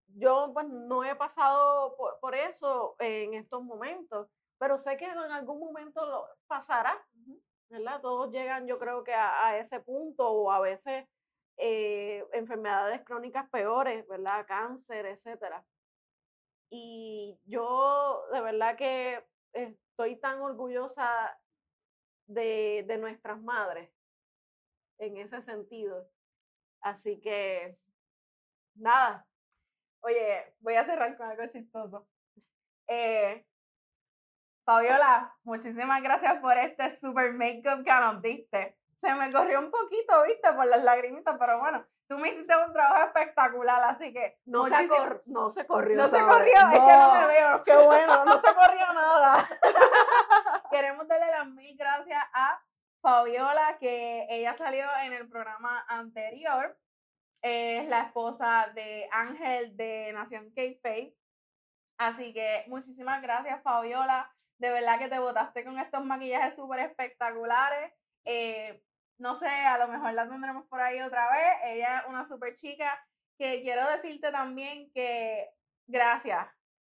yo 0.09 0.51
pues 0.53 0.67
no 0.69 1.05
he 1.05 1.15
pasado 1.15 1.97
por, 1.97 2.19
por, 2.21 2.35
eso 2.35 2.97
en 2.99 3.35
estos 3.35 3.63
momentos, 3.63 4.29
pero 4.59 4.79
sé 4.79 4.97
que 4.97 5.05
en 5.05 5.19
algún 5.19 5.61
momento 5.61 6.05
lo 6.07 6.27
pasará, 6.47 6.97
¿verdad? 7.69 8.01
Todos 8.01 8.33
llegan 8.33 8.67
yo 8.67 8.79
creo 8.79 9.05
que 9.05 9.15
a, 9.15 9.47
a 9.47 9.59
ese 9.59 9.81
punto 9.81 10.29
o 10.29 10.51
a 10.51 10.61
veces 10.61 11.07
eh, 11.59 12.25
enfermedades 12.33 13.03
crónicas 13.05 13.49
peores, 13.51 14.07
¿verdad? 14.09 14.47
Cáncer, 14.47 15.07
etcétera. 15.07 15.65
Y 16.71 17.39
yo 17.45 18.25
de 18.33 18.41
verdad 18.41 18.77
que 18.77 19.25
estoy 19.53 20.17
tan 20.21 20.41
orgullosa 20.41 21.37
de, 22.29 22.85
de 22.87 22.99
nuestras 22.99 23.41
madres 23.43 23.91
en 24.99 25.17
ese 25.17 25.43
sentido. 25.43 26.09
Así 26.81 27.21
que, 27.21 27.77
nada. 28.75 29.28
Oye, 30.01 30.55
voy 30.61 30.75
a 30.75 30.85
cerrar 30.85 31.17
con 31.17 31.29
algo 31.29 31.47
chistoso. 31.47 32.07
Eh, 32.87 33.45
Fabiola, 34.65 35.35
muchísimas 35.45 36.03
gracias 36.03 36.41
por 36.41 36.57
este 36.59 36.91
super 36.99 37.33
make-up 37.33 37.85
que 37.85 37.91
nos 37.91 38.21
diste. 38.23 38.77
Se 38.97 39.15
me 39.15 39.33
corrió 39.33 39.61
un 39.61 39.71
poquito, 39.71 40.23
viste, 40.25 40.53
por 40.53 40.67
las 40.67 40.83
lagrimitas, 40.83 41.37
pero 41.39 41.59
bueno, 41.59 41.87
tú 42.09 42.19
me 42.19 42.31
hiciste 42.31 42.55
un 42.57 42.73
trabajo 42.73 43.07
espectacular, 43.07 43.83
así 43.85 44.13
que... 44.13 44.39
No, 44.45 44.67
se, 44.67 44.89
cor 44.89 45.23
no 45.27 45.51
se 45.51 45.67
corrió. 45.67 45.97
No 45.97 46.09
se 46.09 46.21
corrió, 46.21 46.57
es 46.73 46.81
que 46.81 46.97
no 46.97 47.15
me 47.15 47.27
veo, 47.29 47.65
qué 47.65 47.77
bueno, 47.77 48.25
no 48.25 48.41
se 48.41 48.55
corrió 48.55 48.93
nada. 48.95 49.49
Queremos 50.71 51.09
darle 51.09 51.31
las 51.31 51.49
mil 51.49 51.77
gracias 51.77 52.23
a 52.33 52.61
Fabiola, 53.01 53.79
que 53.79 54.27
ella 54.29 54.55
salió 54.57 54.85
en 55.03 55.13
el 55.13 55.29
programa 55.29 55.85
anterior. 55.89 56.77
Es 57.43 57.89
la 57.89 58.03
esposa 58.03 58.73
de 58.75 59.09
Ángel 59.13 59.77
de 59.77 60.13
Nación 60.13 60.53
K 60.55 60.63
Así 61.99 62.33
que 62.33 62.65
muchísimas 62.69 63.21
gracias, 63.23 63.63
Fabiola. 63.63 64.31
De 64.59 64.71
verdad 64.71 64.99
que 64.99 65.09
te 65.09 65.19
votaste 65.19 65.65
con 65.65 65.79
estos 65.79 66.05
maquillajes 66.05 66.57
súper 66.57 66.81
espectaculares. 66.81 67.93
Eh, 68.25 68.83
no 69.19 69.35
sé, 69.35 69.49
a 69.49 69.79
lo 69.79 69.89
mejor 69.89 70.15
la 70.15 70.29
tendremos 70.29 70.67
por 70.69 70.81
ahí 70.81 71.01
otra 71.01 71.31
vez. 71.31 71.75
Ella 71.77 71.99
es 71.99 72.09
una 72.09 72.27
súper 72.27 72.55
chica. 72.55 73.05
Que 73.37 73.63
quiero 73.63 73.89
decirte 73.91 74.31
también 74.33 74.91
que 74.93 75.49
gracias. 75.87 76.47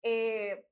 Eh, 0.03 0.67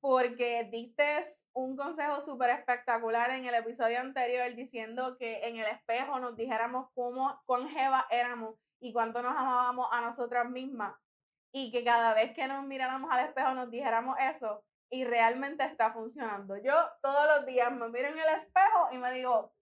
porque 0.00 0.68
diste 0.72 1.22
un 1.52 1.76
consejo 1.76 2.20
súper 2.20 2.50
espectacular 2.50 3.30
en 3.30 3.44
el 3.44 3.54
episodio 3.54 4.00
anterior 4.00 4.54
diciendo 4.54 5.16
que 5.18 5.40
en 5.42 5.56
el 5.56 5.66
espejo 5.66 6.18
nos 6.18 6.36
dijéramos 6.36 6.88
cómo, 6.94 7.40
cuán 7.44 7.68
jeva 7.68 8.06
éramos 8.10 8.56
y 8.80 8.92
cuánto 8.92 9.22
nos 9.22 9.36
amábamos 9.36 9.88
a 9.92 10.00
nosotras 10.00 10.48
mismas 10.48 10.94
y 11.52 11.70
que 11.70 11.84
cada 11.84 12.14
vez 12.14 12.32
que 12.32 12.46
nos 12.46 12.64
miráramos 12.64 13.10
al 13.12 13.26
espejo 13.26 13.54
nos 13.54 13.70
dijéramos 13.70 14.16
eso 14.18 14.64
y 14.90 15.04
realmente 15.04 15.64
está 15.64 15.92
funcionando. 15.92 16.56
Yo 16.56 16.74
todos 17.00 17.26
los 17.26 17.46
días 17.46 17.70
me 17.72 17.88
miro 17.88 18.08
en 18.08 18.18
el 18.18 18.28
espejo 18.36 18.88
y 18.92 18.98
me 18.98 19.12
digo, 19.12 19.52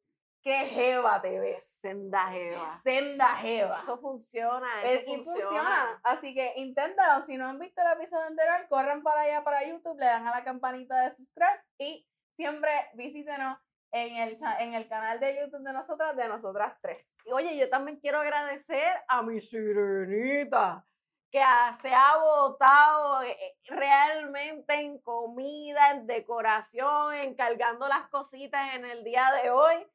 qué 0.42 0.66
jeva 0.66 1.20
te 1.20 1.38
ves. 1.38 1.68
Senda 1.80 2.28
jeva. 2.28 2.80
Senda 2.82 3.26
jeva. 3.36 3.80
Eso 3.82 3.98
funciona, 3.98 4.82
eso 4.84 5.04
y 5.06 5.24
funciona. 5.24 6.00
Así 6.02 6.34
que 6.34 6.54
inténtalo. 6.56 7.24
Si 7.26 7.36
no 7.36 7.46
han 7.46 7.58
visto 7.58 7.82
el 7.82 8.00
episodio 8.00 8.26
anterior, 8.26 8.66
corran 8.68 9.02
para 9.02 9.22
allá 9.22 9.44
para 9.44 9.66
YouTube, 9.66 9.98
le 9.98 10.06
dan 10.06 10.26
a 10.26 10.30
la 10.30 10.44
campanita 10.44 11.02
de 11.02 11.14
subscribe 11.14 11.62
y 11.78 12.06
siempre 12.34 12.70
visítenos 12.94 13.58
en 13.92 14.16
el, 14.16 14.36
en 14.60 14.74
el 14.74 14.88
canal 14.88 15.18
de 15.20 15.40
YouTube 15.40 15.64
de 15.64 15.72
nosotras, 15.72 16.16
de 16.16 16.28
nosotras 16.28 16.76
tres. 16.80 17.17
Oye, 17.32 17.56
yo 17.56 17.68
también 17.68 17.98
quiero 17.98 18.20
agradecer 18.20 19.02
a 19.08 19.22
mi 19.22 19.40
sirenita 19.40 20.84
que 21.30 21.42
se 21.82 21.92
ha 21.92 22.16
votado 22.16 23.22
eh, 23.22 23.36
eh, 23.38 23.56
realmente 23.68 24.74
en 24.74 24.98
comida, 25.00 25.90
en 25.90 26.06
decoración, 26.06 27.14
encargando 27.14 27.86
las 27.86 28.08
cositas 28.08 28.74
en 28.74 28.84
el 28.84 29.04
día 29.04 29.30
de 29.42 29.50
hoy. 29.50 29.86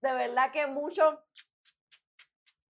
De 0.00 0.12
verdad 0.12 0.50
que 0.50 0.66
muchos, 0.66 1.18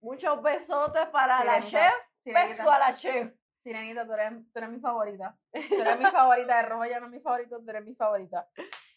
muchos 0.00 0.42
besotes 0.42 1.06
para 1.06 1.44
la 1.44 1.60
chef. 1.60 1.94
Beso 2.24 2.70
a 2.70 2.78
la 2.78 2.94
chef. 2.94 3.32
Sirenita, 3.62 4.06
tú 4.06 4.14
eres, 4.14 4.32
tú 4.52 4.58
eres 4.58 4.70
mi 4.70 4.80
favorita. 4.80 5.36
Tú 5.52 5.80
eres 5.80 5.98
mi 5.98 6.04
favorita. 6.10 6.56
De 6.56 6.62
rojo 6.68 6.84
ya 6.86 6.98
no 6.98 7.06
es 7.06 7.12
mi 7.12 7.20
favorito, 7.20 7.60
tú 7.60 7.70
eres 7.70 7.84
mi 7.84 7.94
favorita. 7.94 8.48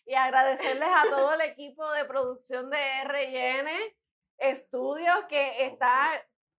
Y 0.06 0.16
agradecerles 0.16 0.90
a 0.90 1.04
todo 1.10 1.34
el 1.34 1.42
equipo 1.42 1.90
de 1.92 2.06
producción 2.06 2.70
de 2.70 2.78
R&N 3.04 3.72
Estudios 4.44 5.26
que 5.30 5.66
está 5.66 6.12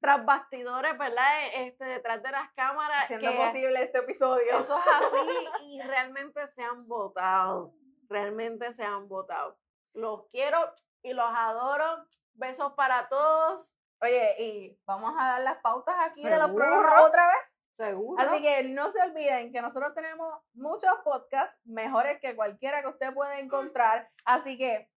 tras 0.05 0.23
bastidores, 0.25 0.99
¿verdad? 0.99 1.47
Este, 1.55 1.85
detrás 1.87 2.23
de 2.23 2.31
las 2.31 2.53
cámaras. 2.53 3.05
Haciendo 3.05 3.35
posible 3.37 3.83
este 3.83 3.99
episodio. 3.99 4.59
Eso 4.59 4.79
es 4.79 4.85
así 5.07 5.49
y 5.65 5.81
realmente 5.81 6.47
se 6.49 6.63
han 6.63 6.87
votado. 6.87 7.73
Realmente 8.09 8.71
se 8.73 8.85
han 8.85 9.09
votado. 9.09 9.59
Los 9.95 10.27
quiero 10.29 10.59
y 11.03 11.15
los 11.15 11.31
adoro. 11.35 12.05
Besos 12.35 12.75
para 12.75 13.09
todos. 13.09 13.77
Oye, 14.03 14.35
y 14.39 14.79
vamos 14.85 15.15
a 15.19 15.25
dar 15.25 15.41
las 15.41 15.59
pautas 15.63 15.95
aquí 16.01 16.23
de 16.23 16.37
los 16.37 16.51
programas 16.51 17.03
otra 17.03 17.27
vez. 17.29 17.59
Seguro. 17.73 18.23
Así 18.23 18.43
que 18.43 18.63
no 18.65 18.91
se 18.91 19.01
olviden 19.01 19.53
que 19.53 19.63
nosotros 19.63 19.95
tenemos 19.95 20.39
muchos 20.53 20.95
podcasts 21.03 21.59
mejores 21.65 22.21
que 22.21 22.37
cualquiera 22.37 22.83
que 22.83 22.89
usted 22.89 23.15
pueda 23.15 23.39
encontrar. 23.41 24.11
Así 24.27 24.59
que 24.59 24.91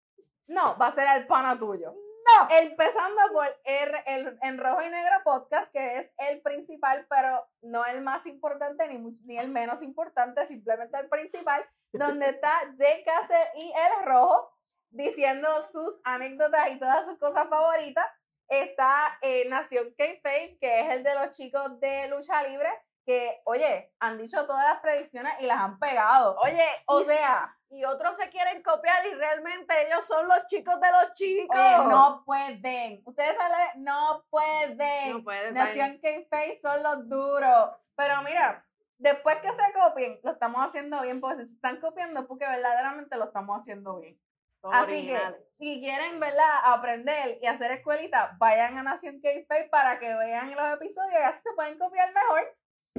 no, 0.47 0.77
va 0.77 0.87
a 0.87 0.95
ser 0.95 1.07
el 1.15 1.27
pana 1.27 1.57
tuyo. 1.57 1.95
No. 2.27 2.47
Empezando 2.49 3.21
por 3.31 3.47
el, 3.63 3.95
el, 4.05 4.39
en 4.41 4.57
rojo 4.57 4.81
y 4.81 4.89
negro 4.89 5.15
podcast, 5.23 5.71
que 5.71 5.99
es 5.99 6.11
el 6.17 6.41
principal, 6.41 7.05
pero 7.09 7.47
no 7.61 7.85
el 7.85 8.01
más 8.01 8.25
importante 8.25 8.87
ni, 8.87 8.97
ni 9.25 9.37
el 9.37 9.49
menos 9.49 9.81
importante, 9.81 10.45
simplemente 10.45 10.97
el 10.99 11.07
principal, 11.07 11.65
donde 11.93 12.29
está 12.29 12.51
Jay 12.77 13.03
Castle 13.03 13.49
y 13.55 13.71
el 13.71 14.05
rojo 14.05 14.51
diciendo 14.89 15.47
sus 15.71 15.99
anécdotas 16.03 16.71
y 16.71 16.79
todas 16.79 17.05
sus 17.05 17.17
cosas 17.17 17.47
favoritas. 17.49 18.05
Está 18.49 19.17
eh, 19.21 19.47
Nación 19.49 19.93
K-Faith, 19.97 20.59
que 20.59 20.79
es 20.79 20.89
el 20.89 21.03
de 21.03 21.15
los 21.15 21.35
chicos 21.35 21.79
de 21.81 22.07
lucha 22.07 22.43
libre, 22.43 22.69
que, 23.07 23.41
oye, 23.45 23.89
han 24.01 24.17
dicho 24.17 24.45
todas 24.45 24.65
las 24.65 24.81
predicciones 24.81 25.33
y 25.39 25.45
las 25.45 25.61
han 25.61 25.79
pegado. 25.79 26.35
Oye, 26.43 26.65
o 26.87 27.01
sea. 27.03 27.57
y 27.69 27.85
otros 27.85 28.17
se 28.17 28.29
quieren 28.29 28.61
copiar 28.61 29.05
y 29.07 29.13
realmente 29.13 29.87
ellos 29.87 30.05
son 30.05 30.27
los 30.27 30.45
chicos 30.47 30.75
de 30.81 30.91
los 30.91 31.13
chicos. 31.13 31.57
no 31.87 32.23
pueden. 32.25 33.01
Ustedes 33.05 33.37
saben, 33.37 33.83
no 33.83 34.25
pueden. 34.29 35.13
No 35.13 35.23
pueden. 35.23 35.53
Nación 35.53 35.99
K-Face 36.03 36.59
son 36.61 36.83
los 36.83 37.07
duros. 37.07 37.69
Pero 37.95 38.21
mira, 38.23 38.65
después 38.97 39.37
que 39.37 39.53
se 39.53 39.73
copien, 39.73 40.19
lo 40.21 40.31
estamos 40.31 40.61
haciendo 40.65 41.01
bien, 41.01 41.21
porque 41.21 41.43
si 41.43 41.47
se 41.47 41.55
están 41.55 41.79
copiando 41.79 42.19
es 42.19 42.25
porque 42.25 42.45
verdaderamente 42.45 43.15
lo 43.15 43.23
estamos 43.23 43.57
haciendo 43.57 44.01
bien. 44.01 44.19
Así 44.63 45.07
que 45.07 45.17
si 45.53 45.79
quieren, 45.79 46.19
¿verdad? 46.19 46.59
Aprender 46.65 47.39
y 47.41 47.47
hacer 47.47 47.71
escuelita, 47.71 48.35
vayan 48.37 48.77
a 48.77 48.83
Nación 48.83 49.21
K-Face 49.21 49.69
para 49.71 49.97
que 49.97 50.13
vean 50.13 50.53
los 50.53 50.73
episodios 50.73 51.13
y 51.13 51.23
así 51.23 51.39
se 51.39 51.53
pueden 51.53 51.79
copiar 51.79 52.13
mejor. 52.13 52.53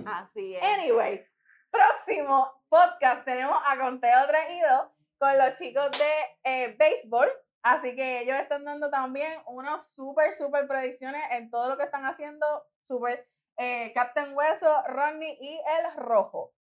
Así 0.06 0.54
es. 0.56 0.62
Anyway, 0.62 1.26
próximo 1.70 2.52
podcast 2.68 3.24
tenemos 3.24 3.58
a 3.66 3.78
Conteo 3.78 4.26
Traído 4.26 4.92
con 5.18 5.36
los 5.36 5.58
chicos 5.58 5.90
de 5.92 6.12
eh, 6.44 6.76
béisbol. 6.78 7.28
Así 7.62 7.94
que 7.96 8.20
ellos 8.20 8.38
están 8.38 8.64
dando 8.64 8.88
también 8.88 9.32
unas 9.46 9.92
súper, 9.94 10.32
súper 10.32 10.66
predicciones 10.66 11.22
en 11.32 11.50
todo 11.50 11.70
lo 11.70 11.76
que 11.76 11.84
están 11.84 12.04
haciendo. 12.04 12.46
Súper 12.82 13.28
eh, 13.58 13.92
Captain 13.94 14.34
Hueso, 14.34 14.82
Rodney 14.86 15.36
y 15.40 15.60
el 15.78 15.94
Rojo. 15.96 16.54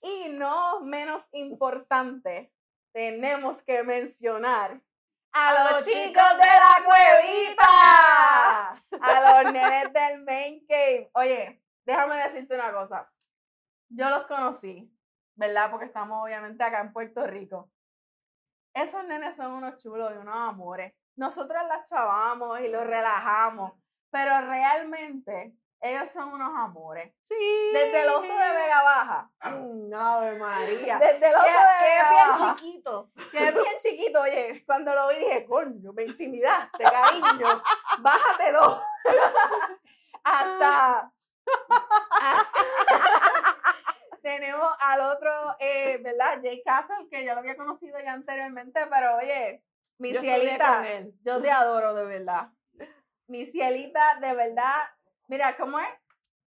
Y 0.00 0.28
no 0.28 0.80
menos 0.80 1.28
importante, 1.32 2.52
tenemos 2.92 3.62
que 3.64 3.82
mencionar 3.82 4.80
a, 5.32 5.72
los, 5.72 5.84
chicos, 5.84 6.14
de 6.14 6.46
la 6.46 6.76
cuevita, 6.84 8.70
a 9.00 9.42
los 9.42 9.52
nenes 9.52 9.92
del 9.92 10.22
main 10.22 10.64
cave. 10.66 11.10
Oye, 11.14 11.62
déjame 11.88 12.16
decirte 12.16 12.54
una 12.54 12.70
cosa. 12.72 13.10
Yo 13.88 14.10
los 14.10 14.26
conocí, 14.26 14.92
¿verdad? 15.34 15.70
Porque 15.70 15.86
estamos 15.86 16.22
obviamente 16.22 16.62
acá 16.62 16.80
en 16.80 16.92
Puerto 16.92 17.26
Rico. 17.26 17.70
Esos 18.74 19.04
nenes 19.06 19.34
son 19.36 19.52
unos 19.52 19.78
chulos 19.82 20.12
y 20.14 20.18
unos 20.18 20.36
amores. 20.36 20.94
Nosotros 21.16 21.62
las 21.66 21.88
chavamos 21.88 22.60
y 22.60 22.68
los 22.68 22.86
relajamos. 22.86 23.72
pero 24.10 24.40
realmente 24.42 25.54
ellos 25.80 26.08
son 26.10 26.32
unos 26.32 26.50
amores. 26.56 27.14
Sí. 27.22 27.34
Desde 27.72 28.02
el 28.02 28.08
oso 28.08 28.22
de 28.32 28.52
Vega 28.52 28.82
Baja. 28.82 29.30
Mm, 29.44 29.92
Ave 29.94 30.38
María. 30.38 30.98
Desde 30.98 31.28
el 31.28 31.34
oso 31.34 31.44
Que, 31.44 31.50
de 31.52 31.58
que 31.58 31.84
Vega 31.94 32.30
es 32.30 32.36
bien 32.36 32.54
chiquito. 32.56 33.10
Que 33.32 33.48
es 33.48 33.54
bien 33.54 33.76
chiquito, 33.82 34.20
oye, 34.22 34.62
cuando 34.66 34.94
lo 34.94 35.08
vi 35.08 35.16
dije, 35.16 35.46
coño, 35.46 35.92
me 35.92 36.04
intimidaste, 36.04 36.84
cariño, 36.84 37.62
bájate 38.00 38.52
dos. 38.52 38.80
hasta, 40.24 40.98
hasta- 40.98 41.12
tenemos 44.22 44.70
al 44.80 45.00
otro, 45.00 45.30
eh, 45.58 45.98
¿verdad? 46.02 46.38
Jay 46.42 46.62
Castle, 46.62 47.08
que 47.10 47.24
yo 47.24 47.32
lo 47.34 47.40
había 47.40 47.56
conocido 47.56 47.98
ya 48.00 48.12
anteriormente, 48.12 48.80
pero 48.90 49.16
oye, 49.16 49.64
mi 49.98 50.12
Yo 50.12 50.20
cielita, 50.20 50.84
yo 51.24 51.42
te 51.42 51.50
adoro 51.50 51.94
de 51.94 52.04
verdad. 52.04 52.50
Mi 53.26 53.46
cielita, 53.46 54.18
de 54.20 54.34
verdad, 54.34 54.84
mira, 55.28 55.56
¿cómo 55.56 55.80
es? 55.80 55.88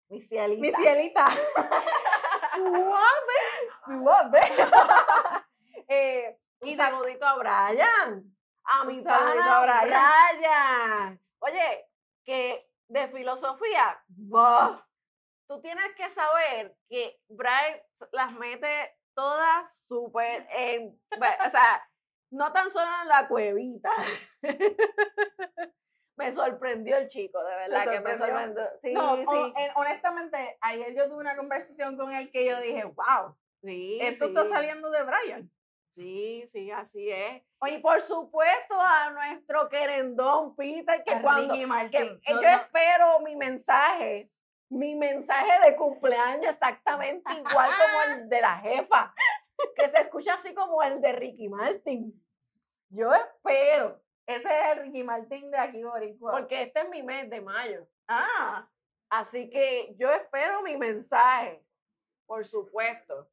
Mi 0.10 0.22
cielita. 0.22 0.62
Mi 0.62 0.72
cielita. 0.84 1.28
Suave. 2.56 3.40
Suave. 3.86 4.42
eh, 5.88 6.38
Un 6.62 6.70
y 6.70 6.76
saludito 6.76 7.26
a 7.26 7.36
Brian. 7.38 8.36
A 8.64 8.84
mi 8.86 9.02
saludito 9.02 9.44
pana 9.44 9.58
a 9.58 9.62
Brian. 9.62 9.90
Brian. 10.38 11.20
Oye, 11.40 11.88
que 12.24 12.70
de 12.88 13.08
filosofía, 13.08 14.00
bah, 14.08 14.86
tú 15.52 15.60
tienes 15.62 15.94
que 15.98 16.10
saber 16.10 16.74
que 16.88 17.20
Brian 17.28 17.82
las 18.14 18.32
mete 18.32 18.96
todas 19.14 19.84
súper 19.86 20.48
en, 20.50 20.98
o 21.12 21.50
sea, 21.50 21.86
no 22.32 22.54
tan 22.54 22.72
solo 22.72 22.90
en 23.02 23.10
la 23.10 23.28
cuevita. 23.28 23.92
me 26.18 26.32
sorprendió 26.32 26.98
el 26.98 27.10
chico, 27.10 27.44
de 27.44 27.54
verdad 27.56 27.92
que 27.92 28.00
me 28.00 28.18
sorprendió? 28.18 28.64
Sí, 28.80 28.94
no, 28.94 29.18
sí, 29.18 29.24
o- 29.28 29.54
en- 29.58 29.72
honestamente, 29.76 30.58
ayer 30.62 30.96
yo 30.96 31.10
tuve 31.10 31.18
una 31.18 31.36
conversación 31.36 31.98
con 31.98 32.14
él 32.14 32.32
que 32.32 32.46
yo 32.46 32.58
dije, 32.62 32.86
wow, 32.86 33.36
sí, 33.62 34.00
esto 34.02 34.26
está 34.26 34.48
saliendo 34.48 34.90
de 34.90 35.04
Brian. 35.04 35.52
Sí, 35.98 36.46
sí, 36.48 36.72
así 36.72 37.12
es. 37.12 37.44
Oye, 37.60 37.74
Y 37.76 37.80
por 37.80 38.00
supuesto 38.02 38.80
a 38.80 39.10
nuestro 39.10 39.68
querendón 39.68 40.56
Peter, 40.56 41.04
que 41.04 41.22
cuando 41.22 41.54
que 41.54 41.66
Martin. 41.68 42.22
yo 42.26 42.36
no, 42.42 42.48
espero 42.48 43.20
mi 43.20 43.36
mensaje, 43.36 44.32
mi 44.72 44.96
mensaje 44.96 45.70
de 45.70 45.76
cumpleaños 45.76 46.46
exactamente 46.54 47.32
igual 47.34 47.70
como 47.70 48.02
el 48.16 48.30
de 48.30 48.42
la 48.42 48.58
jefa, 48.60 49.14
que 49.76 49.90
se 49.90 49.98
escucha 50.02 50.36
así 50.36 50.54
como 50.54 50.82
el 50.82 51.02
de 51.02 51.12
Ricky 51.12 51.50
Martin. 51.50 52.14
Yo 52.90 53.14
espero, 53.14 54.02
ese 54.26 54.48
es 54.48 54.70
el 54.72 54.84
Ricky 54.84 55.04
Martin 55.04 55.52
de 55.52 55.58
aquí, 55.58 55.84
Boricua. 55.84 56.32
porque 56.32 56.64
este 56.64 56.80
es 56.82 56.90
mi 56.90 57.04
mes 57.04 57.30
de 57.30 57.42
mayo. 57.42 57.88
ah, 58.08 58.68
Así 59.10 59.50
que 59.50 59.94
yo 60.00 60.10
espero 60.10 60.62
mi 60.62 60.78
mensaje, 60.78 61.62
por 62.26 62.46
supuesto. 62.46 63.30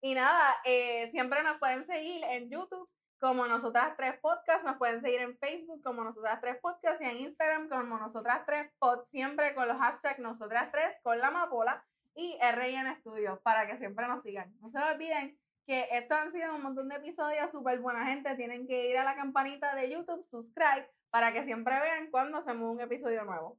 y 0.00 0.14
nada, 0.14 0.56
eh, 0.64 1.10
siempre 1.10 1.42
nos 1.42 1.58
pueden 1.58 1.84
seguir 1.84 2.22
en 2.24 2.48
YouTube 2.48 2.88
como 3.18 3.46
Nosotras 3.46 3.96
Tres 3.96 4.18
Podcasts, 4.20 4.64
nos 4.64 4.76
pueden 4.76 5.00
seguir 5.00 5.20
en 5.20 5.36
Facebook 5.38 5.82
como 5.82 6.04
Nosotras 6.04 6.40
Tres 6.40 6.58
Podcasts 6.60 7.00
y 7.00 7.04
en 7.04 7.18
Instagram 7.18 7.68
como 7.68 7.98
Nosotras 7.98 8.44
Tres 8.46 8.70
Pod, 8.78 9.04
siempre 9.06 9.54
con 9.54 9.68
los 9.68 9.78
hashtags 9.78 10.18
Nosotras 10.18 10.70
Tres 10.70 10.96
con 11.02 11.18
la 11.18 11.28
Amapola 11.28 11.84
y 12.14 12.38
RN 12.40 12.96
Studios 13.00 13.38
para 13.40 13.66
que 13.66 13.78
siempre 13.78 14.06
nos 14.08 14.22
sigan. 14.22 14.54
No 14.60 14.68
se 14.68 14.78
olviden 14.78 15.38
que 15.66 15.88
estos 15.90 16.16
han 16.16 16.32
sido 16.32 16.54
un 16.54 16.62
montón 16.62 16.88
de 16.88 16.96
episodios 16.96 17.50
súper 17.50 17.80
buena 17.80 18.06
gente. 18.06 18.34
Tienen 18.36 18.66
que 18.66 18.90
ir 18.90 18.98
a 18.98 19.04
la 19.04 19.16
campanita 19.16 19.74
de 19.74 19.90
YouTube, 19.90 20.22
subscribe, 20.22 20.88
para 21.10 21.32
que 21.32 21.44
siempre 21.44 21.78
vean 21.80 22.10
cuando 22.10 22.38
hacemos 22.38 22.72
un 22.72 22.80
episodio 22.80 23.24
nuevo. 23.24 23.58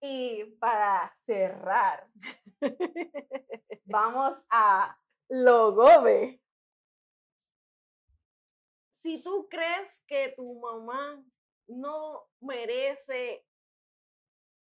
Y 0.00 0.44
para 0.58 1.12
cerrar, 1.26 2.06
vamos 3.84 4.40
a 4.48 4.96
Logobe. 5.28 6.39
Si 9.00 9.22
tú 9.22 9.48
crees 9.48 10.04
que 10.06 10.34
tu 10.36 10.60
mamá 10.60 11.24
no 11.66 12.28
merece 12.40 13.46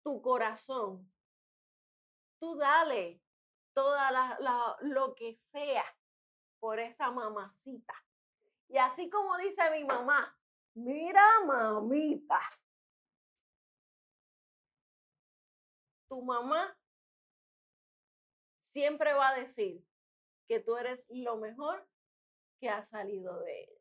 tu 0.02 0.22
corazón, 0.22 1.12
tú 2.40 2.56
dale 2.56 3.22
toda 3.74 4.10
la, 4.12 4.78
lo 4.80 5.14
que 5.14 5.36
sea 5.36 5.84
por 6.62 6.80
esa 6.80 7.12
mamacita. 7.12 7.94
Y 8.70 8.78
así 8.78 9.10
como 9.10 9.36
dice 9.38 9.70
mi 9.72 9.84
mamá, 9.84 10.34
mira 10.74 11.42
mamita, 11.46 12.40
tu 16.08 16.22
mamá 16.22 16.78
siempre 18.62 19.12
va 19.14 19.30
a 19.30 19.40
decir 19.40 19.86
que 20.48 20.62
tú 20.62 20.78
eres 20.78 21.06
lo 21.10 21.36
mejor 21.36 21.86
que 22.62 22.70
ha 22.70 22.86
salido 22.86 23.38
de 23.42 23.64
ella. 23.64 23.79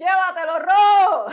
¡Llévatelo, 0.00 0.58
Ro! 0.60 1.26